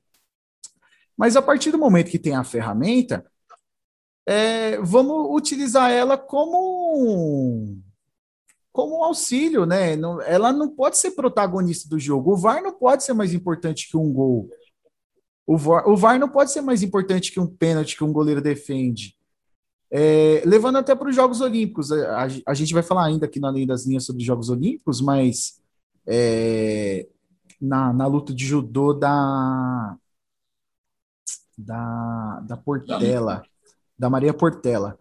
Mas 1.17 1.35
a 1.35 1.41
partir 1.41 1.71
do 1.71 1.77
momento 1.77 2.09
que 2.09 2.19
tem 2.19 2.35
a 2.35 2.43
ferramenta, 2.43 3.25
é, 4.25 4.77
vamos 4.81 5.35
utilizar 5.35 5.91
ela 5.91 6.17
como 6.17 7.77
como 8.71 8.99
um 8.99 9.03
auxílio, 9.03 9.67
né? 9.67 9.95
Não, 9.95 10.19
ela 10.21 10.51
não 10.51 10.67
pode 10.67 10.97
ser 10.97 11.11
protagonista 11.11 11.87
do 11.87 11.99
jogo. 11.99 12.33
O 12.33 12.37
VAR 12.37 12.61
não 12.63 12.73
pode 12.73 13.03
ser 13.03 13.13
mais 13.13 13.31
importante 13.31 13.87
que 13.87 13.95
um 13.95 14.11
gol. 14.11 14.49
O 15.45 15.57
VAR, 15.57 15.87
o 15.87 15.95
VAR 15.95 16.19
não 16.19 16.29
pode 16.29 16.51
ser 16.51 16.61
mais 16.61 16.83
importante 16.83 17.31
que 17.31 17.39
um 17.39 17.47
pênalti 17.47 17.97
que 17.97 18.03
um 18.03 18.13
goleiro 18.13 18.41
defende. 18.41 19.17
É, 19.91 20.41
levando 20.45 20.77
até 20.77 20.95
para 20.95 21.09
os 21.09 21.15
Jogos 21.15 21.41
Olímpicos, 21.41 21.91
a, 21.91 22.27
a, 22.47 22.53
gente 22.53 22.73
vai 22.73 22.81
falar 22.81 23.05
ainda 23.05 23.25
aqui 23.25 23.39
na 23.39 23.49
Além 23.49 23.67
das 23.67 23.85
Linhas 23.85 24.05
sobre 24.05 24.21
os 24.21 24.25
Jogos 24.25 24.49
Olímpicos, 24.49 25.01
mas 25.01 25.61
é, 26.07 27.07
na, 27.61 27.93
na 27.93 28.07
luta 28.07 28.33
de 28.33 28.45
judô 28.45 28.93
da, 28.93 29.95
da, 31.57 32.39
da 32.39 32.57
Portela, 32.57 33.43
da 33.99 34.09
Maria 34.09 34.33
Portela, 34.33 34.97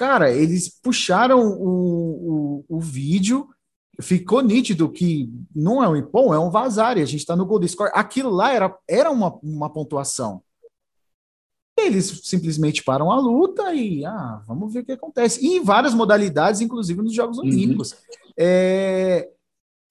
Cara, 0.00 0.32
eles 0.32 0.66
puxaram 0.66 1.46
o, 1.46 2.64
o, 2.70 2.76
o 2.78 2.80
vídeo, 2.80 3.50
ficou 4.00 4.42
nítido 4.42 4.90
que 4.90 5.30
não 5.54 5.82
é 5.82 5.88
um 5.88 5.96
impom, 5.96 6.32
é 6.34 6.38
um 6.38 6.50
vazar, 6.50 6.98
e 6.98 7.02
a 7.02 7.06
gente 7.06 7.20
está 7.20 7.34
no 7.36 7.46
Gold 7.46 7.68
Score. 7.68 7.90
Aquilo 7.94 8.30
lá 8.30 8.52
era, 8.52 8.76
era 8.88 9.10
uma, 9.10 9.38
uma 9.42 9.70
pontuação. 9.70 10.42
Eles 11.78 12.20
simplesmente 12.24 12.84
param 12.84 13.10
a 13.10 13.18
luta 13.18 13.74
e 13.74 14.04
ah, 14.04 14.42
vamos 14.46 14.72
ver 14.72 14.80
o 14.80 14.84
que 14.84 14.92
acontece. 14.92 15.44
E 15.44 15.56
em 15.56 15.64
várias 15.64 15.94
modalidades, 15.94 16.60
inclusive 16.60 17.00
nos 17.00 17.14
Jogos 17.14 17.38
uhum. 17.38 17.44
Olímpicos. 17.44 17.96
É, 18.38 19.30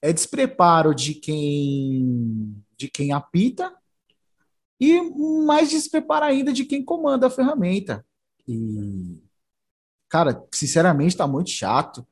é 0.01 0.13
despreparo 0.13 0.93
de 0.93 1.13
quem 1.13 2.55
de 2.77 2.87
quem 2.87 3.11
apita 3.11 3.75
e 4.79 5.01
mais 5.45 5.69
despreparo 5.69 6.25
ainda 6.25 6.53
de 6.53 6.63
quem 6.63 6.83
comanda 6.83 7.27
a 7.27 7.31
ferramenta. 7.31 8.05
E 8.47 9.21
cara, 10.07 10.43
sinceramente 10.53 11.09
está 11.09 11.27
muito 11.27 11.49
chato. 11.49 12.05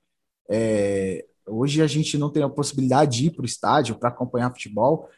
É, 0.50 1.26
hoje 1.48 1.82
a 1.82 1.88
gente 1.88 2.18
não 2.18 2.30
tem 2.30 2.44
a 2.44 2.50
possibilidade 2.50 3.18
de 3.18 3.26
ir 3.28 3.32
para 3.32 3.44
o 3.44 3.46
estádio 3.46 3.96
para 3.96 4.10
acompanhar 4.10 4.52
futebol, 4.52 5.10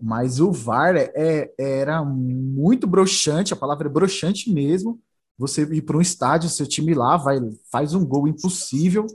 mas 0.00 0.40
o 0.40 0.52
VAR 0.52 0.96
é, 0.96 1.52
era 1.58 2.04
muito 2.04 2.86
broxante, 2.86 3.52
a 3.52 3.56
palavra 3.56 3.88
é 3.88 3.90
broxante 3.90 4.52
mesmo. 4.52 5.00
Você 5.36 5.62
ir 5.62 5.82
para 5.82 5.96
um 5.96 6.00
estádio, 6.00 6.48
seu 6.48 6.66
time 6.66 6.94
lá 6.94 7.16
vai, 7.16 7.38
faz 7.70 7.94
um 7.94 8.04
gol 8.04 8.26
impossível 8.28 9.06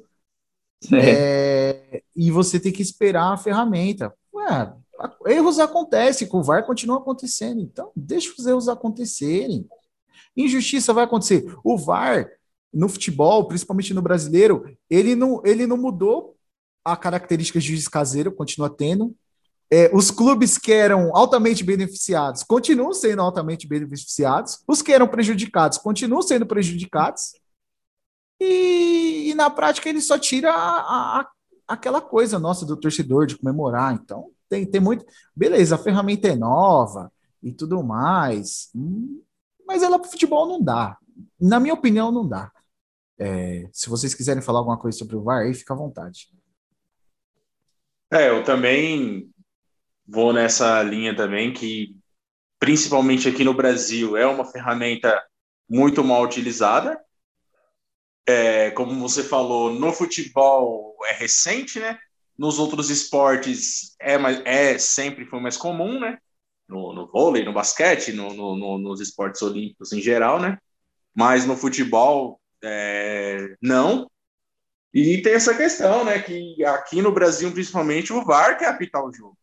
é. 0.91 1.09
É, 1.95 2.03
e 2.15 2.31
você 2.31 2.59
tem 2.59 2.71
que 2.71 2.81
esperar 2.81 3.33
a 3.33 3.37
ferramenta. 3.37 4.13
Ué, 4.33 4.73
erros 5.27 5.59
acontecem, 5.59 6.27
com 6.27 6.39
o 6.39 6.43
VAR 6.43 6.65
continua 6.65 6.97
acontecendo, 6.97 7.61
então 7.61 7.91
deixa 7.95 8.33
os 8.37 8.45
erros 8.45 8.67
acontecerem. 8.67 9.67
Injustiça 10.35 10.93
vai 10.93 11.03
acontecer. 11.03 11.55
O 11.63 11.77
VAR 11.77 12.29
no 12.73 12.89
futebol, 12.89 13.47
principalmente 13.47 13.93
no 13.93 14.01
brasileiro, 14.01 14.65
ele 14.89 15.15
não, 15.15 15.41
ele 15.45 15.67
não 15.67 15.77
mudou 15.77 16.35
a 16.83 16.97
característica 16.97 17.59
de 17.59 17.67
juiz 17.67 17.87
caseiro, 17.87 18.31
continua 18.31 18.69
tendo. 18.69 19.15
É, 19.71 19.89
os 19.93 20.11
clubes 20.11 20.57
que 20.57 20.71
eram 20.71 21.15
altamente 21.15 21.63
beneficiados 21.63 22.43
continuam 22.43 22.93
sendo 22.93 23.21
altamente 23.21 23.67
beneficiados. 23.67 24.63
Os 24.67 24.81
que 24.81 24.91
eram 24.91 25.07
prejudicados 25.07 25.77
continuam 25.77 26.21
sendo 26.21 26.45
prejudicados. 26.45 27.33
E, 28.39 29.29
e 29.31 29.33
na 29.33 29.49
prática 29.49 29.89
ele 29.89 30.01
só 30.01 30.19
tira 30.19 30.51
a, 30.51 31.21
a, 31.21 31.29
aquela 31.67 32.01
coisa 32.01 32.37
nossa 32.37 32.65
do 32.65 32.77
torcedor 32.77 33.25
de 33.25 33.37
comemorar. 33.37 33.93
Então 33.93 34.29
tem, 34.49 34.65
tem 34.65 34.81
muito. 34.81 35.05
Beleza, 35.35 35.75
a 35.75 35.79
ferramenta 35.79 36.27
é 36.27 36.35
nova 36.35 37.11
e 37.41 37.51
tudo 37.51 37.83
mais. 37.83 38.69
Hum, 38.75 39.21
mas 39.65 39.81
ela 39.81 39.97
para 39.97 40.11
futebol 40.11 40.47
não 40.47 40.61
dá. 40.61 40.97
Na 41.39 41.59
minha 41.59 41.73
opinião, 41.73 42.11
não 42.11 42.27
dá. 42.27 42.51
É, 43.17 43.67
se 43.71 43.89
vocês 43.89 44.13
quiserem 44.13 44.41
falar 44.41 44.59
alguma 44.59 44.77
coisa 44.77 44.97
sobre 44.97 45.15
o 45.15 45.23
VAR, 45.23 45.43
aí 45.43 45.53
fica 45.53 45.73
à 45.73 45.77
vontade. 45.77 46.29
É, 48.13 48.29
eu 48.29 48.43
também 48.43 49.27
vou 50.07 50.31
nessa 50.31 50.83
linha 50.83 51.15
também, 51.15 51.51
que 51.51 51.95
principalmente 52.59 53.27
aqui 53.27 53.43
no 53.43 53.55
Brasil 53.55 54.15
é 54.15 54.27
uma 54.27 54.45
ferramenta 54.45 55.19
muito 55.67 56.03
mal 56.03 56.21
utilizada. 56.21 56.99
É, 58.27 58.69
como 58.71 58.99
você 58.99 59.23
falou, 59.23 59.73
no 59.73 59.91
futebol 59.91 60.95
é 61.05 61.13
recente, 61.13 61.79
né? 61.79 61.97
Nos 62.37 62.59
outros 62.59 62.91
esportes 62.91 63.95
é, 63.99 64.15
mais, 64.17 64.41
é 64.45 64.77
sempre 64.77 65.25
foi 65.25 65.39
mais 65.39 65.57
comum, 65.57 65.99
né? 65.99 66.19
No, 66.69 66.93
no 66.93 67.07
vôlei, 67.07 67.43
no 67.43 67.51
basquete, 67.51 68.13
no, 68.13 68.31
no, 68.33 68.77
nos 68.77 69.01
esportes 69.01 69.41
olímpicos 69.41 69.91
em 69.91 69.99
geral, 69.99 70.39
né? 70.39 70.59
Mas 71.15 71.47
no 71.47 71.57
futebol 71.57 72.39
é, 72.63 73.55
não. 73.59 74.07
E 74.93 75.21
tem 75.21 75.33
essa 75.33 75.55
questão, 75.55 76.05
né? 76.05 76.19
Que 76.19 76.63
aqui 76.63 77.01
no 77.01 77.11
Brasil, 77.11 77.51
principalmente, 77.51 78.13
o 78.13 78.23
VAR 78.23 78.57
quer 78.59 78.67
apitar 78.67 79.03
o 79.03 79.11
jogo. 79.11 79.35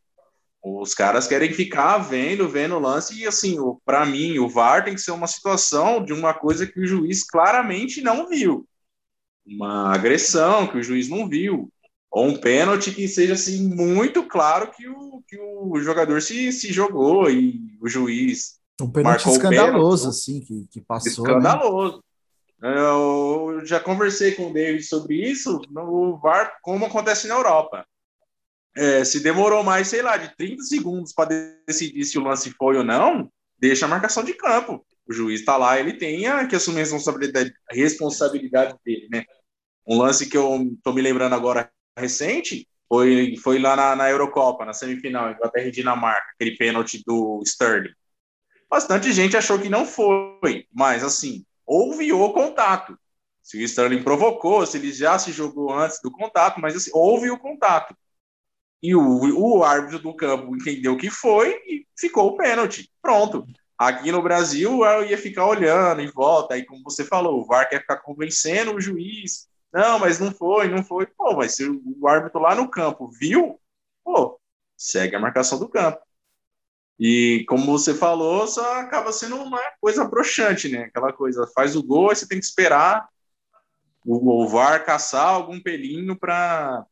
Os 0.63 0.95
caras 0.95 1.27
querem 1.27 1.53
ficar 1.53 1.99
vendo, 1.99 2.49
vendo 2.49 2.77
o 2.77 2.79
lance, 2.79 3.19
e 3.19 3.27
assim, 3.27 3.57
para 3.85 4.05
mim, 4.05 4.39
o 4.39 4.49
VAR 4.49 4.85
tem 4.85 4.95
que 4.95 5.01
ser 5.01 5.11
uma 5.11 5.27
situação 5.27 6.05
de 6.05 6.13
uma 6.13 6.35
coisa 6.35 6.67
que 6.67 6.79
o 6.79 6.87
juiz 6.87 7.25
claramente 7.25 8.03
não 8.03 8.29
viu. 8.29 8.69
Uma 9.45 9.93
agressão 9.93 10.67
que 10.69 10.77
o 10.77 10.83
juiz 10.83 11.09
não 11.09 11.29
viu. 11.29 11.73
Ou 12.11 12.27
um 12.27 12.37
pênalti 12.37 12.93
que 12.93 13.09
seja 13.09 13.33
assim, 13.33 13.75
muito 13.75 14.25
claro 14.25 14.71
que 14.71 14.87
o, 14.89 15.23
que 15.27 15.39
o 15.39 15.81
jogador 15.81 16.21
se, 16.21 16.53
se 16.53 16.73
jogou 16.73 17.31
e 17.31 17.77
o 17.81 17.89
juiz. 17.89 18.59
Um 18.81 18.91
pênalti 18.91 19.29
escandaloso, 19.29 20.03
pênalti, 20.03 20.17
assim, 20.17 20.41
que, 20.41 20.67
que 20.71 20.81
passou. 20.81 21.25
Né? 21.25 21.31
Escandaloso. 21.31 21.97
Né? 21.97 22.03
Eu 22.63 23.63
já 23.65 23.81
conversei 23.81 24.33
com 24.33 24.51
o 24.51 24.53
David 24.53 24.83
sobre 24.83 25.17
isso 25.17 25.61
no 25.71 26.19
VAR, 26.19 26.59
como 26.63 26.85
acontece 26.85 27.27
na 27.27 27.35
Europa. 27.35 27.87
É, 28.77 29.03
se 29.05 29.21
demorou 29.21 29.63
mais, 29.63 29.89
sei 29.89 30.03
lá, 30.03 30.17
de 30.17 30.35
30 30.37 30.63
segundos 30.65 31.13
para 31.13 31.31
decidir 31.67 32.05
se 32.05 32.19
o 32.19 32.23
lance 32.23 32.51
foi 32.51 32.77
ou 32.77 32.85
não, 32.85 33.31
deixa 33.59 33.87
a 33.87 33.89
marcação 33.89 34.23
de 34.23 34.35
campo. 34.35 34.85
O 35.09 35.13
juiz 35.13 35.41
está 35.41 35.57
lá, 35.57 35.81
ele 35.81 35.95
tem 35.95 36.23
que 36.49 36.55
assumir 36.55 36.79
a 36.79 36.81
responsabilidade, 36.81 37.53
a 37.71 37.75
responsabilidade 37.75 38.77
dele, 38.85 39.09
né? 39.11 39.25
Um 39.87 39.99
lance 39.99 40.29
que 40.29 40.37
eu 40.37 40.71
tô 40.85 40.93
me 40.93 41.03
lembrando 41.03 41.35
agora 41.35 41.71
recente 41.99 42.69
foi, 42.89 43.37
foi 43.43 43.59
lá 43.59 43.75
na, 43.75 43.97
na 43.97 44.11
Eurocopa, 44.11 44.65
na 44.65 44.73
semifinal, 44.73 45.33
Inglaterra 45.33 45.67
e 45.67 45.73
Dinamarca, 45.73 46.33
aquele 46.35 46.57
pênalti 46.57 47.03
do 47.07 47.41
Sterling. 47.45 47.95
Bastante 48.69 49.13
gente 49.13 49.37
achou 49.37 49.59
que 49.59 49.69
não 49.69 49.85
foi, 49.85 50.67
mas 50.73 51.03
assim, 51.03 51.45
houve 51.71 52.13
o 52.13 52.33
contato. 52.33 52.99
Se 53.41 53.57
o 53.57 53.63
Sterling 53.63 54.03
provocou, 54.03 54.67
se 54.67 54.77
ele 54.77 54.93
já 54.93 55.17
se 55.21 55.31
jogou 55.31 55.73
antes 55.73 56.01
do 56.03 56.11
contato, 56.11 56.61
mas 56.61 56.75
assim, 56.75 56.91
houve 56.93 57.31
o 57.31 57.39
contato. 57.39 57.97
E 58.83 58.93
o, 58.95 59.59
o 59.59 59.63
árbitro 59.63 60.01
do 60.01 60.13
campo 60.15 60.57
entendeu 60.57 60.97
que 60.97 61.09
foi 61.09 61.53
e 61.67 61.87
ficou 61.97 62.27
o 62.27 62.37
pênalti. 62.37 62.91
Pronto. 63.01 63.47
Aqui 63.79 64.11
no 64.11 64.21
Brasil, 64.21 64.85
eu 64.85 65.05
ia 65.05 65.17
ficar 65.17 65.47
olhando 65.47 66.01
em 66.03 66.11
volta, 66.11 66.55
aí 66.55 66.67
como 66.67 66.83
você 66.83 67.05
falou, 67.05 67.41
o 67.41 67.45
VAR 67.45 67.69
quer 67.69 67.81
ficar 67.81 67.99
convencendo 67.99 68.75
o 68.75 68.81
juiz. 68.81 69.49
Não, 69.73 69.99
mas 70.01 70.19
não 70.19 70.33
foi, 70.33 70.69
não 70.69 70.83
foi. 70.83 71.07
Pô, 71.07 71.37
mas 71.37 71.55
se 71.55 71.65
o 71.69 72.09
árbitro 72.09 72.41
lá 72.41 72.55
no 72.55 72.69
campo 72.69 73.09
viu, 73.09 73.61
pô, 74.05 74.41
segue 74.77 75.15
a 75.15 75.21
marcação 75.21 75.59
do 75.59 75.69
campo. 75.69 76.01
E 77.01 77.45
como 77.49 77.65
você 77.65 77.95
falou, 77.95 78.47
só 78.47 78.81
acaba 78.81 79.11
sendo 79.11 79.37
uma 79.37 79.59
coisa 79.81 80.05
broxante, 80.05 80.69
né? 80.69 80.83
Aquela 80.85 81.13
coisa, 81.15 81.51
faz 81.55 81.75
o 81.75 81.83
gol, 81.83 82.11
aí 82.11 82.17
você 82.17 82.29
tem 82.29 82.39
que 82.39 82.45
esperar 82.45 83.09
o, 84.05 84.45
o 84.45 84.49
VAR 84.49 84.85
caçar 84.85 85.29
algum 85.29 85.59
pelinho 85.61 86.15
para 86.19 86.85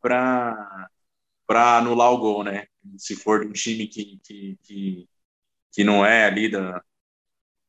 anular 1.48 2.10
o 2.12 2.18
gol, 2.18 2.42
né? 2.44 2.66
Se 2.96 3.16
for 3.16 3.40
de 3.40 3.48
um 3.48 3.52
time 3.52 3.86
que, 3.86 4.18
que, 4.24 4.58
que, 4.62 5.08
que 5.72 5.84
não 5.84 6.04
é 6.06 6.24
ali 6.24 6.50
da. 6.50 6.82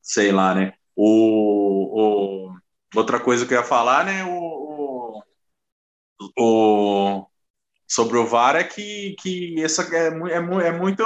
Sei 0.02 0.32
lá, 0.32 0.54
né? 0.54 0.74
O, 0.96 2.48
o, 2.48 2.58
outra 2.96 3.20
coisa 3.20 3.46
que 3.46 3.54
eu 3.54 3.58
ia 3.58 3.64
falar, 3.64 4.04
né? 4.04 4.24
O, 4.24 5.22
o, 6.36 7.22
o 7.22 7.30
sobre 7.88 8.18
o 8.18 8.26
VAR 8.26 8.56
é 8.56 8.64
que, 8.64 9.16
que 9.20 9.62
essa 9.62 9.82
é, 9.94 10.08
é, 10.08 10.68
é 10.68 10.72
muito 10.72 11.02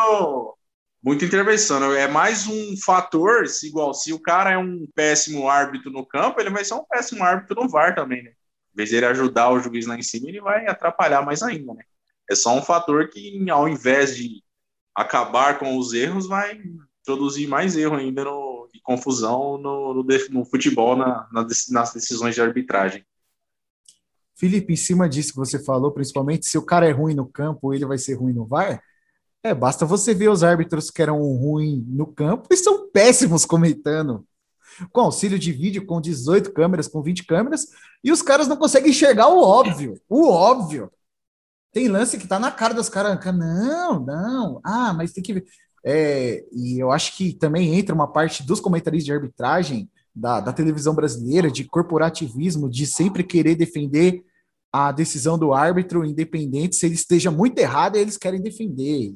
muita 1.04 1.26
intervenção. 1.26 1.78
Né? 1.78 2.00
É 2.00 2.08
mais 2.08 2.46
um 2.46 2.76
fator, 2.78 3.46
se 3.46 3.68
igual 3.68 3.92
se 3.92 4.12
o 4.12 4.18
cara 4.18 4.52
é 4.52 4.58
um 4.58 4.88
péssimo 4.94 5.48
árbitro 5.48 5.90
no 5.90 6.06
campo, 6.06 6.40
ele 6.40 6.50
vai 6.50 6.64
ser 6.64 6.74
um 6.74 6.84
péssimo 6.84 7.22
árbitro 7.22 7.62
no 7.62 7.68
VAR 7.68 7.94
também, 7.94 8.22
né? 8.22 8.30
Em 8.30 8.76
vez 8.76 8.88
de 8.88 8.96
ele 8.96 9.06
ajudar 9.06 9.50
o 9.50 9.60
juiz 9.60 9.86
lá 9.86 9.96
em 9.96 10.02
cima, 10.02 10.28
ele 10.28 10.40
vai 10.40 10.66
atrapalhar 10.66 11.22
mais 11.22 11.42
ainda, 11.42 11.74
né? 11.74 11.84
É 12.28 12.34
só 12.34 12.56
um 12.56 12.62
fator 12.62 13.08
que, 13.08 13.48
ao 13.50 13.68
invés 13.68 14.16
de 14.16 14.42
acabar 14.96 15.58
com 15.58 15.76
os 15.76 15.92
erros, 15.92 16.26
vai 16.26 16.58
introduzir 17.00 17.46
mais 17.46 17.76
erro 17.76 17.96
ainda 17.96 18.24
no, 18.24 18.68
e 18.72 18.80
confusão 18.80 19.58
no, 19.58 19.94
no, 19.94 20.06
no 20.30 20.44
futebol, 20.44 20.96
na, 20.96 21.28
na, 21.30 21.46
nas 21.70 21.92
decisões 21.92 22.34
de 22.34 22.40
arbitragem. 22.40 23.04
Felipe, 24.36 24.72
em 24.72 24.76
cima 24.76 25.08
disso 25.08 25.32
que 25.32 25.38
você 25.38 25.62
falou, 25.62 25.92
principalmente 25.92 26.46
se 26.46 26.58
o 26.58 26.62
cara 26.62 26.88
é 26.88 26.90
ruim 26.90 27.14
no 27.14 27.26
campo, 27.26 27.72
ele 27.74 27.86
vai 27.86 27.98
ser 27.98 28.14
ruim 28.14 28.32
no 28.32 28.46
VAR. 28.46 28.82
É, 29.44 29.52
basta 29.54 29.84
você 29.84 30.14
ver 30.14 30.30
os 30.30 30.42
árbitros 30.42 30.90
que 30.90 31.02
eram 31.02 31.18
ruins 31.18 31.84
no 31.86 32.06
campo 32.06 32.48
e 32.50 32.56
são 32.56 32.88
péssimos 32.88 33.44
comentando. 33.44 34.26
Com 34.90 35.02
auxílio 35.02 35.38
de 35.38 35.52
vídeo, 35.52 35.84
com 35.84 36.00
18 36.00 36.50
câmeras, 36.50 36.88
com 36.88 37.02
20 37.02 37.26
câmeras, 37.26 37.66
e 38.02 38.10
os 38.10 38.22
caras 38.22 38.48
não 38.48 38.56
conseguem 38.56 38.90
enxergar 38.90 39.28
o 39.28 39.42
óbvio. 39.42 40.00
O 40.08 40.26
óbvio. 40.30 40.90
Tem 41.72 41.88
lance 41.88 42.16
que 42.16 42.26
tá 42.26 42.38
na 42.38 42.50
cara 42.50 42.72
dos 42.72 42.88
caras. 42.88 43.22
Não, 43.36 44.00
não. 44.00 44.60
Ah, 44.64 44.94
mas 44.94 45.12
tem 45.12 45.22
que 45.22 45.34
ver. 45.34 45.44
É, 45.84 46.42
e 46.50 46.78
eu 46.78 46.90
acho 46.90 47.14
que 47.14 47.34
também 47.34 47.74
entra 47.78 47.94
uma 47.94 48.10
parte 48.10 48.42
dos 48.42 48.60
comentaristas 48.60 49.04
de 49.04 49.12
arbitragem 49.12 49.90
da, 50.14 50.40
da 50.40 50.54
televisão 50.54 50.94
brasileira, 50.94 51.50
de 51.50 51.64
corporativismo, 51.64 52.70
de 52.70 52.86
sempre 52.86 53.22
querer 53.22 53.56
defender 53.56 54.24
a 54.72 54.90
decisão 54.90 55.38
do 55.38 55.52
árbitro, 55.52 56.04
independente 56.04 56.74
se 56.74 56.86
ele 56.86 56.96
esteja 56.96 57.30
muito 57.30 57.58
errado, 57.58 57.94
eles 57.94 58.16
querem 58.16 58.40
defender. 58.40 59.14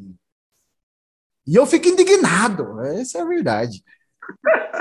E 1.49 1.57
eu 1.57 1.66
fico 1.66 1.88
indignado, 1.88 2.78
essa 2.82 3.18
é 3.18 3.20
a 3.22 3.24
verdade. 3.24 3.82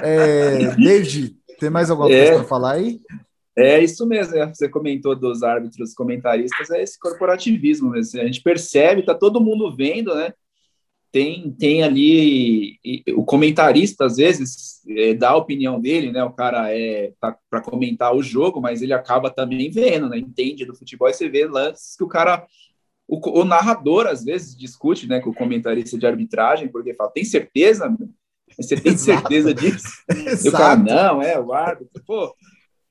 É, 0.03 0.57
David, 0.75 1.33
tem 1.59 1.69
mais 1.69 1.89
alguma 1.89 2.09
coisa 2.09 2.21
é, 2.21 2.35
para 2.35 2.43
falar 2.43 2.73
aí? 2.73 2.99
É 3.57 3.81
isso 3.81 4.05
mesmo, 4.05 4.35
é, 4.35 4.45
você 4.45 4.67
comentou 4.67 5.15
dos 5.15 5.43
árbitros 5.43 5.93
comentaristas, 5.93 6.69
é 6.69 6.83
esse 6.83 6.99
corporativismo 6.99 7.91
mesmo. 7.91 8.19
A 8.19 8.25
gente 8.25 8.41
percebe, 8.41 9.05
tá 9.05 9.15
todo 9.15 9.39
mundo 9.39 9.73
vendo, 9.73 10.13
né? 10.13 10.33
tem, 11.11 11.51
tem 11.51 11.83
ali 11.83 12.77
o 13.15 13.23
comentarista 13.23 14.05
às 14.05 14.17
vezes 14.17 14.81
é, 14.89 15.13
dá 15.13 15.29
a 15.29 15.37
opinião 15.37 15.79
dele, 15.79 16.11
né? 16.11 16.23
O 16.23 16.31
cara 16.31 16.71
é 16.71 17.13
tá 17.19 17.35
para 17.49 17.61
comentar 17.61 18.13
o 18.15 18.21
jogo, 18.21 18.61
mas 18.61 18.81
ele 18.81 18.93
acaba 18.93 19.29
também 19.29 19.69
vendo, 19.71 20.09
né? 20.09 20.17
Entende 20.17 20.65
do 20.65 20.75
futebol 20.75 21.09
e 21.09 21.13
você 21.13 21.29
vê 21.29 21.47
lances 21.47 21.95
que 21.95 22.03
o 22.03 22.07
cara 22.07 22.45
o, 23.07 23.41
o 23.41 23.45
narrador 23.45 24.05
às 24.05 24.23
vezes 24.23 24.55
discute, 24.55 25.07
né, 25.07 25.19
com 25.19 25.29
o 25.29 25.35
comentarista 25.35 25.97
de 25.97 26.05
arbitragem, 26.05 26.67
porque 26.67 26.93
fala: 26.93 27.11
"Tem 27.11 27.23
certeza? 27.23 27.95
Você 28.57 28.75
tem 28.75 28.91
Exato. 28.93 29.19
certeza 29.19 29.53
disso?" 29.53 29.87
E 30.45 30.49
o 30.49 30.51
cara: 30.51 30.75
"Não, 30.75 31.21
é 31.21 31.39
o 31.39 31.53
árbitro". 31.53 32.03
Pô, 32.05 32.35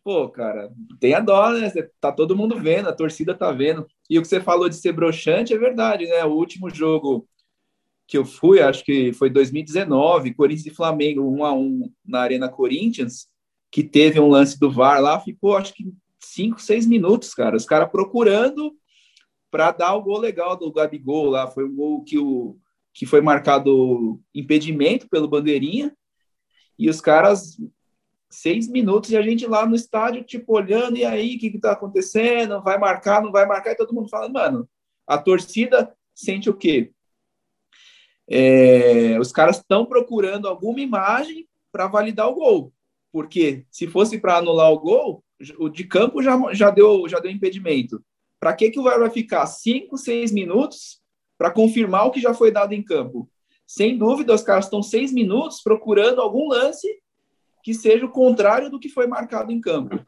pô, 0.02 0.28
cara, 0.28 0.70
tenha 0.98 1.20
dó, 1.20 1.50
né? 1.50 1.70
Tá 2.00 2.10
todo 2.10 2.36
mundo 2.36 2.58
vendo, 2.58 2.88
a 2.88 2.92
torcida 2.92 3.34
tá 3.34 3.52
vendo. 3.52 3.86
E 4.08 4.18
o 4.18 4.22
que 4.22 4.28
você 4.28 4.40
falou 4.40 4.68
de 4.68 4.76
ser 4.76 4.92
broxante 4.92 5.52
é 5.52 5.58
verdade, 5.58 6.06
né? 6.06 6.24
O 6.24 6.32
último 6.32 6.70
jogo 6.70 7.28
que 8.06 8.16
eu 8.16 8.24
fui, 8.24 8.60
acho 8.60 8.84
que 8.84 9.12
foi 9.12 9.28
2019, 9.28 10.32
Corinthians 10.32 10.66
e 10.66 10.76
Flamengo, 10.76 11.28
1 11.28 11.44
a 11.44 11.52
1 11.52 11.92
na 12.06 12.20
Arena 12.20 12.48
Corinthians, 12.48 13.26
que 13.70 13.82
teve 13.82 14.20
um 14.20 14.28
lance 14.28 14.58
do 14.60 14.70
VAR 14.70 15.00
lá, 15.00 15.18
ficou 15.18 15.56
acho 15.56 15.74
que 15.74 15.92
5, 16.20 16.60
6 16.60 16.86
minutos, 16.86 17.34
cara. 17.34 17.56
Os 17.56 17.66
caras 17.66 17.90
procurando 17.90 18.72
para 19.50 19.72
dar 19.72 19.94
o 19.94 20.02
gol 20.02 20.18
legal 20.18 20.56
do 20.56 20.72
Gabigol 20.72 21.30
lá. 21.30 21.46
Foi 21.48 21.64
um 21.64 21.74
gol 21.74 22.04
que, 22.04 22.18
o, 22.18 22.56
que 22.92 23.06
foi 23.06 23.20
marcado 23.20 24.20
impedimento 24.34 25.08
pelo 25.08 25.28
Bandeirinha. 25.28 25.96
E 26.78 26.90
os 26.90 27.00
caras, 27.00 27.56
seis 28.30 28.68
minutos, 28.68 29.10
e 29.10 29.16
a 29.16 29.22
gente 29.22 29.46
lá 29.46 29.66
no 29.66 29.74
estádio, 29.74 30.24
tipo, 30.24 30.54
olhando, 30.54 30.96
e 30.96 31.04
aí, 31.04 31.36
o 31.36 31.38
que, 31.38 31.50
que 31.50 31.58
tá 31.58 31.72
acontecendo? 31.72 32.62
Vai 32.62 32.78
marcar, 32.78 33.22
não 33.22 33.32
vai 33.32 33.46
marcar? 33.46 33.72
E 33.72 33.76
todo 33.76 33.94
mundo 33.94 34.10
falando, 34.10 34.34
mano, 34.34 34.68
a 35.06 35.16
torcida 35.16 35.94
sente 36.14 36.50
o 36.50 36.54
quê? 36.54 36.92
é, 38.28 39.18
os 39.20 39.30
caras 39.30 39.58
estão 39.58 39.86
procurando 39.86 40.48
alguma 40.48 40.80
imagem 40.80 41.48
para 41.70 41.86
validar 41.86 42.28
o 42.28 42.34
gol. 42.34 42.72
Porque 43.12 43.64
se 43.70 43.86
fosse 43.86 44.18
para 44.18 44.36
anular 44.36 44.70
o 44.70 44.80
gol, 44.80 45.24
o 45.58 45.68
de 45.68 45.84
campo 45.84 46.22
já, 46.22 46.36
já, 46.52 46.70
deu, 46.70 47.08
já 47.08 47.18
deu 47.18 47.30
impedimento. 47.30 48.02
Para 48.38 48.54
que, 48.54 48.70
que 48.70 48.78
o 48.78 48.82
VAR 48.82 48.98
vai 48.98 49.10
ficar 49.10 49.46
5, 49.46 49.96
6 49.96 50.32
minutos 50.32 51.00
para 51.38 51.50
confirmar 51.50 52.06
o 52.06 52.10
que 52.10 52.20
já 52.20 52.34
foi 52.34 52.50
dado 52.50 52.72
em 52.72 52.82
campo? 52.82 53.28
Sem 53.66 53.98
dúvida, 53.98 54.32
os 54.32 54.42
caras 54.42 54.66
estão 54.66 54.82
seis 54.82 55.12
minutos 55.12 55.60
procurando 55.60 56.20
algum 56.20 56.48
lance 56.48 56.86
que 57.64 57.74
seja 57.74 58.06
o 58.06 58.10
contrário 58.10 58.70
do 58.70 58.78
que 58.78 58.88
foi 58.88 59.08
marcado 59.08 59.50
em 59.50 59.60
campo. 59.60 59.98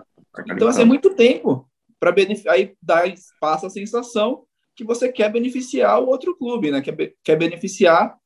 Então, 0.49 0.69
assim, 0.69 0.83
é 0.83 0.85
muito 0.85 1.15
tempo 1.15 1.69
para 1.99 2.13
beneficiar. 2.13 2.55
Aí 2.55 2.77
dá, 2.81 3.03
passa 3.41 3.67
a 3.67 3.71
sensação 3.71 4.45
que 4.77 4.85
você 4.85 5.11
quer 5.11 5.33
beneficiar 5.33 6.01
o 6.01 6.07
outro 6.07 6.37
clube, 6.37 6.71
né? 6.71 6.81
Quer, 6.81 7.15
quer 7.25 7.37
beneficiar 7.37 8.17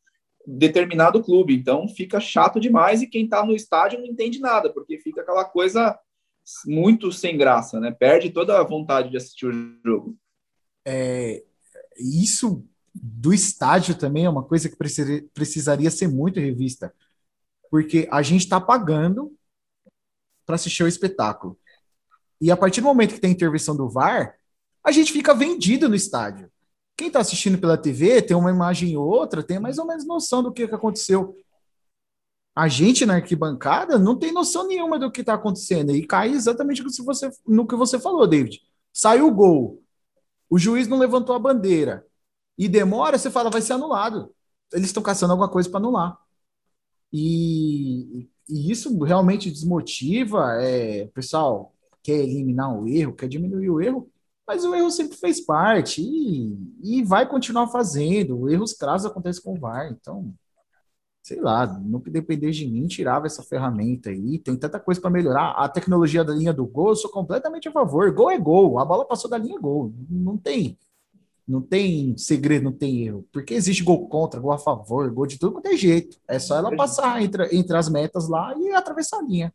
determinado 0.46 1.22
clube. 1.22 1.54
Então 1.54 1.88
fica 1.88 2.20
chato 2.20 2.60
demais 2.60 3.00
e 3.00 3.06
quem 3.06 3.24
está 3.24 3.44
no 3.44 3.54
estádio 3.54 4.00
não 4.00 4.06
entende 4.06 4.38
nada, 4.38 4.70
porque 4.70 4.98
fica 4.98 5.22
aquela 5.22 5.46
coisa 5.46 5.98
muito 6.66 7.12
sem 7.12 7.36
graça, 7.36 7.78
né? 7.78 7.90
Perde 7.90 8.30
toda 8.30 8.58
a 8.58 8.64
vontade 8.64 9.10
de 9.10 9.16
assistir 9.16 9.46
o 9.46 9.52
jogo. 9.84 10.16
É, 10.84 11.42
isso 11.98 12.66
do 12.94 13.32
estádio 13.32 13.94
também 13.94 14.24
é 14.24 14.30
uma 14.30 14.42
coisa 14.42 14.68
que 14.68 14.76
precisaria 15.32 15.90
ser 15.90 16.08
muito 16.08 16.40
revista, 16.40 16.94
porque 17.70 18.08
a 18.10 18.22
gente 18.22 18.42
está 18.42 18.60
pagando 18.60 19.34
para 20.44 20.56
assistir 20.56 20.82
o 20.82 20.88
espetáculo. 20.88 21.58
E 22.40 22.50
a 22.50 22.56
partir 22.56 22.80
do 22.80 22.86
momento 22.86 23.14
que 23.14 23.20
tem 23.20 23.30
intervenção 23.30 23.76
do 23.76 23.88
VAR, 23.88 24.36
a 24.84 24.90
gente 24.90 25.12
fica 25.12 25.32
vendido 25.32 25.88
no 25.88 25.94
estádio. 25.94 26.50
Quem 26.96 27.06
está 27.06 27.20
assistindo 27.20 27.56
pela 27.58 27.78
TV 27.78 28.20
tem 28.20 28.36
uma 28.36 28.50
imagem 28.50 28.96
ou 28.96 29.06
outra, 29.06 29.42
tem 29.42 29.58
mais 29.58 29.78
ou 29.78 29.86
menos 29.86 30.04
noção 30.04 30.42
do 30.42 30.52
que, 30.52 30.68
que 30.68 30.74
aconteceu. 30.74 31.34
A 32.54 32.68
gente 32.68 33.06
na 33.06 33.14
arquibancada 33.14 33.98
não 33.98 34.18
tem 34.18 34.32
noção 34.32 34.66
nenhuma 34.66 34.98
do 34.98 35.10
que 35.10 35.20
está 35.22 35.34
acontecendo. 35.34 35.92
E 35.92 36.06
cai 36.06 36.30
exatamente 36.30 36.82
no 37.46 37.66
que 37.66 37.76
você 37.76 37.98
falou, 37.98 38.26
David. 38.26 38.60
Saiu 38.92 39.28
o 39.28 39.34
gol, 39.34 39.82
o 40.50 40.58
juiz 40.58 40.86
não 40.86 40.98
levantou 40.98 41.34
a 41.34 41.38
bandeira 41.38 42.06
e 42.58 42.68
demora, 42.68 43.18
você 43.18 43.30
fala, 43.30 43.50
vai 43.50 43.62
ser 43.62 43.72
anulado. 43.72 44.34
Eles 44.72 44.86
estão 44.86 45.02
caçando 45.02 45.32
alguma 45.32 45.50
coisa 45.50 45.68
para 45.70 45.78
anular. 45.78 46.18
E, 47.12 48.28
e, 48.48 48.70
isso 48.70 48.98
realmente 49.02 49.50
desmotiva. 49.50 50.62
É, 50.62 51.06
pessoal 51.08 51.74
quer 52.02 52.18
eliminar 52.20 52.74
o 52.74 52.88
erro, 52.88 53.14
quer 53.14 53.28
diminuir 53.28 53.70
o 53.70 53.80
erro, 53.80 54.10
mas 54.46 54.64
o 54.64 54.74
erro 54.74 54.90
sempre 54.90 55.16
fez 55.16 55.40
parte 55.40 56.02
e, 56.02 56.56
e 56.82 57.02
vai 57.02 57.28
continuar 57.28 57.68
fazendo. 57.68 58.50
Erros 58.50 58.72
crassos 58.74 59.06
acontecem 59.06 59.42
com 59.42 59.54
o 59.54 59.60
VAR, 59.60 59.90
então 59.90 60.34
sei 61.22 61.40
lá, 61.40 61.66
no 61.66 62.00
que 62.00 62.10
depender 62.10 62.50
de 62.50 62.66
mim, 62.66 62.86
tirava 62.88 63.26
essa 63.26 63.42
ferramenta 63.44 64.10
aí. 64.10 64.38
Tem 64.38 64.56
tanta 64.56 64.80
coisa 64.80 65.00
para 65.00 65.10
melhorar. 65.10 65.52
A 65.52 65.68
tecnologia 65.68 66.24
da 66.24 66.34
linha 66.34 66.52
do 66.52 66.66
gol, 66.66 66.90
eu 66.90 66.96
sou 66.96 67.10
completamente 67.10 67.68
a 67.68 67.72
favor. 67.72 68.10
Gol 68.12 68.30
é 68.30 68.38
gol. 68.38 68.78
A 68.80 68.84
bola 68.84 69.04
passou 69.04 69.30
da 69.30 69.38
linha, 69.38 69.58
gol. 69.58 69.94
Não 70.10 70.36
tem. 70.36 70.76
Não 71.46 71.60
tem 71.60 72.16
segredo, 72.18 72.64
não 72.64 72.72
tem 72.72 73.04
erro. 73.06 73.24
Porque 73.32 73.54
existe 73.54 73.84
gol 73.84 74.08
contra, 74.08 74.40
gol 74.40 74.52
a 74.52 74.58
favor, 74.58 75.10
gol 75.12 75.26
de 75.26 75.38
tudo 75.38 75.52
quanto 75.52 75.66
é 75.66 75.76
jeito. 75.76 76.18
É 76.26 76.38
só 76.40 76.56
ela 76.56 76.74
passar 76.74 77.22
entre, 77.22 77.54
entre 77.56 77.76
as 77.76 77.88
metas 77.88 78.28
lá 78.28 78.56
e 78.58 78.72
atravessar 78.72 79.18
a 79.18 79.22
linha. 79.22 79.54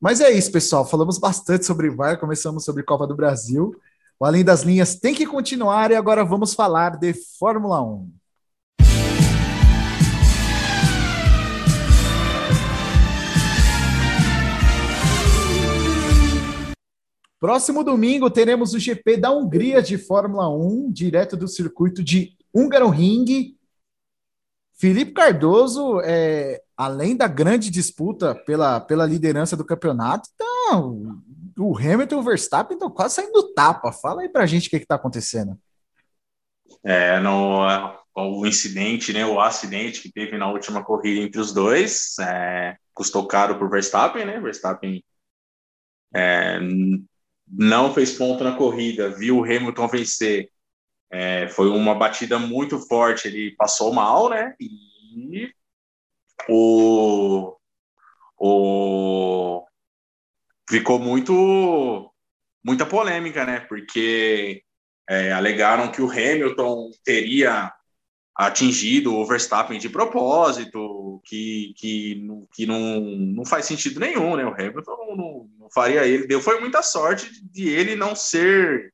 Mas 0.00 0.20
é 0.20 0.30
isso, 0.32 0.50
pessoal. 0.50 0.84
Falamos 0.84 1.18
bastante 1.18 1.64
sobre 1.64 1.90
VAR, 1.90 2.18
começamos 2.18 2.64
sobre 2.64 2.82
Copa 2.82 3.06
do 3.06 3.14
Brasil. 3.14 3.74
O 4.18 4.24
Além 4.24 4.44
das 4.44 4.62
Linhas 4.62 4.96
tem 4.96 5.14
que 5.14 5.26
continuar 5.26 5.90
e 5.90 5.94
agora 5.94 6.24
vamos 6.24 6.54
falar 6.54 6.96
de 6.96 7.14
Fórmula 7.38 7.80
1. 7.82 8.23
Próximo 17.44 17.84
domingo 17.84 18.30
teremos 18.30 18.72
o 18.72 18.78
GP 18.78 19.18
da 19.18 19.30
Hungria 19.30 19.82
de 19.82 19.98
Fórmula 19.98 20.48
1, 20.48 20.90
direto 20.90 21.36
do 21.36 21.46
circuito 21.46 22.02
de 22.02 22.34
Hungaroring. 22.54 23.54
Felipe 24.72 25.12
Cardoso, 25.12 26.00
é, 26.00 26.62
além 26.74 27.14
da 27.14 27.28
grande 27.28 27.68
disputa 27.68 28.34
pela, 28.34 28.80
pela 28.80 29.04
liderança 29.04 29.54
do 29.58 29.62
campeonato, 29.62 30.26
então, 30.34 31.22
o 31.58 31.76
Hamilton 31.76 32.14
e 32.14 32.18
o 32.18 32.22
Verstappen 32.22 32.76
estão 32.76 32.90
quase 32.90 33.16
saindo 33.16 33.32
do 33.32 33.52
tapa. 33.52 33.92
Fala 33.92 34.22
aí 34.22 34.30
pra 34.30 34.46
gente 34.46 34.68
o 34.68 34.70
que 34.70 34.76
está 34.76 34.94
acontecendo. 34.94 35.54
É, 36.82 37.20
no, 37.20 37.60
o 38.14 38.46
incidente, 38.46 39.12
né, 39.12 39.26
o 39.26 39.38
acidente 39.38 40.00
que 40.00 40.10
teve 40.10 40.38
na 40.38 40.50
última 40.50 40.82
corrida 40.82 41.20
entre 41.20 41.42
os 41.42 41.52
dois, 41.52 42.18
é, 42.20 42.78
custou 42.94 43.26
caro 43.26 43.58
para 43.58 43.66
o 43.66 43.70
Verstappen, 43.70 44.24
né? 44.24 44.40
Verstappen 44.40 45.04
é, 46.14 46.58
não 47.46 47.92
fez 47.92 48.12
ponto 48.12 48.42
na 48.42 48.56
corrida, 48.56 49.10
viu 49.10 49.38
o 49.38 49.44
Hamilton 49.44 49.88
vencer. 49.88 50.50
É, 51.10 51.48
foi 51.48 51.68
uma 51.68 51.94
batida 51.94 52.38
muito 52.38 52.78
forte, 52.88 53.28
ele 53.28 53.54
passou 53.56 53.92
mal, 53.92 54.28
né? 54.28 54.54
E 54.58 55.52
o, 56.48 57.56
o 58.36 59.64
ficou 60.68 60.98
muito 60.98 62.12
muita 62.64 62.86
polêmica, 62.86 63.44
né? 63.44 63.60
Porque 63.60 64.64
é, 65.08 65.32
alegaram 65.32 65.92
que 65.92 66.02
o 66.02 66.10
Hamilton 66.10 66.90
teria 67.04 67.72
atingido 68.34 69.14
o 69.14 69.24
Verstappen 69.24 69.78
de 69.78 69.88
propósito, 69.88 71.20
que, 71.24 71.72
que, 71.76 72.26
que 72.52 72.66
não, 72.66 73.00
não 73.00 73.44
faz 73.44 73.64
sentido 73.64 74.00
nenhum, 74.00 74.36
né? 74.36 74.44
O 74.44 74.52
Hamilton 74.52 74.96
não, 74.96 75.16
não, 75.16 75.50
não 75.60 75.70
faria 75.70 76.04
ele. 76.06 76.26
Deu 76.26 76.40
foi 76.40 76.58
muita 76.60 76.82
sorte 76.82 77.30
de 77.44 77.68
ele 77.68 77.94
não 77.94 78.16
ser 78.16 78.92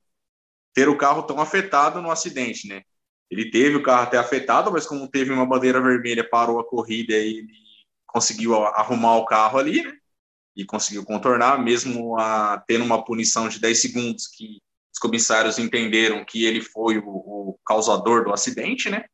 ter 0.75 0.89
o 0.89 0.97
carro 0.97 1.23
tão 1.23 1.41
afetado 1.41 2.03
no 2.03 2.11
acidente, 2.11 2.69
né? 2.69 2.83
Ele 3.31 3.51
teve 3.51 3.77
o 3.77 3.83
carro 3.83 4.03
até 4.03 4.19
afetado, 4.19 4.71
mas 4.71 4.87
como 4.87 5.09
teve 5.09 5.33
uma 5.33 5.47
bandeira 5.47 5.81
vermelha, 5.81 6.29
parou 6.29 6.59
a 6.61 6.67
corrida 6.67 7.15
e 7.15 7.39
ele 7.39 7.53
conseguiu 8.07 8.55
arrumar 8.67 9.17
o 9.17 9.25
carro 9.25 9.59
ali, 9.59 9.83
né? 9.83 9.97
E 10.55 10.65
conseguiu 10.65 11.05
contornar, 11.05 11.63
mesmo 11.63 12.19
a, 12.19 12.63
tendo 12.67 12.85
uma 12.85 13.03
punição 13.05 13.49
de 13.49 13.61
10 13.61 13.81
segundos 13.81 14.27
que 14.27 14.59
os 14.93 14.99
comissários 14.99 15.59
entenderam 15.59 16.25
que 16.25 16.45
ele 16.45 16.61
foi 16.61 16.99
o, 16.99 17.07
o 17.07 17.59
causador 17.65 18.25
do 18.25 18.33
acidente, 18.33 18.91
né? 18.91 19.05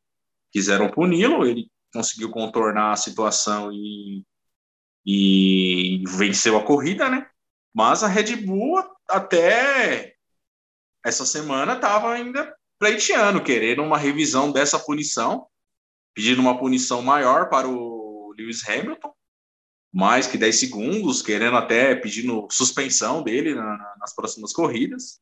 Quiseram 0.51 0.89
puni-lo, 0.89 1.45
ele 1.45 1.69
conseguiu 1.93 2.29
contornar 2.29 2.91
a 2.91 2.97
situação 2.97 3.71
e, 3.71 4.23
e 5.05 6.03
venceu 6.07 6.57
a 6.57 6.63
corrida, 6.63 7.09
né? 7.09 7.27
Mas 7.73 8.03
a 8.03 8.07
Red 8.07 8.35
Bull 8.37 8.83
até 9.09 10.15
essa 11.05 11.25
semana 11.25 11.73
estava 11.73 12.11
ainda 12.11 12.55
pleiteando, 12.79 13.43
querendo 13.43 13.81
uma 13.81 13.97
revisão 13.97 14.51
dessa 14.51 14.77
punição, 14.79 15.47
pedindo 16.13 16.41
uma 16.41 16.57
punição 16.59 17.01
maior 17.01 17.49
para 17.49 17.67
o 17.67 18.33
Lewis 18.37 18.67
Hamilton, 18.67 19.13
mais 19.93 20.27
que 20.27 20.37
10 20.37 20.59
segundos, 20.59 21.21
querendo 21.21 21.57
até 21.57 21.95
pedindo 21.95 22.47
suspensão 22.51 23.23
dele 23.23 23.55
na, 23.55 23.95
nas 23.99 24.13
próximas 24.13 24.53
corridas. 24.53 25.19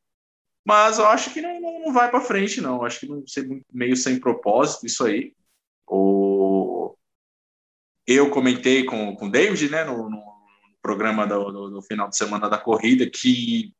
Mas 0.66 0.98
eu 0.98 1.06
acho 1.06 1.32
que 1.32 1.42
não, 1.42 1.62
não, 1.62 1.80
não 1.80 1.94
vai 1.94 2.10
para 2.10 2.20
frente, 2.20 2.60
não. 2.60 2.78
Eu 2.78 2.86
acho 2.86 3.00
que 3.00 3.08
não 3.08 3.26
ser 3.28 3.48
meio 3.72 3.96
sem 3.96 4.20
propósito 4.20 4.88
isso 4.88 5.06
aí. 5.06 5.32
O... 5.88 6.96
Eu 8.08 8.32
comentei 8.32 8.84
com, 8.84 9.16
com 9.16 9.28
o 9.28 9.32
David, 9.32 9.70
né, 9.70 9.84
no, 9.84 10.10
no 10.10 10.24
programa 10.82 11.28
do, 11.28 11.52
do, 11.52 11.70
do, 11.70 11.82
final 11.84 12.10
de 12.10 12.18
semana 12.18 12.50
da 12.50 12.58
corrida, 12.58 13.08
que 13.10 13.74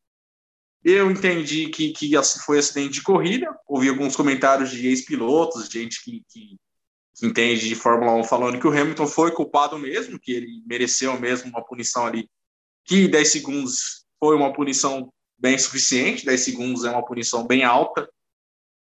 eu 0.84 1.10
entendi 1.10 1.70
que, 1.70 1.92
que 1.92 2.12
foi 2.44 2.60
acidente 2.60 2.94
de 2.94 3.04
corrida. 3.04 3.48
Ouvi 3.68 3.90
alguns 3.90 4.16
comentários 4.16 4.70
de 4.70 4.88
ex-pilotos, 4.88 5.68
gente 5.68 6.04
que, 6.04 6.24
que, 6.30 6.56
que 7.16 7.26
entende 7.26 7.68
de 7.68 7.76
Fórmula 7.76 8.14
1 8.14 8.24
falando 8.26 8.60
que 8.60 8.68
o 8.68 8.72
Hamilton 8.72 9.08
foi 9.08 9.32
culpado 9.32 9.80
mesmo, 9.80 10.20
que 10.20 10.32
ele 10.32 10.62
mereceu 10.68 11.20
mesmo 11.20 11.50
uma 11.50 11.66
punição 11.66 12.06
ali, 12.06 12.30
que 12.84 13.08
10 13.08 13.32
segundos 13.32 14.06
foi 14.20 14.36
uma 14.36 14.54
punição 14.54 15.12
bem 15.38 15.58
suficiente, 15.58 16.26
10 16.26 16.42
segundos 16.42 16.86
é 16.86 16.90
uma 16.90 17.06
punição 17.06 17.46
bem 17.46 17.64
alta, 17.64 18.10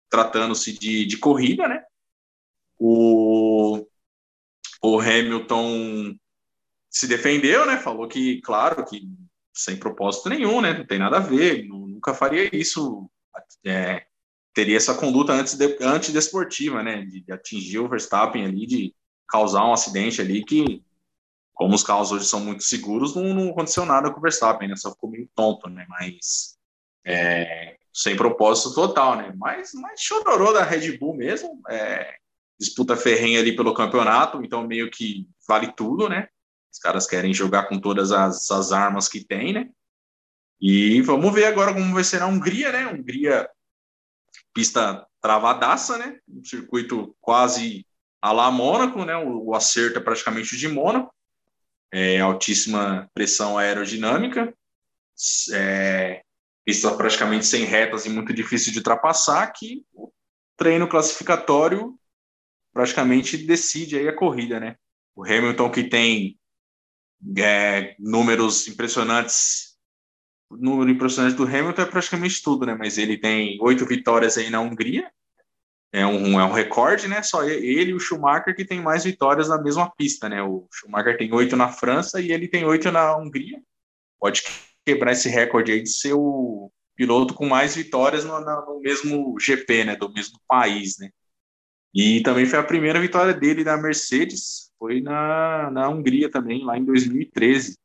tratando-se 0.08 0.78
de, 0.78 1.04
de 1.04 1.18
corrida, 1.18 1.68
né? 1.68 1.82
O, 2.78 3.86
o 4.82 5.00
Hamilton 5.00 6.16
se 6.90 7.06
defendeu, 7.06 7.66
né? 7.66 7.78
Falou 7.78 8.08
que, 8.08 8.40
claro, 8.42 8.84
que 8.84 9.08
sem 9.54 9.76
propósito 9.76 10.28
nenhum, 10.28 10.60
né? 10.60 10.72
Não 10.72 10.86
tem 10.86 10.98
nada 10.98 11.16
a 11.16 11.20
ver, 11.20 11.66
nunca 11.66 12.14
faria 12.14 12.54
isso. 12.54 13.10
É, 13.64 14.06
teria 14.54 14.76
essa 14.76 14.94
conduta 14.94 15.32
antes 15.32 15.54
de, 15.54 15.76
antidesportiva, 15.82 16.82
né? 16.82 17.04
De, 17.04 17.20
de, 17.20 17.32
atingir 17.32 17.78
o 17.78 17.88
Verstappen 17.88 18.44
ali, 18.44 18.66
de 18.66 18.94
causar 19.28 19.66
um 19.66 19.72
acidente 19.72 20.20
ali 20.20 20.44
que 20.44 20.82
como 21.56 21.74
os 21.74 21.82
carros 21.82 22.12
hoje 22.12 22.26
são 22.26 22.38
muito 22.38 22.62
seguros, 22.62 23.16
não, 23.16 23.32
não 23.32 23.50
aconteceu 23.50 23.86
nada 23.86 24.12
com 24.12 24.18
o 24.18 24.22
Verstappen, 24.22 24.68
né? 24.68 24.76
Só 24.76 24.92
ficou 24.92 25.10
meio 25.10 25.26
tonto, 25.34 25.70
né? 25.70 25.86
Mas 25.88 26.58
é, 27.04 27.78
sem 27.94 28.14
propósito 28.14 28.74
total, 28.74 29.16
né? 29.16 29.32
Mas, 29.38 29.72
mas 29.72 30.02
da 30.52 30.62
Red 30.62 30.98
Bull 30.98 31.16
mesmo, 31.16 31.62
é, 31.70 32.14
disputa 32.60 32.94
ferrenha 32.94 33.40
ali 33.40 33.56
pelo 33.56 33.72
campeonato, 33.72 34.44
então 34.44 34.66
meio 34.66 34.90
que 34.90 35.26
vale 35.48 35.72
tudo, 35.72 36.10
né? 36.10 36.28
Os 36.70 36.78
caras 36.78 37.06
querem 37.06 37.32
jogar 37.32 37.70
com 37.70 37.80
todas 37.80 38.12
as, 38.12 38.50
as 38.50 38.70
armas 38.70 39.08
que 39.08 39.24
tem, 39.24 39.54
né? 39.54 39.70
E 40.60 41.00
vamos 41.00 41.32
ver 41.32 41.46
agora 41.46 41.72
como 41.72 41.94
vai 41.94 42.04
ser 42.04 42.20
a 42.20 42.26
Hungria, 42.26 42.70
né? 42.70 42.86
Hungria, 42.86 43.48
pista 44.52 45.06
travadaça, 45.22 45.96
né? 45.96 46.18
Um 46.28 46.44
circuito 46.44 47.16
quase 47.18 47.86
a 48.20 48.30
lá 48.30 48.50
Mônaco, 48.50 49.06
né? 49.06 49.16
O, 49.16 49.46
o 49.46 49.54
acerto 49.54 49.98
é 49.98 50.02
praticamente 50.02 50.54
de 50.54 50.68
Mônaco 50.68 51.15
é, 51.92 52.20
altíssima 52.20 53.10
pressão 53.14 53.56
aerodinâmica, 53.56 54.54
é, 55.52 56.22
pista 56.64 56.94
praticamente 56.96 57.46
sem 57.46 57.64
retas 57.64 58.06
e 58.06 58.10
muito 58.10 58.32
difícil 58.32 58.72
de 58.72 58.78
ultrapassar, 58.78 59.46
que 59.52 59.84
o 59.92 60.10
treino 60.56 60.88
classificatório 60.88 61.98
praticamente 62.72 63.36
decide 63.38 63.98
aí 63.98 64.08
a 64.08 64.14
corrida, 64.14 64.60
né? 64.60 64.76
O 65.14 65.24
Hamilton 65.24 65.70
que 65.70 65.84
tem 65.84 66.38
é, 67.38 67.96
números 67.98 68.68
impressionantes, 68.68 69.76
o 70.50 70.56
número 70.56 70.90
impressionante 70.90 71.36
do 71.36 71.44
Hamilton 71.44 71.82
é 71.82 71.86
praticamente 71.86 72.42
tudo, 72.42 72.66
né? 72.66 72.74
Mas 72.74 72.98
ele 72.98 73.16
tem 73.16 73.58
oito 73.62 73.86
vitórias 73.86 74.36
aí 74.36 74.50
na 74.50 74.60
Hungria, 74.60 75.10
é 75.92 76.06
um, 76.06 76.40
é 76.40 76.44
um 76.44 76.52
recorde, 76.52 77.08
né? 77.08 77.22
Só 77.22 77.44
ele 77.44 77.90
e 77.90 77.94
o 77.94 78.00
Schumacher 78.00 78.54
que 78.54 78.64
tem 78.64 78.80
mais 78.80 79.04
vitórias 79.04 79.48
na 79.48 79.60
mesma 79.60 79.90
pista, 79.90 80.28
né? 80.28 80.42
O 80.42 80.66
Schumacher 80.70 81.16
tem 81.16 81.32
oito 81.32 81.56
na 81.56 81.68
França 81.68 82.20
e 82.20 82.32
ele 82.32 82.48
tem 82.48 82.64
oito 82.64 82.90
na 82.90 83.16
Hungria. 83.16 83.60
Pode 84.20 84.42
quebrar 84.84 85.12
esse 85.12 85.28
recorde 85.28 85.72
aí 85.72 85.82
de 85.82 85.90
ser 85.90 86.14
o 86.14 86.70
piloto 86.94 87.34
com 87.34 87.46
mais 87.46 87.76
vitórias 87.76 88.24
no, 88.24 88.40
no 88.40 88.80
mesmo 88.80 89.38
GP, 89.38 89.84
né? 89.84 89.96
Do 89.96 90.12
mesmo 90.12 90.38
país, 90.48 90.98
né? 90.98 91.10
E 91.94 92.20
também 92.22 92.44
foi 92.44 92.58
a 92.58 92.64
primeira 92.64 93.00
vitória 93.00 93.32
dele 93.32 93.64
na 93.64 93.76
Mercedes, 93.76 94.70
foi 94.78 95.00
na, 95.00 95.70
na 95.70 95.88
Hungria 95.88 96.30
também, 96.30 96.62
lá 96.62 96.76
em 96.76 96.84
2013. 96.84 97.78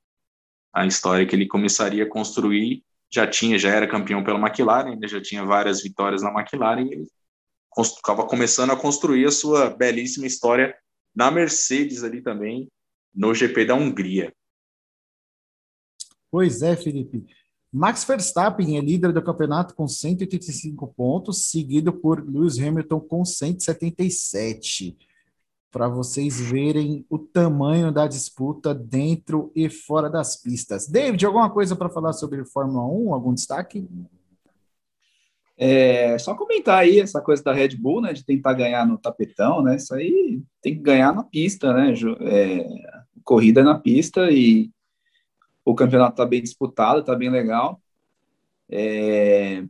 A 0.73 0.85
história 0.85 1.25
que 1.25 1.33
ele 1.33 1.47
começaria 1.47 2.03
a 2.03 2.09
construir 2.09 2.83
já 3.09 3.25
tinha, 3.27 3.57
já 3.57 3.69
era 3.69 3.87
campeão 3.87 4.23
pela 4.23 4.39
McLaren, 4.39 4.97
né? 4.97 5.07
já 5.07 5.21
tinha 5.21 5.45
várias 5.45 5.81
vitórias 5.81 6.21
na 6.21 6.29
McLaren, 6.29 6.81
e 6.81 6.93
ele 6.93 7.07
estava 7.79 8.25
começando 8.25 8.71
a 8.71 8.75
construir 8.75 9.25
a 9.25 9.31
sua 9.31 9.69
belíssima 9.69 10.27
história 10.27 10.75
na 11.15 11.31
Mercedes 11.31 12.03
ali 12.03 12.21
também, 12.21 12.69
no 13.13 13.33
GP 13.33 13.65
da 13.65 13.75
Hungria. 13.75 14.33
Pois 16.29 16.61
é, 16.61 16.75
Felipe. 16.75 17.25
Max 17.71 18.03
Verstappen 18.03 18.77
é 18.77 18.81
líder 18.81 19.13
do 19.13 19.23
campeonato 19.23 19.73
com 19.73 19.87
185 19.87 20.87
pontos, 20.87 21.49
seguido 21.49 21.93
por 21.93 22.21
Lewis 22.27 22.59
Hamilton 22.59 22.99
com 22.99 23.23
177. 23.23 24.97
para 25.71 25.87
vocês 25.87 26.37
verem 26.37 27.05
o 27.09 27.17
tamanho 27.17 27.93
da 27.93 28.05
disputa 28.05 28.75
dentro 28.75 29.49
e 29.55 29.69
fora 29.69 30.09
das 30.09 30.35
pistas. 30.35 30.85
David, 30.85 31.25
alguma 31.25 31.49
coisa 31.49 31.77
para 31.77 31.89
falar 31.89 32.11
sobre 32.11 32.43
Fórmula 32.43 32.85
1? 32.85 33.13
Algum 33.13 33.33
destaque? 33.33 33.87
É, 35.63 36.17
só 36.17 36.33
comentar 36.33 36.79
aí 36.79 36.99
essa 36.99 37.21
coisa 37.21 37.43
da 37.43 37.53
Red 37.53 37.75
Bull, 37.77 38.01
né, 38.01 38.13
de 38.13 38.25
tentar 38.25 38.53
ganhar 38.53 38.83
no 38.83 38.97
tapetão, 38.97 39.61
né, 39.61 39.75
isso 39.75 39.93
aí 39.93 40.41
tem 40.59 40.73
que 40.73 40.81
ganhar 40.81 41.13
na 41.13 41.23
pista, 41.23 41.71
né, 41.71 41.93
é, 42.21 42.67
corrida 43.23 43.63
na 43.63 43.77
pista 43.77 44.31
e 44.31 44.71
o 45.63 45.75
campeonato 45.75 46.13
está 46.13 46.25
bem 46.25 46.41
disputado, 46.41 47.01
está 47.01 47.13
bem 47.13 47.29
legal, 47.29 47.79
é, 48.71 49.63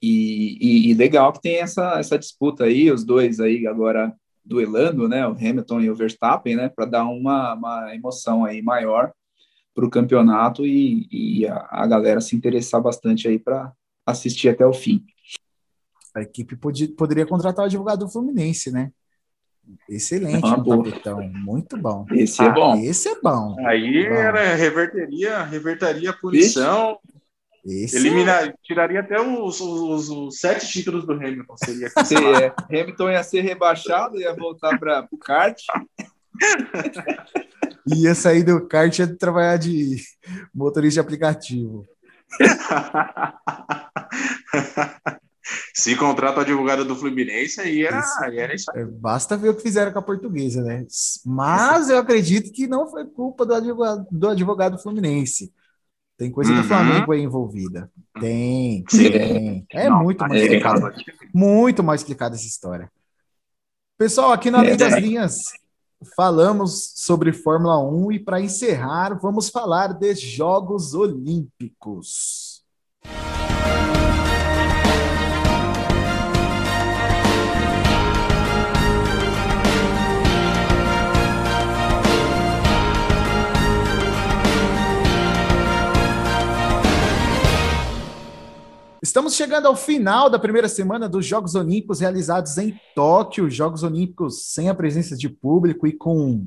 e, 0.00 0.56
e, 0.60 0.90
e, 0.92 0.94
legal 0.94 1.32
que 1.32 1.42
tem 1.42 1.56
essa, 1.56 1.98
essa 1.98 2.16
disputa 2.16 2.62
aí, 2.62 2.92
os 2.92 3.02
dois 3.02 3.40
aí 3.40 3.66
agora 3.66 4.14
duelando, 4.44 5.08
né, 5.08 5.26
o 5.26 5.32
Hamilton 5.32 5.80
e 5.80 5.90
o 5.90 5.96
Verstappen, 5.96 6.54
né, 6.54 6.68
para 6.68 6.84
dar 6.84 7.06
uma, 7.06 7.54
uma 7.54 7.92
emoção 7.92 8.44
aí 8.44 8.62
maior 8.62 9.12
para 9.74 9.84
o 9.84 9.90
campeonato 9.90 10.64
e, 10.64 11.08
e 11.10 11.48
a, 11.48 11.66
a 11.68 11.86
galera 11.88 12.20
se 12.20 12.36
interessar 12.36 12.80
bastante 12.80 13.26
aí 13.26 13.36
para 13.36 13.72
assistir 14.10 14.48
até 14.48 14.66
o 14.66 14.72
fim. 14.72 15.04
A 16.14 16.22
equipe 16.22 16.56
podia, 16.56 16.88
poderia 16.96 17.26
contratar 17.26 17.64
o 17.64 17.66
advogado 17.66 18.00
do 18.00 18.10
Fluminense, 18.10 18.70
né? 18.70 18.90
Excelente, 19.88 20.44
ah, 20.44 20.56
capitão. 20.64 21.22
Muito 21.28 21.76
bom. 21.76 22.04
Esse 22.12 22.42
é 22.42 22.46
ah, 22.46 22.50
bom. 22.50 22.76
Esse 22.76 23.08
é 23.08 23.20
bom. 23.20 23.56
Aí 23.66 24.08
bom. 24.08 24.14
era 24.14 24.54
reverteria, 24.54 25.42
reverteria 25.44 26.10
a 26.10 26.12
punição. 26.12 26.98
Esse 27.64 27.96
eliminar, 27.96 28.48
é... 28.48 28.54
tiraria 28.62 29.00
até 29.00 29.20
os, 29.20 29.60
os, 29.60 30.08
os, 30.08 30.38
sete 30.38 30.66
títulos 30.66 31.06
do 31.06 31.12
Hamilton. 31.12 31.56
Seria 31.56 31.90
Sim, 32.04 32.16
é. 32.16 32.54
Hamilton 32.80 33.10
ia 33.10 33.22
ser 33.22 33.42
rebaixado, 33.42 34.18
ia 34.18 34.34
voltar 34.34 34.78
para 34.78 35.06
o 35.10 35.18
kart. 35.18 35.60
ia 37.86 38.14
sair 38.14 38.42
do 38.42 38.66
kart 38.66 38.98
e 38.98 39.02
ia 39.02 39.16
trabalhar 39.16 39.58
de 39.58 39.96
motorista 40.54 40.94
de 40.94 41.06
aplicativo. 41.06 41.86
Se 45.74 45.96
contrata 45.96 46.38
o 46.38 46.42
advogado 46.42 46.84
do 46.84 46.94
Fluminense, 46.94 47.60
aí 47.60 47.84
era, 47.84 47.98
isso, 47.98 48.24
aí 48.24 48.38
era 48.38 48.54
isso 48.54 48.70
aí. 48.72 48.82
É, 48.82 48.84
basta 48.84 49.36
ver 49.36 49.48
o 49.48 49.54
que 49.54 49.62
fizeram 49.62 49.92
com 49.92 49.98
a 49.98 50.02
portuguesa, 50.02 50.62
né? 50.62 50.86
Mas 51.24 51.88
eu 51.88 51.98
acredito 51.98 52.52
que 52.52 52.66
não 52.66 52.88
foi 52.88 53.04
culpa 53.06 53.44
do 53.44 53.54
advogado, 53.54 54.06
do 54.10 54.28
advogado 54.28 54.78
Fluminense. 54.78 55.52
Tem 56.16 56.30
coisa 56.30 56.52
uhum. 56.52 56.60
do 56.60 56.68
Flamengo 56.68 57.12
aí 57.12 57.22
envolvida. 57.22 57.90
Tem, 58.20 58.84
tem. 58.84 59.66
É 59.72 59.88
não, 59.88 60.02
muito 60.02 60.20
mais 60.20 60.42
explicado. 60.42 60.92
Muito 61.32 61.82
mais 61.82 62.00
explicada 62.02 62.34
essa 62.36 62.46
história. 62.46 62.92
Pessoal, 63.96 64.32
aqui 64.32 64.50
na 64.50 64.60
Lei 64.60 64.76
das 64.76 64.94
Linhas, 64.98 65.36
falamos 66.14 66.92
sobre 66.96 67.32
Fórmula 67.32 67.78
1 67.82 68.12
e 68.12 68.18
para 68.18 68.40
encerrar, 68.40 69.18
vamos 69.18 69.48
falar 69.48 69.94
de 69.94 70.14
Jogos 70.14 70.94
Olímpicos. 70.94 72.62
Estamos 89.10 89.34
chegando 89.34 89.66
ao 89.66 89.74
final 89.74 90.30
da 90.30 90.38
primeira 90.38 90.68
semana 90.68 91.08
dos 91.08 91.26
Jogos 91.26 91.56
Olímpicos 91.56 91.98
realizados 91.98 92.56
em 92.58 92.80
Tóquio, 92.94 93.50
Jogos 93.50 93.82
Olímpicos 93.82 94.44
sem 94.52 94.68
a 94.68 94.74
presença 94.74 95.16
de 95.16 95.28
público 95.28 95.84
e 95.84 95.92
com 95.92 96.46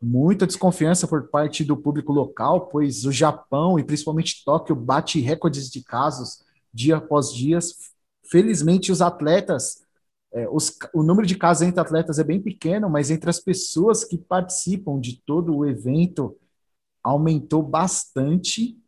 muita 0.00 0.46
desconfiança 0.46 1.08
por 1.08 1.26
parte 1.28 1.64
do 1.64 1.76
público 1.76 2.12
local, 2.12 2.68
pois 2.68 3.04
o 3.04 3.10
Japão 3.10 3.80
e 3.80 3.84
principalmente 3.84 4.44
Tóquio 4.44 4.76
bate 4.76 5.18
recordes 5.18 5.68
de 5.68 5.82
casos 5.82 6.44
dia 6.72 6.98
após 6.98 7.34
dia. 7.34 7.58
Felizmente, 8.30 8.92
os 8.92 9.02
atletas, 9.02 9.82
é, 10.32 10.48
os, 10.48 10.78
o 10.94 11.02
número 11.02 11.26
de 11.26 11.34
casos 11.34 11.66
entre 11.66 11.80
atletas 11.80 12.20
é 12.20 12.22
bem 12.22 12.40
pequeno, 12.40 12.88
mas 12.88 13.10
entre 13.10 13.28
as 13.28 13.40
pessoas 13.40 14.04
que 14.04 14.16
participam 14.16 15.00
de 15.00 15.20
todo 15.26 15.52
o 15.52 15.66
evento 15.66 16.38
aumentou 17.02 17.60
bastante 17.60 18.78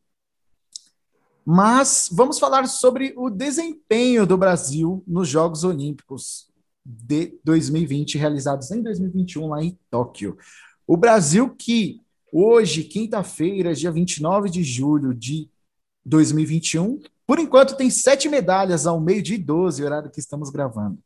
mas 1.45 2.09
vamos 2.13 2.39
falar 2.39 2.67
sobre 2.67 3.15
o 3.17 3.31
desempenho 3.31 4.27
do 4.27 4.37
Brasil 4.37 5.03
nos 5.07 5.29
Jogos 5.29 5.65
Olímpicos 5.65 6.49
de 6.85 7.39
2020, 7.45 8.19
realizados 8.19 8.71
em 8.71 8.83
2021 8.83 9.49
lá 9.49 9.63
em 9.63 9.79
Tóquio. 9.91 10.37
O 10.87 10.97
Brasil 10.97 11.55
que 11.57 12.01
hoje, 12.33 12.85
quinta-feira, 12.85 13.75
dia 13.75 13.91
29 13.91 14.51
de 14.51 14.63
julho 14.63 15.15
de 15.15 15.49
2021, 16.05 17.01
por 17.27 17.39
enquanto 17.39 17.77
tem 17.77 17.91
sete 17.91 18.29
medalhas 18.29 18.87
ao 18.87 19.01
meio 19.01 19.23
de 19.23 19.39
12, 19.39 19.85
horário 19.85 20.11
que 20.11 20.21
estamos 20.21 20.51
gravando. 20.51 20.99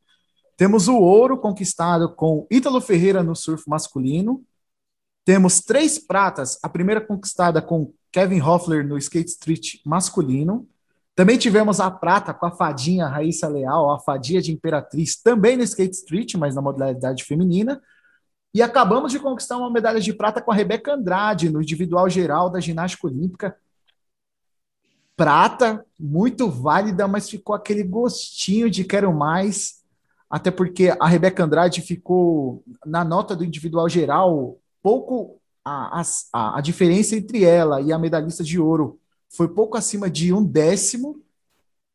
Temos 0.57 0.89
o 0.89 0.97
ouro 0.97 1.39
conquistado 1.39 2.15
com 2.15 2.47
Ítalo 2.51 2.81
Ferreira 2.81 3.23
no 3.23 3.35
surf 3.35 3.69
masculino. 3.69 4.43
Temos 5.25 5.61
três 5.61 5.99
pratas, 5.99 6.59
a 6.63 6.69
primeira 6.69 7.01
conquistada 7.01 7.61
com 7.61 7.93
Kevin 8.15 8.41
Hoffler 8.41 8.87
no 8.87 8.97
Skate 8.97 9.31
Street 9.31 9.81
masculino. 9.85 10.69
Também 11.17 11.37
tivemos 11.37 11.81
a 11.81 11.91
prata 11.91 12.33
com 12.33 12.47
a 12.47 12.53
fadinha 12.53 13.09
Raíssa 13.09 13.49
Leal, 13.49 13.91
a 13.91 13.99
fadinha 13.99 14.41
de 14.41 14.53
Imperatriz, 14.53 15.21
também 15.21 15.57
no 15.57 15.65
Skate 15.65 15.97
Street, 15.97 16.35
mas 16.37 16.55
na 16.55 16.63
modalidade 16.63 17.25
feminina. 17.25 17.83
E 18.55 18.63
acabamos 18.63 19.11
de 19.11 19.19
conquistar 19.19 19.57
uma 19.57 19.69
medalha 19.69 19.99
de 19.99 20.13
prata 20.13 20.41
com 20.41 20.53
a 20.53 20.55
Rebeca 20.55 20.95
Andrade 20.95 21.51
no 21.51 21.61
individual 21.61 22.09
geral 22.09 22.49
da 22.49 22.61
ginástica 22.61 23.09
olímpica. 23.09 23.57
Prata, 25.17 25.85
muito 25.99 26.49
válida, 26.49 27.09
mas 27.09 27.29
ficou 27.29 27.53
aquele 27.53 27.83
gostinho 27.83 28.71
de 28.71 28.85
quero 28.85 29.13
mais, 29.13 29.83
até 30.31 30.53
porque 30.53 30.97
a 31.01 31.09
Rebeca 31.09 31.43
Andrade 31.43 31.81
ficou 31.81 32.63
na 32.87 33.05
nota 33.05 33.35
do 33.35 33.45
individual 33.45 33.89
geral 33.89 34.57
pouco 34.81 35.41
a, 35.65 36.03
a, 36.33 36.59
a 36.59 36.61
diferença 36.61 37.17
entre 37.17 37.45
ela 37.45 37.81
e 37.81 37.93
a 37.93 37.99
medalhista 37.99 38.45
de 38.45 38.61
ouro 38.61 39.01
foi 39.31 39.49
pouco 39.49 39.77
acima 39.77 40.11
de 40.11 40.33
um 40.33 40.45
décimo. 40.45 41.21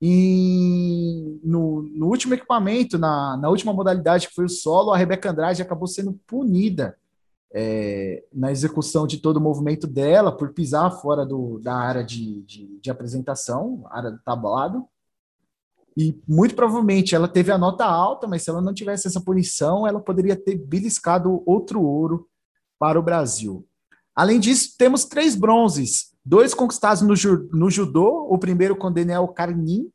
E 0.01 1.39
no, 1.43 1.83
no 1.83 2.07
último 2.07 2.33
equipamento, 2.33 2.97
na, 2.97 3.37
na 3.37 3.49
última 3.49 3.73
modalidade, 3.73 4.29
que 4.29 4.33
foi 4.33 4.45
o 4.45 4.49
solo, 4.49 4.91
a 4.91 4.97
Rebeca 4.97 5.29
Andrade 5.29 5.61
acabou 5.61 5.87
sendo 5.87 6.13
punida 6.25 6.97
é, 7.53 8.23
na 8.33 8.51
execução 8.51 9.05
de 9.05 9.17
todo 9.17 9.37
o 9.37 9.41
movimento 9.41 9.87
dela 9.87 10.31
por 10.31 10.53
pisar 10.53 10.89
fora 11.01 11.25
do, 11.25 11.59
da 11.59 11.75
área 11.75 12.03
de, 12.03 12.41
de, 12.43 12.79
de 12.79 12.89
apresentação, 12.89 13.83
área 13.89 14.11
do 14.11 14.19
tablado. 14.19 14.85
E 15.97 16.17
muito 16.27 16.55
provavelmente 16.55 17.13
ela 17.13 17.27
teve 17.27 17.51
a 17.51 17.57
nota 17.57 17.83
alta, 17.83 18.25
mas 18.25 18.43
se 18.43 18.49
ela 18.49 18.61
não 18.61 18.73
tivesse 18.73 19.07
essa 19.07 19.19
punição, 19.19 19.85
ela 19.85 19.99
poderia 19.99 20.35
ter 20.35 20.55
beliscado 20.55 21.43
outro 21.45 21.81
ouro 21.81 22.25
para 22.79 22.97
o 22.97 23.03
Brasil. 23.03 23.67
Além 24.15 24.39
disso, 24.39 24.75
temos 24.77 25.05
três 25.05 25.35
bronzes, 25.35 26.13
dois 26.25 26.53
conquistados 26.53 27.01
no, 27.01 27.13
no 27.51 27.69
judô, 27.69 28.27
o 28.29 28.37
primeiro 28.39 28.75
com 28.75 28.91
Daniel 28.91 29.27
Carnin, 29.27 29.91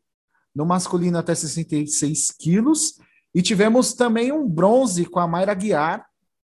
no 0.54 0.64
masculino 0.64 1.18
até 1.18 1.34
66 1.34 2.30
quilos, 2.38 2.98
e 3.34 3.42
tivemos 3.42 3.94
também 3.94 4.30
um 4.30 4.48
bronze 4.48 5.04
com 5.06 5.18
a 5.18 5.26
Mayra 5.26 5.54
Guiar, 5.54 6.06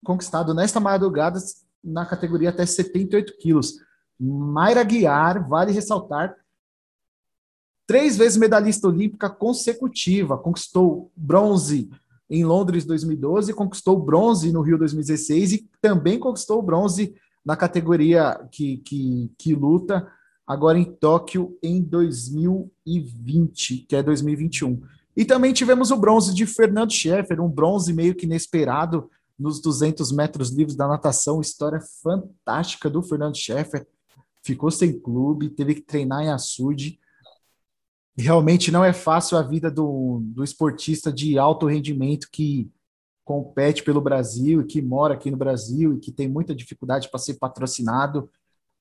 conquistado 0.04 0.54
nesta 0.54 0.80
madrugada 0.80 1.40
na 1.84 2.06
categoria 2.06 2.50
até 2.50 2.66
78 2.66 3.38
quilos. 3.38 3.76
Mayra 4.20 4.84
Guiar, 4.84 5.48
vale 5.48 5.72
ressaltar, 5.72 6.36
três 7.86 8.18
vezes 8.18 8.38
medalhista 8.38 8.88
olímpica 8.88 9.30
consecutiva, 9.30 10.38
conquistou 10.38 11.12
bronze 11.16 11.90
em 12.32 12.44
Londres 12.46 12.86
2012, 12.86 13.54
conquistou 13.54 14.00
bronze 14.00 14.54
no 14.54 14.62
Rio 14.62 14.78
2016 14.78 15.52
e 15.52 15.70
também 15.82 16.18
conquistou 16.18 16.62
bronze 16.62 17.14
na 17.46 17.58
categoria 17.58 18.40
que, 18.50 18.78
que, 18.78 19.30
que 19.38 19.54
luta 19.54 20.08
agora 20.48 20.80
em 20.80 20.86
Tóquio 20.86 21.58
em 21.62 21.82
2020, 21.82 23.86
que 23.88 23.98
é 23.98 24.02
2021. 24.02 24.82
E 25.16 25.26
também 25.26 25.52
tivemos 25.52 25.92
o 25.92 25.98
bronze 25.98 26.34
de 26.34 26.46
Fernando 26.46 26.94
Scheffer, 26.94 27.42
um 27.42 27.50
bronze 27.50 27.92
meio 27.92 28.16
que 28.16 28.26
inesperado 28.26 29.10
nos 29.38 29.60
200 29.60 30.10
metros 30.14 30.52
livres 30.52 30.78
da 30.78 30.88
natação. 30.88 31.42
História 31.42 31.82
fantástica 32.02 32.90
do 32.90 33.04
Fernando 33.04 33.36
Scheffer. 33.36 33.86
Ficou 34.42 34.72
sem 34.72 34.98
clube, 34.98 35.50
teve 35.50 35.76
que 35.76 35.82
treinar 35.82 36.24
em 36.24 36.32
açude 36.32 36.98
realmente 38.18 38.72
não 38.72 38.84
é 38.84 38.94
fácil 38.94 39.38
a 39.38 39.42
vida 39.42 39.72
do, 39.72 40.22
do 40.24 40.44
esportista 40.44 41.12
de 41.12 41.38
alto 41.38 41.66
rendimento 41.66 42.30
que 42.32 42.70
compete 43.24 43.84
pelo 43.84 44.02
Brasil 44.02 44.62
e 44.62 44.66
que 44.66 44.82
mora 44.82 45.14
aqui 45.14 45.32
no 45.32 45.38
Brasil 45.38 45.94
e 45.94 46.00
que 46.00 46.12
tem 46.12 46.28
muita 46.28 46.54
dificuldade 46.54 47.10
para 47.10 47.20
ser 47.20 47.36
patrocinado 47.36 48.30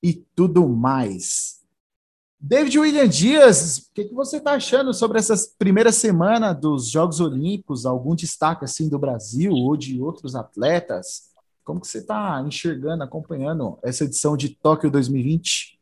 e 0.03 0.14
tudo 0.35 0.68
mais. 0.68 1.61
David 2.43 2.78
William 2.78 3.07
Dias, 3.07 3.78
o 3.78 3.93
que, 3.93 4.05
que 4.07 4.14
você 4.14 4.39
está 4.39 4.53
achando 4.53 4.95
sobre 4.95 5.18
essa 5.18 5.35
primeira 5.59 5.93
semana 5.93 6.55
dos 6.55 6.89
Jogos 6.89 7.20
Olímpicos? 7.20 7.85
Algum 7.85 8.14
destaque 8.14 8.64
assim 8.64 8.89
do 8.89 8.99
Brasil 8.99 9.53
ou 9.53 9.76
de 9.76 10.01
outros 10.01 10.35
atletas? 10.35 11.31
Como 11.62 11.81
que 11.81 11.87
você 11.87 11.99
está 11.99 12.43
enxergando, 12.45 13.05
acompanhando 13.05 13.78
essa 13.83 14.05
edição 14.05 14.39
de 14.39 14.49
Tóquio 14.49 14.91
2020? 14.91 15.80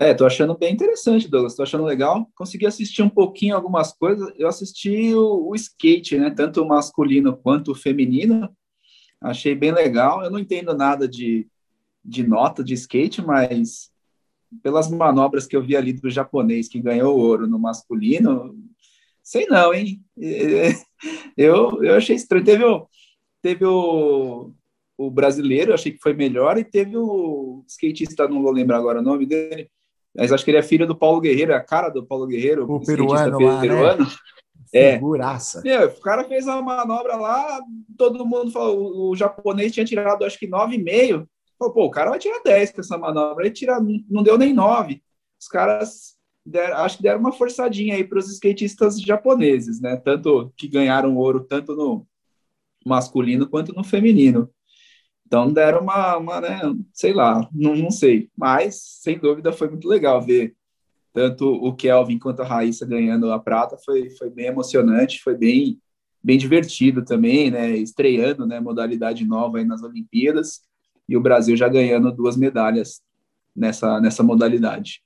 É, 0.00 0.14
tô 0.14 0.24
achando 0.24 0.56
bem 0.56 0.72
interessante, 0.72 1.28
Douglas. 1.28 1.54
Tô 1.54 1.62
achando 1.62 1.84
legal. 1.84 2.26
Consegui 2.34 2.64
assistir 2.64 3.02
um 3.02 3.08
pouquinho 3.10 3.54
algumas 3.54 3.92
coisas. 3.92 4.32
Eu 4.38 4.48
assisti 4.48 5.14
o, 5.14 5.50
o 5.50 5.54
skate, 5.54 6.16
né? 6.16 6.30
Tanto 6.30 6.62
o 6.62 6.66
masculino 6.66 7.36
quanto 7.36 7.72
o 7.72 7.74
feminino. 7.74 8.48
Achei 9.20 9.54
bem 9.54 9.72
legal. 9.72 10.24
Eu 10.24 10.30
não 10.30 10.38
entendo 10.38 10.74
nada 10.74 11.06
de, 11.06 11.46
de 12.02 12.26
nota 12.26 12.64
de 12.64 12.72
skate, 12.72 13.20
mas 13.20 13.90
pelas 14.62 14.90
manobras 14.90 15.46
que 15.46 15.54
eu 15.54 15.62
vi 15.62 15.76
ali 15.76 15.92
do 15.92 16.08
japonês 16.08 16.66
que 16.66 16.80
ganhou 16.80 17.18
ouro 17.18 17.46
no 17.46 17.58
masculino, 17.58 18.56
sei 19.22 19.46
não, 19.48 19.74
hein? 19.74 20.02
Eu, 21.36 21.82
eu 21.82 21.94
achei 21.94 22.16
estranho. 22.16 22.44
Teve 22.44 22.64
o, 22.64 22.86
teve 23.40 23.64
o, 23.64 24.52
o 24.98 25.10
brasileiro, 25.10 25.72
achei 25.72 25.92
que 25.92 26.02
foi 26.02 26.12
melhor, 26.12 26.58
e 26.58 26.64
teve 26.64 26.96
o 26.96 27.64
skatista, 27.66 28.28
não 28.28 28.42
vou 28.42 28.52
lembrar 28.52 28.76
agora 28.76 29.00
o 29.00 29.02
nome 29.02 29.24
dele, 29.24 29.70
mas 30.16 30.32
acho 30.32 30.44
que 30.44 30.50
ele 30.50 30.58
é 30.58 30.62
filho 30.62 30.86
do 30.86 30.96
Paulo 30.96 31.20
Guerreiro, 31.20 31.52
é 31.52 31.56
a 31.56 31.64
cara 31.64 31.88
do 31.88 32.04
Paulo 32.04 32.26
Guerreiro, 32.26 32.70
o 32.70 32.80
peruano, 32.84 33.38
lá, 33.40 33.60
peruano. 33.60 34.04
Né? 34.04 34.10
É. 34.72 34.94
Figuraça. 34.94 35.62
Meu, 35.62 35.88
o 35.88 36.00
cara 36.00 36.24
fez 36.24 36.46
uma 36.46 36.62
manobra 36.62 37.16
lá, 37.16 37.60
todo 37.96 38.24
mundo 38.24 38.50
falou, 38.50 39.10
o, 39.10 39.16
japonês 39.16 39.72
tinha 39.72 39.84
tirado 39.84 40.24
acho 40.24 40.38
que 40.38 40.48
9,5. 40.48 41.26
Falou, 41.58 41.74
pô, 41.74 41.84
o 41.84 41.90
cara 41.90 42.10
vai 42.10 42.18
tirar 42.18 42.40
10 42.42 42.72
com 42.72 42.80
essa 42.80 42.96
manobra. 42.96 43.44
Ele 43.44 43.54
tira, 43.54 43.78
não 44.08 44.22
deu 44.22 44.38
nem 44.38 44.52
9. 44.52 45.02
Os 45.38 45.48
caras 45.48 46.16
deram, 46.46 46.78
acho 46.78 46.96
que 46.96 47.02
deram 47.02 47.20
uma 47.20 47.32
forçadinha 47.32 47.96
aí 47.96 48.04
para 48.04 48.18
os 48.18 48.30
skatistas 48.30 49.00
japoneses, 49.00 49.80
né? 49.80 49.96
Tanto 49.96 50.52
que 50.56 50.68
ganharam 50.68 51.16
ouro, 51.16 51.40
tanto 51.40 51.74
no 51.74 52.06
masculino 52.86 53.48
quanto 53.48 53.74
no 53.74 53.84
feminino. 53.84 54.48
Então 55.30 55.52
deram 55.52 55.82
uma, 55.82 56.16
uma 56.16 56.40
né, 56.40 56.60
sei 56.92 57.12
lá, 57.12 57.48
não, 57.52 57.76
não 57.76 57.90
sei. 57.92 58.28
Mas, 58.36 58.98
sem 59.00 59.16
dúvida, 59.16 59.52
foi 59.52 59.68
muito 59.68 59.86
legal 59.86 60.20
ver 60.20 60.56
tanto 61.12 61.46
o 61.46 61.72
Kelvin 61.72 62.18
quanto 62.18 62.42
a 62.42 62.44
Raíssa 62.44 62.84
ganhando 62.84 63.30
a 63.30 63.38
prata. 63.38 63.78
Foi, 63.84 64.10
foi 64.10 64.28
bem 64.28 64.46
emocionante, 64.46 65.22
foi 65.22 65.36
bem, 65.36 65.80
bem 66.20 66.36
divertido 66.36 67.04
também, 67.04 67.48
né? 67.48 67.70
Estreando, 67.76 68.44
né, 68.44 68.58
modalidade 68.58 69.24
nova 69.24 69.58
aí 69.58 69.64
nas 69.64 69.84
Olimpíadas. 69.84 70.62
E 71.08 71.16
o 71.16 71.20
Brasil 71.20 71.56
já 71.56 71.68
ganhando 71.68 72.10
duas 72.10 72.36
medalhas 72.36 73.00
nessa, 73.54 74.00
nessa 74.00 74.24
modalidade. 74.24 75.00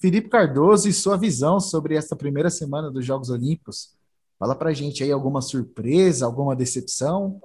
Felipe 0.00 0.28
Cardoso 0.28 0.88
e 0.88 0.92
sua 0.92 1.16
visão 1.16 1.60
sobre 1.60 1.94
essa 1.94 2.16
primeira 2.16 2.50
semana 2.50 2.90
dos 2.90 3.06
Jogos 3.06 3.30
Olímpicos. 3.30 3.94
Fala 4.40 4.56
pra 4.56 4.72
gente 4.72 5.04
aí 5.04 5.12
alguma 5.12 5.40
surpresa, 5.40 6.26
alguma 6.26 6.56
decepção? 6.56 7.40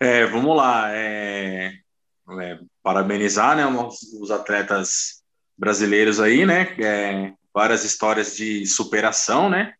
É, 0.00 0.26
vamos 0.26 0.56
lá. 0.56 0.94
É, 0.94 1.72
é, 2.40 2.58
parabenizar 2.82 3.56
né, 3.56 3.66
os, 3.66 4.02
os, 4.20 4.30
atletas 4.30 5.22
brasileiros 5.56 6.20
aí, 6.20 6.44
né? 6.44 6.74
É, 6.80 7.32
várias 7.54 7.84
histórias 7.84 8.36
de 8.36 8.66
superação, 8.66 9.48
né? 9.48 9.74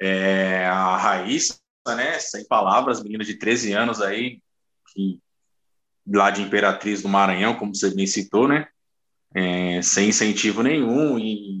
É, 0.00 0.66
a 0.66 0.96
Raíssa, 0.96 1.58
né? 1.88 2.18
Sem 2.18 2.46
palavras, 2.46 3.02
menina 3.02 3.24
de 3.24 3.34
13 3.34 3.72
anos 3.72 4.00
aí, 4.00 4.40
que, 4.92 5.18
lá 6.06 6.30
de 6.30 6.42
Imperatriz 6.42 7.02
do 7.02 7.08
Maranhão, 7.08 7.56
como 7.56 7.74
você 7.74 7.94
bem 7.94 8.06
citou, 8.06 8.46
né? 8.46 8.68
É, 9.34 9.82
sem 9.82 10.10
incentivo 10.10 10.62
nenhum 10.62 11.18
e, 11.18 11.60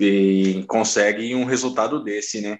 e 0.00 0.64
consegue 0.66 1.34
um 1.34 1.44
resultado 1.44 2.02
desse, 2.02 2.40
né? 2.40 2.58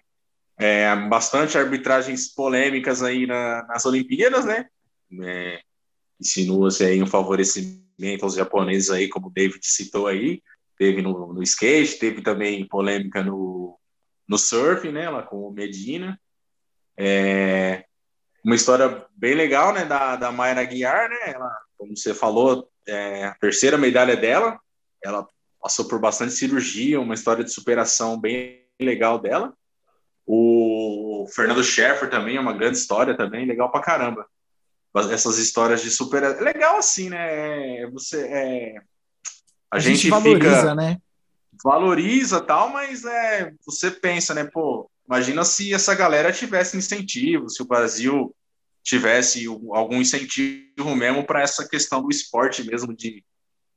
É, 0.58 0.94
bastante 1.08 1.56
arbitragens 1.56 2.34
polêmicas 2.34 3.02
aí 3.02 3.26
na, 3.26 3.64
nas 3.66 3.86
Olimpíadas, 3.86 4.44
né? 4.44 4.66
É, 5.22 5.60
Insinua-se 6.20 6.84
aí 6.84 7.00
um 7.02 7.06
favorecimento 7.06 8.24
aos 8.24 8.34
japoneses 8.34 8.90
aí, 8.90 9.08
como 9.08 9.28
o 9.28 9.30
David 9.32 9.60
citou 9.62 10.08
aí. 10.08 10.42
Teve 10.76 11.00
no, 11.00 11.32
no 11.32 11.42
skate, 11.42 11.98
teve 11.98 12.22
também 12.22 12.66
polêmica 12.66 13.22
no, 13.22 13.78
no 14.28 14.36
surf, 14.36 14.90
né? 14.90 15.08
Lá 15.08 15.22
com 15.22 15.36
o 15.36 15.52
Medina. 15.52 16.20
É, 16.98 17.84
uma 18.44 18.56
história 18.56 19.06
bem 19.16 19.34
legal, 19.34 19.72
né? 19.72 19.84
Da, 19.84 20.16
da 20.16 20.32
Mayra 20.32 20.64
Guiar, 20.64 21.08
né? 21.08 21.16
Ela, 21.26 21.56
como 21.76 21.96
você 21.96 22.12
falou, 22.12 22.68
é 22.86 23.24
a 23.24 23.34
terceira 23.34 23.78
medalha 23.78 24.16
dela. 24.16 24.58
Ela 25.02 25.26
passou 25.60 25.86
por 25.86 26.00
bastante 26.00 26.32
cirurgia, 26.32 27.00
uma 27.00 27.14
história 27.14 27.44
de 27.44 27.52
superação 27.52 28.18
bem 28.18 28.64
legal 28.80 29.20
dela. 29.20 29.54
O 30.30 31.26
Fernando 31.34 31.64
Schaeffer 31.64 32.10
também 32.10 32.36
é 32.36 32.40
uma 32.40 32.52
grande 32.52 32.76
história 32.76 33.16
também, 33.16 33.46
legal 33.46 33.72
pra 33.72 33.80
caramba. 33.80 34.26
Essas 35.10 35.38
histórias 35.38 35.80
de 35.80 35.90
super. 35.90 36.22
É 36.22 36.38
legal 36.38 36.76
assim, 36.76 37.08
né? 37.08 37.78
É, 37.78 37.90
você 37.90 38.26
é. 38.26 38.74
A, 39.70 39.76
a 39.76 39.78
gente, 39.78 40.02
gente, 40.02 40.10
valoriza, 40.10 40.60
fica... 40.60 40.74
né? 40.74 40.98
Valoriza 41.64 42.40
tal, 42.42 42.68
mas 42.68 43.06
é, 43.06 43.54
você 43.64 43.90
pensa, 43.90 44.34
né? 44.34 44.44
Pô, 44.44 44.90
imagina 45.06 45.44
se 45.44 45.72
essa 45.72 45.94
galera 45.94 46.30
tivesse 46.30 46.76
incentivo, 46.76 47.48
se 47.48 47.62
o 47.62 47.66
Brasil 47.66 48.34
tivesse 48.82 49.46
algum 49.46 49.98
incentivo 49.98 50.94
mesmo 50.94 51.24
para 51.24 51.40
essa 51.40 51.66
questão 51.66 52.02
do 52.02 52.10
esporte 52.10 52.62
mesmo 52.64 52.94
de, 52.94 53.24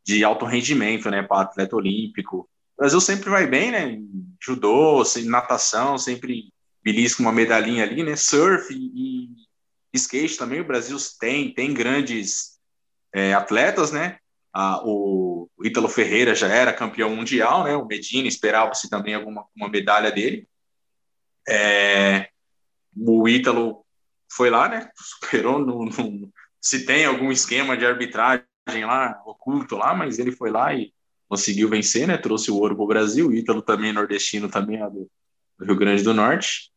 de 0.03 0.21
alto 0.21 0.45
rendimento, 0.45 1.09
né? 1.09 1.23
Para 1.23 1.43
atleta 1.43 1.77
olímpico. 1.77 2.49
O 2.81 2.83
Brasil 2.83 2.99
sempre 2.99 3.29
vai 3.29 3.45
bem, 3.45 3.69
né? 3.69 3.99
Judô, 4.43 5.03
natação, 5.25 5.99
sempre 5.99 6.51
belisca 6.83 7.21
uma 7.21 7.31
medalhinha 7.31 7.83
ali, 7.83 8.01
né? 8.01 8.15
Surf 8.15 8.73
e, 8.73 9.29
skate 9.93 10.35
também. 10.35 10.61
O 10.61 10.65
Brasil 10.65 10.97
tem, 11.19 11.53
tem 11.53 11.75
grandes 11.75 12.59
é, 13.13 13.35
atletas, 13.35 13.91
né? 13.91 14.17
Ah, 14.51 14.81
o, 14.83 15.47
o 15.55 15.63
Ítalo 15.63 15.87
Ferreira 15.87 16.33
já 16.33 16.47
era 16.47 16.73
campeão 16.73 17.15
mundial, 17.15 17.65
né? 17.65 17.75
O 17.75 17.85
Medina 17.85 18.27
esperava-se 18.27 18.89
também 18.89 19.13
alguma 19.13 19.45
uma 19.55 19.69
medalha 19.69 20.11
dele. 20.11 20.49
É, 21.47 22.29
o 22.97 23.29
Ítalo 23.29 23.85
foi 24.27 24.49
lá, 24.49 24.67
né? 24.67 24.89
Superou 24.95 25.59
no, 25.59 25.85
no, 25.85 26.33
se 26.59 26.83
tem 26.83 27.05
algum 27.05 27.31
esquema 27.31 27.77
de 27.77 27.85
arbitragem 27.85 28.47
lá 28.87 29.21
oculto 29.23 29.75
lá, 29.75 29.93
mas 29.93 30.17
ele 30.17 30.31
foi 30.31 30.49
lá 30.49 30.73
e 30.73 30.91
conseguiu 31.31 31.69
vencer, 31.69 32.05
né? 32.05 32.17
Trouxe 32.17 32.51
o 32.51 32.57
ouro 32.57 32.75
para 32.75 32.83
o 32.83 32.87
Brasil. 32.87 33.29
O 33.29 33.33
Ítalo 33.33 33.61
também, 33.61 33.93
nordestino 33.93 34.49
também, 34.49 34.79
do, 34.79 35.09
do, 35.57 35.65
Rio 35.65 35.77
Grande 35.77 36.03
do 36.03 36.13
Norte. 36.13 36.69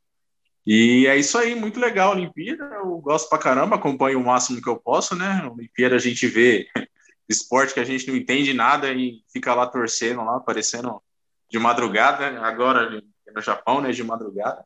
E 0.65 1.09
é 1.09 1.17
isso 1.17 1.37
aí, 1.37 1.57
muito 1.57 1.81
legal 1.81 2.13
a 2.13 2.15
Olimpíada. 2.15 2.63
Eu 2.77 2.99
gosto 2.99 3.29
pra 3.29 3.37
caramba, 3.37 3.75
acompanho 3.75 4.21
o 4.21 4.25
máximo 4.25 4.63
que 4.63 4.69
eu 4.69 4.77
posso, 4.77 5.17
né? 5.17 5.41
A 5.43 5.51
Olimpíada 5.51 5.97
a 5.97 5.99
gente 5.99 6.29
vê 6.29 6.69
esporte 7.29 7.75
que 7.75 7.81
a 7.81 7.85
gente 7.85 8.07
não 8.07 8.15
entende 8.15 8.55
nada 8.55 8.93
e 8.93 9.25
fica 9.33 9.53
lá 9.53 9.67
torcendo 9.67 10.23
lá, 10.25 10.37
aparecendo 10.37 11.03
de 11.51 11.59
madrugada, 11.59 12.41
agora 12.41 13.03
no 13.35 13.43
Japão, 13.43 13.81
né? 13.81 13.91
De 13.91 14.05
madrugada. 14.05 14.65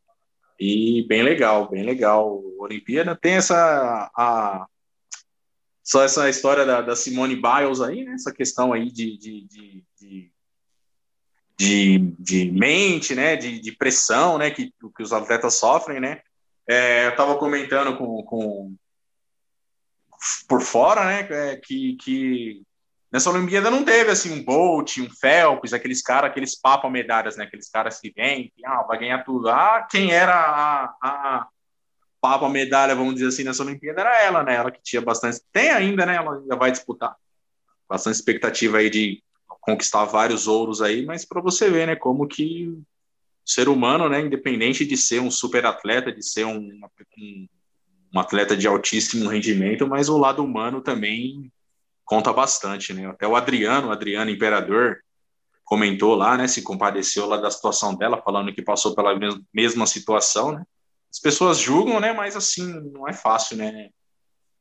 E 0.60 1.06
bem 1.08 1.22
legal, 1.22 1.70
bem 1.70 1.82
legal. 1.82 2.42
A 2.60 2.64
Olimpíada 2.64 3.16
tem 3.16 3.36
essa 3.36 4.10
a, 4.14 4.66
só 5.88 6.02
essa 6.02 6.28
história 6.28 6.66
da, 6.66 6.82
da, 6.82 6.94
Simone 6.94 7.34
Biles 7.34 7.80
aí, 7.80 8.04
né? 8.04 8.12
Essa 8.12 8.30
questão 8.30 8.74
aí 8.74 8.92
de, 8.92 9.16
de, 9.16 9.46
de, 9.46 9.84
de, 9.98 10.32
de, 11.58 11.98
de 12.18 12.52
mente, 12.52 13.14
né? 13.14 13.36
De, 13.36 13.58
de, 13.58 13.72
pressão, 13.72 14.36
né? 14.36 14.50
Que, 14.50 14.70
que 14.94 15.02
os 15.02 15.14
atletas 15.14 15.54
sofrem, 15.54 15.98
né? 15.98 16.20
É, 16.68 17.06
eu 17.06 17.10
estava 17.12 17.38
comentando 17.38 17.96
com, 17.96 18.22
com 18.24 18.76
por 20.46 20.60
fora, 20.60 21.06
né? 21.06 21.26
É, 21.30 21.56
que, 21.56 21.96
que 21.96 22.60
nessa 23.10 23.30
Olimpíada 23.30 23.70
não 23.70 23.82
teve 23.82 24.10
assim 24.10 24.30
um 24.30 24.44
Bolt, 24.44 24.98
um 24.98 25.08
Phelps, 25.08 25.72
aqueles 25.72 26.02
caras, 26.02 26.30
aqueles 26.30 26.54
papo 26.54 26.90
medalhas, 26.90 27.38
né? 27.38 27.44
Aqueles 27.44 27.70
caras 27.70 27.98
que 27.98 28.12
vêm, 28.14 28.52
que 28.54 28.66
ah, 28.66 28.82
vai 28.82 28.98
ganhar 28.98 29.24
tudo. 29.24 29.48
Ah, 29.48 29.88
quem 29.90 30.12
era 30.12 30.34
a, 30.34 30.94
a 31.02 31.48
papo 32.20 32.44
a 32.44 32.48
medalha, 32.48 32.94
vamos 32.94 33.14
dizer 33.14 33.28
assim, 33.28 33.44
nessa 33.44 33.62
Olimpíada 33.62 34.00
era 34.00 34.22
ela, 34.22 34.42
né? 34.42 34.54
Ela 34.56 34.70
que 34.70 34.82
tinha 34.82 35.02
bastante. 35.02 35.40
Tem 35.52 35.70
ainda, 35.70 36.04
né? 36.04 36.16
Ela 36.16 36.36
ainda 36.36 36.56
vai 36.56 36.70
disputar. 36.70 37.16
Bastante 37.88 38.16
expectativa 38.16 38.78
aí 38.78 38.90
de 38.90 39.22
conquistar 39.60 40.04
vários 40.04 40.46
ouros 40.46 40.80
aí, 40.80 41.04
mas 41.04 41.24
para 41.24 41.40
você 41.40 41.70
ver, 41.70 41.86
né? 41.86 41.96
Como 41.96 42.26
que 42.26 42.68
o 42.68 42.84
ser 43.44 43.68
humano, 43.68 44.08
né? 44.08 44.20
Independente 44.20 44.84
de 44.84 44.96
ser 44.96 45.20
um 45.20 45.30
super 45.30 45.64
atleta, 45.66 46.12
de 46.12 46.22
ser 46.22 46.44
um, 46.44 46.58
um, 47.18 47.46
um 48.14 48.18
atleta 48.18 48.56
de 48.56 48.66
altíssimo 48.66 49.28
rendimento, 49.28 49.86
mas 49.86 50.08
o 50.08 50.18
lado 50.18 50.42
humano 50.42 50.80
também 50.80 51.52
conta 52.04 52.32
bastante, 52.32 52.92
né? 52.94 53.06
Até 53.06 53.26
o 53.26 53.36
Adriano, 53.36 53.88
o 53.88 53.92
Adriano 53.92 54.30
Imperador, 54.30 54.98
comentou 55.64 56.14
lá, 56.14 56.36
né? 56.36 56.48
Se 56.48 56.62
compadeceu 56.62 57.26
lá 57.26 57.36
da 57.36 57.50
situação 57.50 57.94
dela, 57.94 58.22
falando 58.22 58.52
que 58.52 58.62
passou 58.62 58.94
pela 58.94 59.12
mesma 59.52 59.86
situação, 59.86 60.52
né? 60.52 60.64
As 61.10 61.18
pessoas 61.20 61.58
julgam, 61.58 62.00
né? 62.00 62.12
Mas 62.12 62.36
assim, 62.36 62.80
não 62.92 63.08
é 63.08 63.12
fácil, 63.12 63.56
né? 63.56 63.90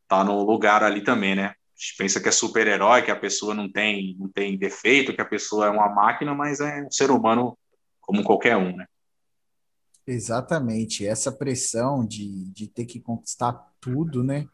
Tá 0.08 0.24
no 0.24 0.44
lugar 0.44 0.84
ali 0.84 1.04
também, 1.04 1.36
né? 1.36 1.54
gente 1.78 1.96
pensa 1.96 2.20
que 2.20 2.28
é 2.28 2.32
super-herói, 2.32 3.04
que 3.04 3.12
a 3.12 3.16
pessoa 3.16 3.54
não 3.54 3.72
tem, 3.72 4.16
não 4.18 4.28
tem 4.28 4.58
defeito, 4.58 5.14
que 5.14 5.22
a 5.22 5.26
pessoa 5.26 5.68
é 5.68 5.70
uma 5.70 5.88
máquina, 5.88 6.34
mas 6.34 6.60
é 6.60 6.84
um 6.84 6.92
ser 6.92 7.12
humano 7.12 7.58
como 8.02 8.24
qualquer 8.24 8.58
um, 8.58 8.76
né? 8.76 8.86
Exatamente. 10.06 11.06
Essa 11.06 11.32
pressão 11.32 12.04
de, 12.04 12.46
de 12.46 12.68
ter 12.68 12.86
que 12.86 13.00
conquistar 13.00 13.54
tudo, 13.80 14.24
né? 14.24 14.48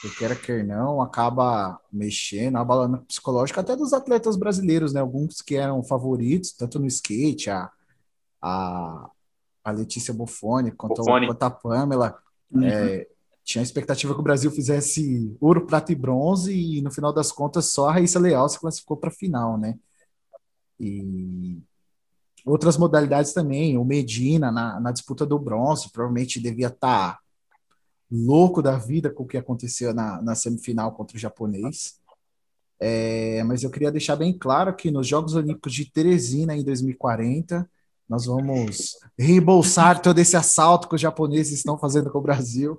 Que 0.00 0.10
quer 0.16 0.40
quer 0.40 0.64
não, 0.64 1.00
acaba 1.00 1.78
mexendo, 1.92 2.56
abalando 2.56 3.02
psicológico 3.02 3.60
até 3.60 3.76
dos 3.76 3.92
atletas 3.92 4.36
brasileiros, 4.36 4.92
né? 4.92 5.00
Alguns 5.00 5.42
que 5.42 5.54
eram 5.54 5.82
favoritos, 5.84 6.52
tanto 6.52 6.80
no 6.80 6.86
skate, 6.86 7.50
a, 7.50 7.70
a, 8.40 9.10
a 9.64 9.70
Letícia 9.70 10.12
Buffoni, 10.12 10.72
quanto, 10.72 11.02
quanto 11.02 11.42
a 11.42 11.50
Pamela. 11.50 12.18
Uhum. 12.50 12.64
É, 12.64 13.06
tinha 13.44 13.62
a 13.62 13.64
expectativa 13.64 14.14
que 14.14 14.20
o 14.20 14.24
Brasil 14.24 14.50
fizesse 14.50 15.36
ouro, 15.40 15.66
prata 15.66 15.92
e 15.92 15.96
bronze, 15.96 16.52
e 16.52 16.80
no 16.80 16.90
final 16.90 17.12
das 17.12 17.32
contas 17.32 17.66
só 17.66 17.88
a 17.88 17.92
Raíssa 17.92 18.18
Leal 18.18 18.48
se 18.48 18.60
classificou 18.60 18.96
para 18.96 19.10
a 19.10 19.12
final, 19.12 19.58
né? 19.58 19.78
E 20.78 21.58
outras 22.44 22.76
modalidades 22.76 23.32
também, 23.32 23.76
o 23.78 23.84
Medina 23.84 24.50
na, 24.50 24.80
na 24.80 24.92
disputa 24.92 25.24
do 25.26 25.38
bronze, 25.38 25.90
provavelmente 25.90 26.40
devia 26.40 26.68
estar 26.68 27.14
tá 27.14 27.18
louco 28.10 28.60
da 28.60 28.76
vida 28.76 29.10
com 29.10 29.22
o 29.22 29.26
que 29.26 29.38
aconteceu 29.38 29.94
na, 29.94 30.20
na 30.20 30.34
semifinal 30.34 30.92
contra 30.92 31.16
o 31.16 31.20
japonês. 31.20 32.00
É, 32.78 33.42
mas 33.44 33.62
eu 33.62 33.70
queria 33.70 33.92
deixar 33.92 34.16
bem 34.16 34.36
claro 34.36 34.74
que 34.74 34.90
nos 34.90 35.06
Jogos 35.06 35.34
Olímpicos 35.34 35.72
de 35.72 35.90
Teresina 35.90 36.56
em 36.56 36.64
2040 36.64 37.68
nós 38.12 38.26
vamos 38.26 38.98
reembolsar 39.18 40.02
todo 40.02 40.18
esse 40.18 40.36
assalto 40.36 40.86
que 40.86 40.96
os 40.96 41.00
japoneses 41.00 41.54
estão 41.54 41.78
fazendo 41.78 42.10
com 42.10 42.18
o 42.18 42.22
Brasil. 42.22 42.78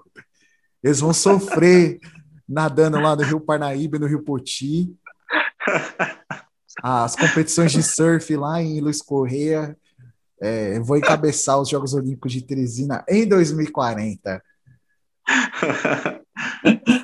Eles 0.84 1.00
vão 1.00 1.12
sofrer 1.12 2.00
nadando 2.48 3.00
lá 3.00 3.16
no 3.16 3.24
Rio 3.24 3.40
Parnaíba 3.40 3.98
no 3.98 4.06
Rio 4.06 4.22
Poti. 4.22 4.96
As 6.84 7.16
competições 7.16 7.72
de 7.72 7.82
surf 7.82 8.36
lá 8.36 8.62
em 8.62 8.80
Luiz 8.80 9.02
Correia. 9.02 9.76
É, 10.40 10.80
vou 10.82 10.98
encabeçar 10.98 11.60
os 11.60 11.68
Jogos 11.68 11.96
Olímpicos 11.96 12.32
de 12.32 12.44
Teresina 12.44 13.04
em 13.10 13.28
2040. 13.28 14.40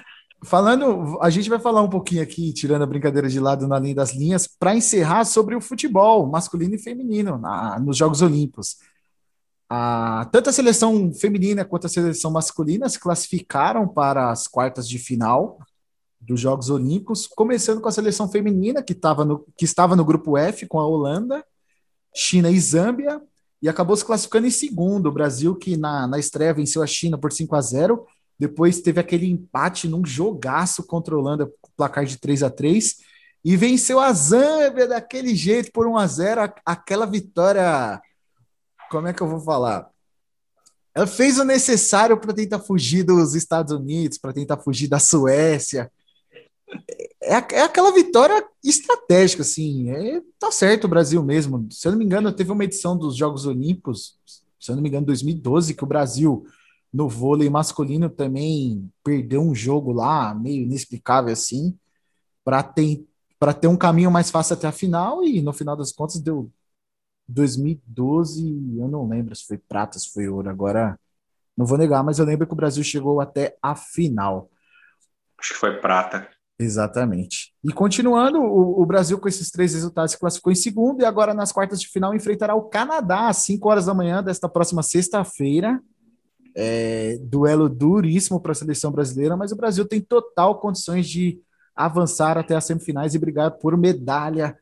Falando, 0.50 1.20
a 1.22 1.30
gente 1.30 1.48
vai 1.48 1.60
falar 1.60 1.84
um 1.84 1.90
pouquinho 1.90 2.24
aqui, 2.24 2.52
tirando 2.52 2.82
a 2.82 2.88
brincadeira 2.88 3.30
de 3.30 3.40
lado 3.40 3.68
na 3.68 3.78
linha 3.78 3.94
das 3.94 4.16
linhas, 4.16 4.48
para 4.48 4.76
encerrar 4.76 5.24
sobre 5.24 5.56
o 5.56 5.62
futebol 5.62 6.26
masculino 6.26 6.74
e 6.74 6.80
feminino 6.80 7.38
na, 7.38 7.80
nos 7.80 7.96
Jogos 7.96 8.24
Olímpicos. 8.24 8.78
A, 9.70 10.28
tanto 10.32 10.50
a 10.50 10.52
seleção 10.52 11.14
feminina 11.14 11.64
quanto 11.64 11.86
a 11.86 11.90
seleção 11.90 12.32
masculina 12.32 12.90
se 12.90 13.00
classificaram 13.00 13.88
para 13.88 14.32
as 14.32 14.48
quartas 14.48 14.90
de 14.90 14.98
final 14.98 15.60
dos 16.20 16.40
Jogos 16.40 16.72
Olímpicos, 16.72 17.28
começando 17.28 17.80
com 17.80 17.88
a 17.88 17.92
seleção 17.92 18.28
feminina, 18.28 18.82
que, 18.82 18.98
no, 19.24 19.46
que 19.56 19.66
estava 19.66 19.96
no 19.96 20.04
grupo 20.04 20.36
F 20.36 20.66
com 20.66 20.80
a 20.80 20.88
Holanda, 20.88 21.46
China 22.12 22.50
e 22.50 22.60
Zâmbia, 22.60 23.22
e 23.62 23.70
acabou 23.70 23.96
se 23.96 24.04
classificando 24.04 24.48
em 24.48 24.52
segundo. 24.52 25.10
O 25.10 25.14
Brasil, 25.14 25.56
que 25.56 25.78
na, 25.78 26.08
na 26.08 26.18
estreia 26.18 26.56
venceu 26.56 26.82
a 26.82 26.88
China 26.88 27.20
por 27.20 27.32
5 27.32 27.56
a 27.56 27.62
0 27.62 28.04
depois 28.40 28.82
teve 28.82 29.00
aquele 29.00 29.30
empate 29.30 29.88
num 29.88 30.06
jogaço 30.06 30.84
contra 30.84 31.14
a 31.14 31.18
Holanda, 31.18 31.52
placar 31.76 32.06
de 32.06 32.18
3 32.18 32.44
a 32.44 32.50
3 32.50 32.98
e 33.44 33.58
venceu 33.58 34.00
a 34.00 34.12
Zâmbia 34.14 34.88
daquele 34.88 35.36
jeito 35.36 35.72
por 35.72 35.88
1 35.88 35.98
a 35.98 36.08
0 36.08 36.54
aquela 36.66 37.06
vitória 37.06 38.02
como 38.90 39.08
é 39.08 39.14
que 39.14 39.22
eu 39.22 39.28
vou 39.28 39.40
falar? 39.40 39.90
Ela 40.94 41.06
fez 41.06 41.38
o 41.38 41.44
necessário 41.44 42.20
para 42.20 42.34
tentar 42.34 42.60
fugir 42.60 43.04
dos 43.04 43.36
Estados 43.36 43.72
Unidos, 43.72 44.18
para 44.18 44.34
tentar 44.34 44.58
fugir 44.58 44.88
da 44.88 45.00
Suécia. 45.00 45.92
É, 47.22 47.36
é, 47.36 47.62
aquela 47.62 47.92
vitória 47.94 48.44
estratégica, 48.64 49.44
assim. 49.44 49.92
É, 49.92 50.22
tá 50.40 50.52
certo 50.52 50.86
o 50.86 50.88
Brasil 50.90 51.24
mesmo. 51.24 51.68
Se 51.72 51.88
eu 51.88 51.92
não 51.92 52.00
me 52.00 52.06
engano, 52.06 52.34
teve 52.34 52.52
uma 52.52 52.64
edição 52.64 52.98
dos 52.98 53.16
Jogos 53.16 53.46
Olímpicos, 53.46 54.18
se 54.60 54.72
eu 54.72 54.76
não 54.76 54.84
me 54.84 54.90
engano, 54.90 55.06
2012, 55.06 55.76
que 55.76 55.84
o 55.84 55.88
Brasil, 55.88 56.46
no 56.92 57.08
vôlei 57.08 57.50
masculino, 57.50 58.10
também 58.10 58.92
perdeu 59.04 59.42
um 59.42 59.54
jogo 59.54 59.92
lá, 59.92 60.34
meio 60.34 60.64
inexplicável 60.64 61.32
assim, 61.32 61.78
para 62.44 62.64
ter, 62.64 63.06
ter 63.62 63.68
um 63.68 63.78
caminho 63.78 64.12
mais 64.12 64.30
fácil 64.32 64.54
até 64.54 64.68
a 64.68 64.72
final, 64.72 65.24
e 65.24 65.42
no 65.42 65.54
final 65.54 65.76
das 65.76 65.92
contas 65.92 66.20
deu 66.20 66.52
2012, 67.28 68.78
eu 68.78 68.88
não 68.88 69.08
lembro 69.08 69.36
se 69.36 69.46
foi 69.46 69.58
prata, 69.58 70.00
se 70.00 70.12
foi 70.12 70.28
ouro, 70.28 70.50
agora 70.50 71.00
não 71.56 71.66
vou 71.66 71.78
negar, 71.78 72.04
mas 72.04 72.18
eu 72.18 72.26
lembro 72.26 72.48
que 72.48 72.54
o 72.54 72.56
Brasil 72.56 72.84
chegou 72.84 73.22
até 73.22 73.56
a 73.62 73.76
final. 73.76 74.50
Acho 75.38 75.54
que 75.54 75.60
foi 75.60 75.80
prata. 75.80 76.28
Exatamente. 76.58 77.54
E 77.64 77.72
continuando, 77.72 78.40
o, 78.40 78.82
o, 78.82 78.86
Brasil 78.86 79.18
com 79.18 79.30
esses 79.30 79.50
três 79.50 79.74
resultados 79.74 80.12
se 80.12 80.20
classificou 80.20 80.52
em 80.52 80.56
segundo 80.56 81.02
e 81.02 81.06
agora 81.06 81.34
nas 81.34 81.54
quartas 81.54 81.80
de 81.80 81.88
final 81.88 82.14
enfrentará 82.14 82.54
o 82.54 82.64
Canadá 82.64 83.30
às 83.30 83.38
5 83.38 83.70
horas 83.70 83.86
da 83.86 83.94
manhã 83.94 84.22
desta 84.22 84.50
próxima 84.50 84.84
sexta-feira. 84.84 85.82
É, 86.56 87.18
duelo 87.22 87.70
duríssimo 87.70 88.40
para 88.40 88.52
a 88.52 88.56
seleção 88.56 88.92
brasileira, 88.92 89.38
mas 89.38 89.52
o 89.52 89.56
Brasil 89.56 89.88
tem 89.88 90.02
total 90.02 90.60
condições 90.60 91.08
de 91.08 91.42
avançar 91.76 92.38
até 92.38 92.56
as 92.56 92.66
semifinais 92.66 93.16
e 93.16 93.20
brigar 93.20 93.52
por 93.52 93.78
medalha 93.78 94.58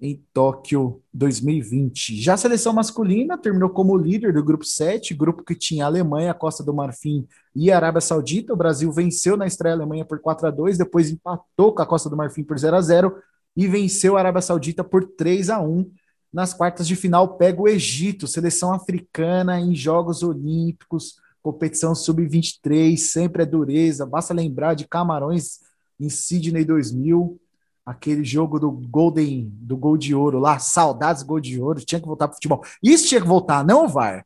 em 0.00 0.24
Tóquio 0.32 1.02
2020. 1.12 2.20
Já 2.20 2.34
a 2.34 2.38
seleção 2.38 2.72
masculina 2.72 3.36
terminou 3.36 3.68
como 3.68 3.96
líder 3.96 4.32
do 4.32 4.42
grupo 4.42 4.64
7, 4.64 5.12
grupo 5.12 5.44
que 5.44 5.54
tinha 5.54 5.84
Alemanha, 5.84 6.32
Costa 6.32 6.64
do 6.64 6.72
Marfim 6.72 7.26
e 7.54 7.70
Arábia 7.70 8.00
Saudita. 8.00 8.54
O 8.54 8.56
Brasil 8.56 8.90
venceu 8.90 9.36
na 9.36 9.46
estreia 9.46 9.74
Alemanha 9.74 10.04
por 10.04 10.18
4 10.18 10.48
a 10.48 10.50
2, 10.50 10.78
depois 10.78 11.10
empatou 11.10 11.74
com 11.74 11.82
a 11.82 11.86
Costa 11.86 12.08
do 12.08 12.16
Marfim 12.16 12.42
por 12.42 12.58
0 12.58 12.76
a 12.76 12.80
0 12.80 13.14
e 13.54 13.66
venceu 13.66 14.16
a 14.16 14.20
Arábia 14.20 14.40
Saudita 14.40 14.82
por 14.82 15.04
3 15.04 15.50
a 15.50 15.60
1. 15.60 15.90
Nas 16.32 16.54
quartas 16.54 16.86
de 16.86 16.94
final 16.94 17.36
pega 17.36 17.60
o 17.60 17.68
Egito, 17.68 18.26
seleção 18.26 18.72
africana 18.72 19.58
em 19.60 19.74
Jogos 19.74 20.22
Olímpicos, 20.22 21.16
competição 21.42 21.94
sub-23, 21.94 22.96
sempre 22.96 23.42
é 23.42 23.46
dureza. 23.46 24.06
Basta 24.06 24.32
lembrar 24.32 24.74
de 24.74 24.86
Camarões 24.86 25.60
em 25.98 26.08
Sydney 26.08 26.64
2000 26.64 27.40
aquele 27.84 28.24
jogo 28.24 28.58
do 28.60 28.70
Golden, 28.70 29.48
do 29.52 29.76
Gol 29.76 29.96
de 29.96 30.14
Ouro 30.14 30.38
lá, 30.38 30.58
saudades 30.58 31.22
Gol 31.22 31.40
de 31.40 31.60
Ouro, 31.60 31.84
tinha 31.84 32.00
que 32.00 32.06
voltar 32.06 32.28
para 32.28 32.36
futebol. 32.36 32.64
Isso 32.82 33.08
tinha 33.08 33.20
que 33.20 33.26
voltar, 33.26 33.64
não 33.64 33.88
vai. 33.88 34.22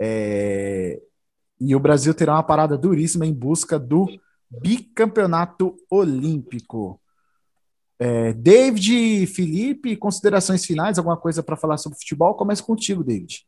É... 0.00 1.00
E 1.60 1.74
o 1.76 1.80
Brasil 1.80 2.14
terá 2.14 2.34
uma 2.34 2.42
parada 2.42 2.76
duríssima 2.76 3.26
em 3.26 3.32
busca 3.32 3.78
do 3.78 4.06
bicampeonato 4.50 5.76
olímpico. 5.90 7.00
É, 7.98 8.32
David, 8.32 9.26
Felipe, 9.28 9.96
considerações 9.96 10.64
finais, 10.64 10.98
alguma 10.98 11.16
coisa 11.16 11.42
para 11.42 11.56
falar 11.56 11.76
sobre 11.76 11.98
futebol? 11.98 12.34
Começa 12.34 12.62
contigo, 12.62 13.04
David. 13.04 13.46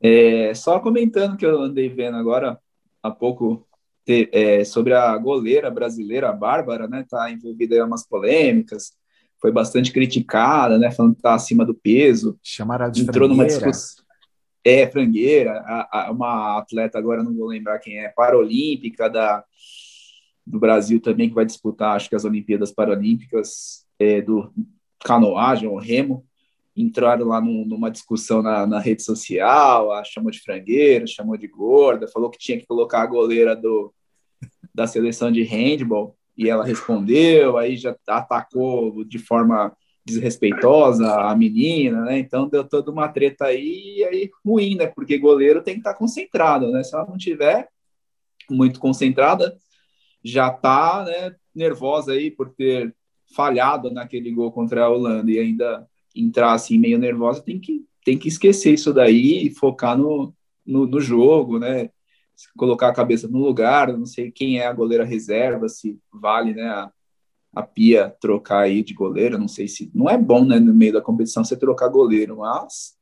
É, 0.00 0.52
só 0.54 0.78
comentando 0.80 1.36
que 1.36 1.46
eu 1.46 1.60
andei 1.60 1.88
vendo 1.88 2.16
agora 2.16 2.58
há 3.02 3.10
pouco 3.10 3.66
é, 4.06 4.64
sobre 4.64 4.94
a 4.94 5.16
goleira 5.16 5.70
brasileira, 5.70 6.30
a 6.30 6.32
Bárbara, 6.32 6.88
né? 6.88 7.04
Tá 7.08 7.30
envolvida 7.30 7.76
em 7.76 7.82
umas 7.82 8.06
polêmicas, 8.06 8.92
foi 9.40 9.52
bastante 9.52 9.92
criticada, 9.92 10.78
né? 10.78 10.90
Falando 10.90 11.14
que 11.14 11.22
tá 11.22 11.34
acima 11.34 11.64
do 11.64 11.74
peso. 11.74 12.38
Chamaram 12.42 12.90
de 12.90 13.02
entrou 13.02 13.28
numa 13.28 13.46
discussão. 13.46 14.04
É, 14.64 14.86
frangueira, 14.86 15.62
a, 15.64 16.08
a, 16.08 16.10
uma 16.10 16.58
atleta, 16.58 16.98
agora 16.98 17.22
não 17.22 17.34
vou 17.34 17.46
lembrar 17.46 17.78
quem 17.78 17.98
é, 18.00 18.08
paralímpica 18.08 19.08
da, 19.08 19.44
do 20.48 20.58
Brasil 20.58 21.00
também, 21.00 21.28
que 21.28 21.34
vai 21.34 21.44
disputar, 21.44 21.94
acho 21.94 22.08
que 22.08 22.16
as 22.16 22.24
Olimpíadas 22.24 22.72
Paralímpicas 22.72 23.86
é, 23.98 24.22
do 24.22 24.50
canoagem, 25.04 25.68
ou 25.68 25.76
remo, 25.76 26.24
entraram 26.74 27.26
lá 27.26 27.40
num, 27.40 27.64
numa 27.66 27.90
discussão 27.90 28.40
na, 28.40 28.66
na, 28.66 28.78
rede 28.78 29.02
social, 29.02 29.92
a 29.92 30.02
chamou 30.04 30.30
de 30.30 30.40
frangueira, 30.40 31.06
chamou 31.06 31.36
de 31.36 31.46
gorda, 31.46 32.08
falou 32.08 32.30
que 32.30 32.38
tinha 32.38 32.58
que 32.58 32.66
colocar 32.66 33.02
a 33.02 33.06
goleira 33.06 33.54
do, 33.54 33.92
da 34.74 34.86
seleção 34.86 35.30
de 35.30 35.42
handball 35.42 36.16
e 36.36 36.48
ela 36.48 36.64
respondeu, 36.64 37.58
aí 37.58 37.76
já 37.76 37.94
atacou 38.06 39.04
de 39.04 39.18
forma 39.18 39.76
desrespeitosa 40.06 41.20
a 41.20 41.34
menina, 41.36 42.02
né? 42.02 42.18
Então 42.18 42.48
deu 42.48 42.64
toda 42.64 42.90
uma 42.90 43.08
treta 43.08 43.46
aí, 43.46 44.06
aí 44.08 44.30
ruim, 44.46 44.76
né? 44.76 44.86
Porque 44.86 45.18
goleiro 45.18 45.62
tem 45.62 45.74
que 45.74 45.80
estar 45.80 45.92
tá 45.92 45.98
concentrado, 45.98 46.70
né? 46.70 46.82
Se 46.82 46.94
ela 46.94 47.04
não 47.04 47.18
tiver 47.18 47.68
muito 48.48 48.80
concentrada, 48.80 49.58
já 50.24 50.50
tá, 50.50 51.04
né, 51.04 51.34
nervosa 51.54 52.12
aí 52.12 52.30
por 52.30 52.50
ter 52.50 52.94
falhado 53.34 53.90
naquele 53.90 54.30
gol 54.32 54.50
contra 54.52 54.84
a 54.84 54.88
Holanda 54.88 55.30
e 55.30 55.38
ainda 55.38 55.86
entrar 56.14 56.52
assim 56.52 56.78
meio 56.78 56.98
nervosa, 56.98 57.42
tem 57.42 57.60
que 57.60 57.86
tem 58.04 58.16
que 58.16 58.28
esquecer 58.28 58.72
isso 58.72 58.92
daí 58.92 59.46
e 59.46 59.50
focar 59.50 59.96
no, 59.96 60.34
no, 60.64 60.86
no 60.86 60.98
jogo, 60.98 61.58
né? 61.58 61.90
colocar 62.56 62.88
a 62.88 62.94
cabeça 62.94 63.26
no 63.28 63.38
lugar, 63.38 63.96
não 63.96 64.06
sei 64.06 64.30
quem 64.30 64.58
é 64.58 64.66
a 64.66 64.72
goleira 64.72 65.04
reserva, 65.04 65.68
se 65.68 65.98
vale, 66.12 66.54
né, 66.54 66.68
a, 66.68 66.92
a 67.54 67.62
Pia 67.62 68.14
trocar 68.20 68.60
aí 68.60 68.82
de 68.82 68.94
goleiro, 68.94 69.38
não 69.38 69.48
sei 69.48 69.66
se, 69.66 69.90
não 69.94 70.08
é 70.08 70.16
bom, 70.16 70.44
né, 70.44 70.58
no 70.60 70.72
meio 70.72 70.92
da 70.92 71.02
competição 71.02 71.44
você 71.44 71.56
trocar 71.56 71.88
goleiro, 71.88 72.38
mas 72.38 72.96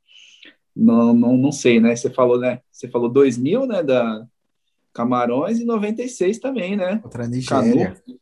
não, 0.75 1.13
não, 1.13 1.37
não 1.37 1.51
sei, 1.51 1.79
né, 1.79 1.95
você 1.95 2.09
falou, 2.09 2.39
né, 2.39 2.61
você 2.71 2.87
falou 2.87 3.09
2000, 3.09 3.67
né, 3.67 3.83
da 3.83 4.25
Camarões 4.97 5.59
e 5.59 5.65
96 5.65 6.39
também, 6.39 6.75
né? 6.75 6.97
Contra 6.97 7.25
a 7.25 7.27
Nigéria. 7.27 8.01
Canu, 8.03 8.19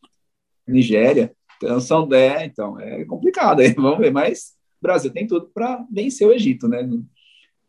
Nigéria. 0.68 1.34
Então, 1.56 1.80
são 1.80 2.06
10, 2.06 2.52
então 2.52 2.78
é 2.78 3.06
complicado. 3.06 3.62
Aí, 3.62 3.72
vamos 3.80 4.00
ver, 4.00 4.12
mas 4.12 4.58
o 4.78 4.82
Brasil 4.82 5.10
tem 5.10 5.26
tudo 5.26 5.50
para 5.54 5.86
vencer 5.90 6.28
o 6.28 6.34
Egito, 6.34 6.68
né? 6.68 6.84
Não, 6.84 7.06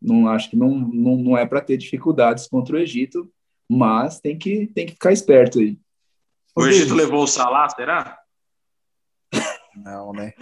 não 0.02 0.28
acho 0.28 0.50
que 0.50 0.56
não, 0.56 0.70
não, 0.70 1.16
não 1.16 1.38
é 1.38 1.46
para 1.46 1.60
ter 1.60 1.76
dificuldades 1.76 2.48
contra 2.48 2.74
o 2.74 2.78
Egito, 2.80 3.30
mas 3.68 4.18
tem 4.18 4.36
que, 4.36 4.66
tem 4.74 4.86
que 4.86 4.94
ficar 4.94 5.12
esperto 5.12 5.60
aí. 5.60 5.78
O 6.56 6.66
Egito 6.66 6.92
levou 6.92 7.22
o 7.22 7.28
Salah, 7.28 7.68
será? 7.68 8.18
Não, 9.76 10.12
né? 10.12 10.32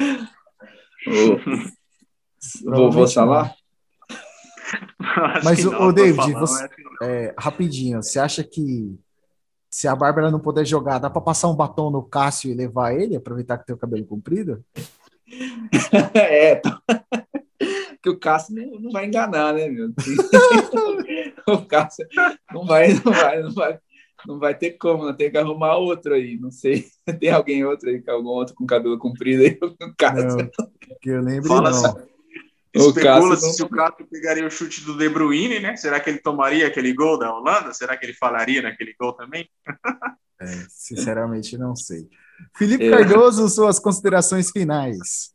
O 1.06 2.70
vovô 2.74 3.06
Salah? 3.06 3.54
Mas, 5.42 5.64
o 5.64 5.92
David, 5.92 6.32
você, 6.32 6.68
é, 7.02 7.34
rapidinho, 7.38 8.02
você 8.02 8.18
acha 8.18 8.42
que 8.42 8.98
se 9.74 9.88
a 9.88 9.96
Bárbara 9.96 10.30
não 10.30 10.38
puder 10.38 10.64
jogar, 10.64 10.98
dá 10.98 11.10
para 11.10 11.20
passar 11.20 11.48
um 11.48 11.56
batom 11.56 11.90
no 11.90 12.02
Cássio 12.02 12.50
e 12.50 12.54
levar 12.54 12.94
ele, 12.94 13.16
aproveitar 13.16 13.58
que 13.58 13.66
tem 13.66 13.74
o 13.74 13.78
cabelo 13.78 14.06
comprido? 14.06 14.64
é, 16.14 16.60
que 18.00 18.08
o 18.08 18.18
Cássio 18.18 18.54
não, 18.54 18.80
não, 18.80 18.90
vai 18.92 19.06
enganar, 19.06 19.52
né, 19.52 19.68
meu? 19.68 19.88
o 21.48 21.66
Cássio 21.66 22.06
não 22.52 22.64
vai, 22.64 22.92
não 22.92 23.12
vai, 23.12 23.42
não 23.42 23.52
vai, 23.52 23.78
não 24.26 24.38
vai 24.38 24.54
ter 24.56 24.72
como, 24.72 25.06
não 25.06 25.14
tem 25.14 25.30
que 25.30 25.38
arrumar 25.38 25.76
outro 25.76 26.14
aí, 26.14 26.38
não 26.38 26.52
sei. 26.52 26.84
Tem 27.18 27.30
alguém 27.30 27.64
outro 27.64 27.88
aí, 27.88 28.02
algum 28.08 28.28
outro 28.28 28.54
com 28.54 28.66
cabelo 28.66 28.96
comprido 28.96 29.42
aí, 29.42 29.58
o 29.60 29.94
Cássio. 29.98 30.50
Não, 30.58 30.70
que 31.00 31.10
eu 31.10 31.20
lembro 31.20 31.48
Fala 31.48 31.70
não. 31.70 32.13
Especula-se 32.74 33.52
se 33.52 33.62
o 33.62 33.68
Cássio 33.68 34.06
pegaria 34.10 34.44
o 34.44 34.50
chute 34.50 34.80
do 34.80 34.98
De 34.98 35.08
Bruyne, 35.08 35.60
né? 35.60 35.76
Será 35.76 36.00
que 36.00 36.10
ele 36.10 36.18
tomaria 36.18 36.66
aquele 36.66 36.92
gol 36.92 37.16
da 37.16 37.32
Holanda? 37.32 37.72
Será 37.72 37.96
que 37.96 38.04
ele 38.04 38.14
falaria 38.14 38.60
naquele 38.60 38.94
gol 38.98 39.12
também? 39.12 39.48
É, 40.40 40.46
sinceramente, 40.68 41.56
não 41.56 41.76
sei. 41.76 42.08
Felipe 42.56 42.84
é. 42.84 42.90
Cardoso, 42.90 43.48
suas 43.48 43.78
considerações 43.78 44.50
finais. 44.50 45.32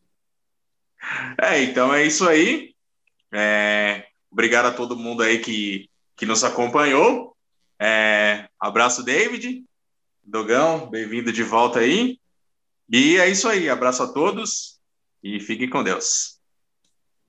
É, 1.42 1.64
então 1.64 1.94
é 1.94 2.06
isso 2.06 2.28
aí. 2.28 2.76
É, 3.32 4.06
obrigado 4.30 4.66
a 4.66 4.74
todo 4.74 4.98
mundo 4.98 5.24
aí 5.24 5.40
que, 5.40 5.90
que 6.18 6.26
nos 6.26 6.44
acompanhou. 6.44 7.36
É, 7.80 8.50
abraço, 8.60 9.02
David. 9.02 9.64
Dogão, 10.22 10.90
bem-vindo 10.90 11.32
de 11.32 11.44
volta 11.44 11.80
aí. 11.80 12.20
E 12.90 13.18
é 13.18 13.30
isso 13.30 13.48
aí. 13.48 13.70
Abraço 13.70 14.04
a 14.04 14.08
todos 14.08 14.80
e 15.24 15.40
fiquem 15.40 15.70
com 15.70 15.82
Deus. 15.82 16.39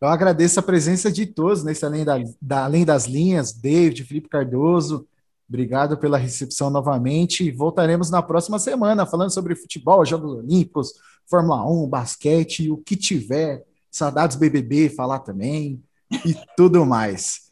Eu 0.01 0.09
agradeço 0.09 0.59
a 0.59 0.63
presença 0.63 1.13
de 1.13 1.27
todos 1.27 1.63
nesse 1.63 1.85
Além, 1.85 2.05
da, 2.05 2.17
da, 2.41 2.65
Além 2.65 2.85
das 2.85 3.07
Linhas, 3.07 3.53
David, 3.53 4.05
Felipe 4.05 4.29
Cardoso. 4.29 5.07
Obrigado 5.47 5.99
pela 5.99 6.17
recepção 6.17 6.71
novamente. 6.71 7.51
Voltaremos 7.51 8.09
na 8.11 8.23
próxima 8.23 8.59
semana 8.59 9.05
falando 9.05 9.31
sobre 9.31 9.55
futebol, 9.55 10.07
Jogos 10.07 10.33
Olímpicos, 10.33 10.93
Fórmula 11.27 11.69
1, 11.69 11.89
basquete, 11.89 12.71
o 12.71 12.79
que 12.79 12.97
tiver. 12.97 13.65
Saudades 13.91 14.37
BBB, 14.37 14.89
falar 14.89 15.19
também 15.19 15.83
e 16.25 16.35
tudo 16.57 16.87
mais. 16.87 17.51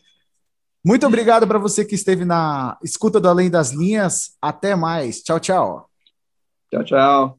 Muito 0.85 1.07
obrigado 1.07 1.47
para 1.47 1.59
você 1.59 1.85
que 1.85 1.97
esteve 1.97 2.25
na 2.25 2.79
escuta 2.83 3.21
do 3.21 3.29
Além 3.29 3.51
das 3.51 3.73
Linhas. 3.73 4.37
Até 4.41 4.75
mais. 4.75 5.23
Tchau, 5.23 5.39
tchau. 5.39 5.91
Tchau, 6.71 6.85
tchau. 6.85 7.38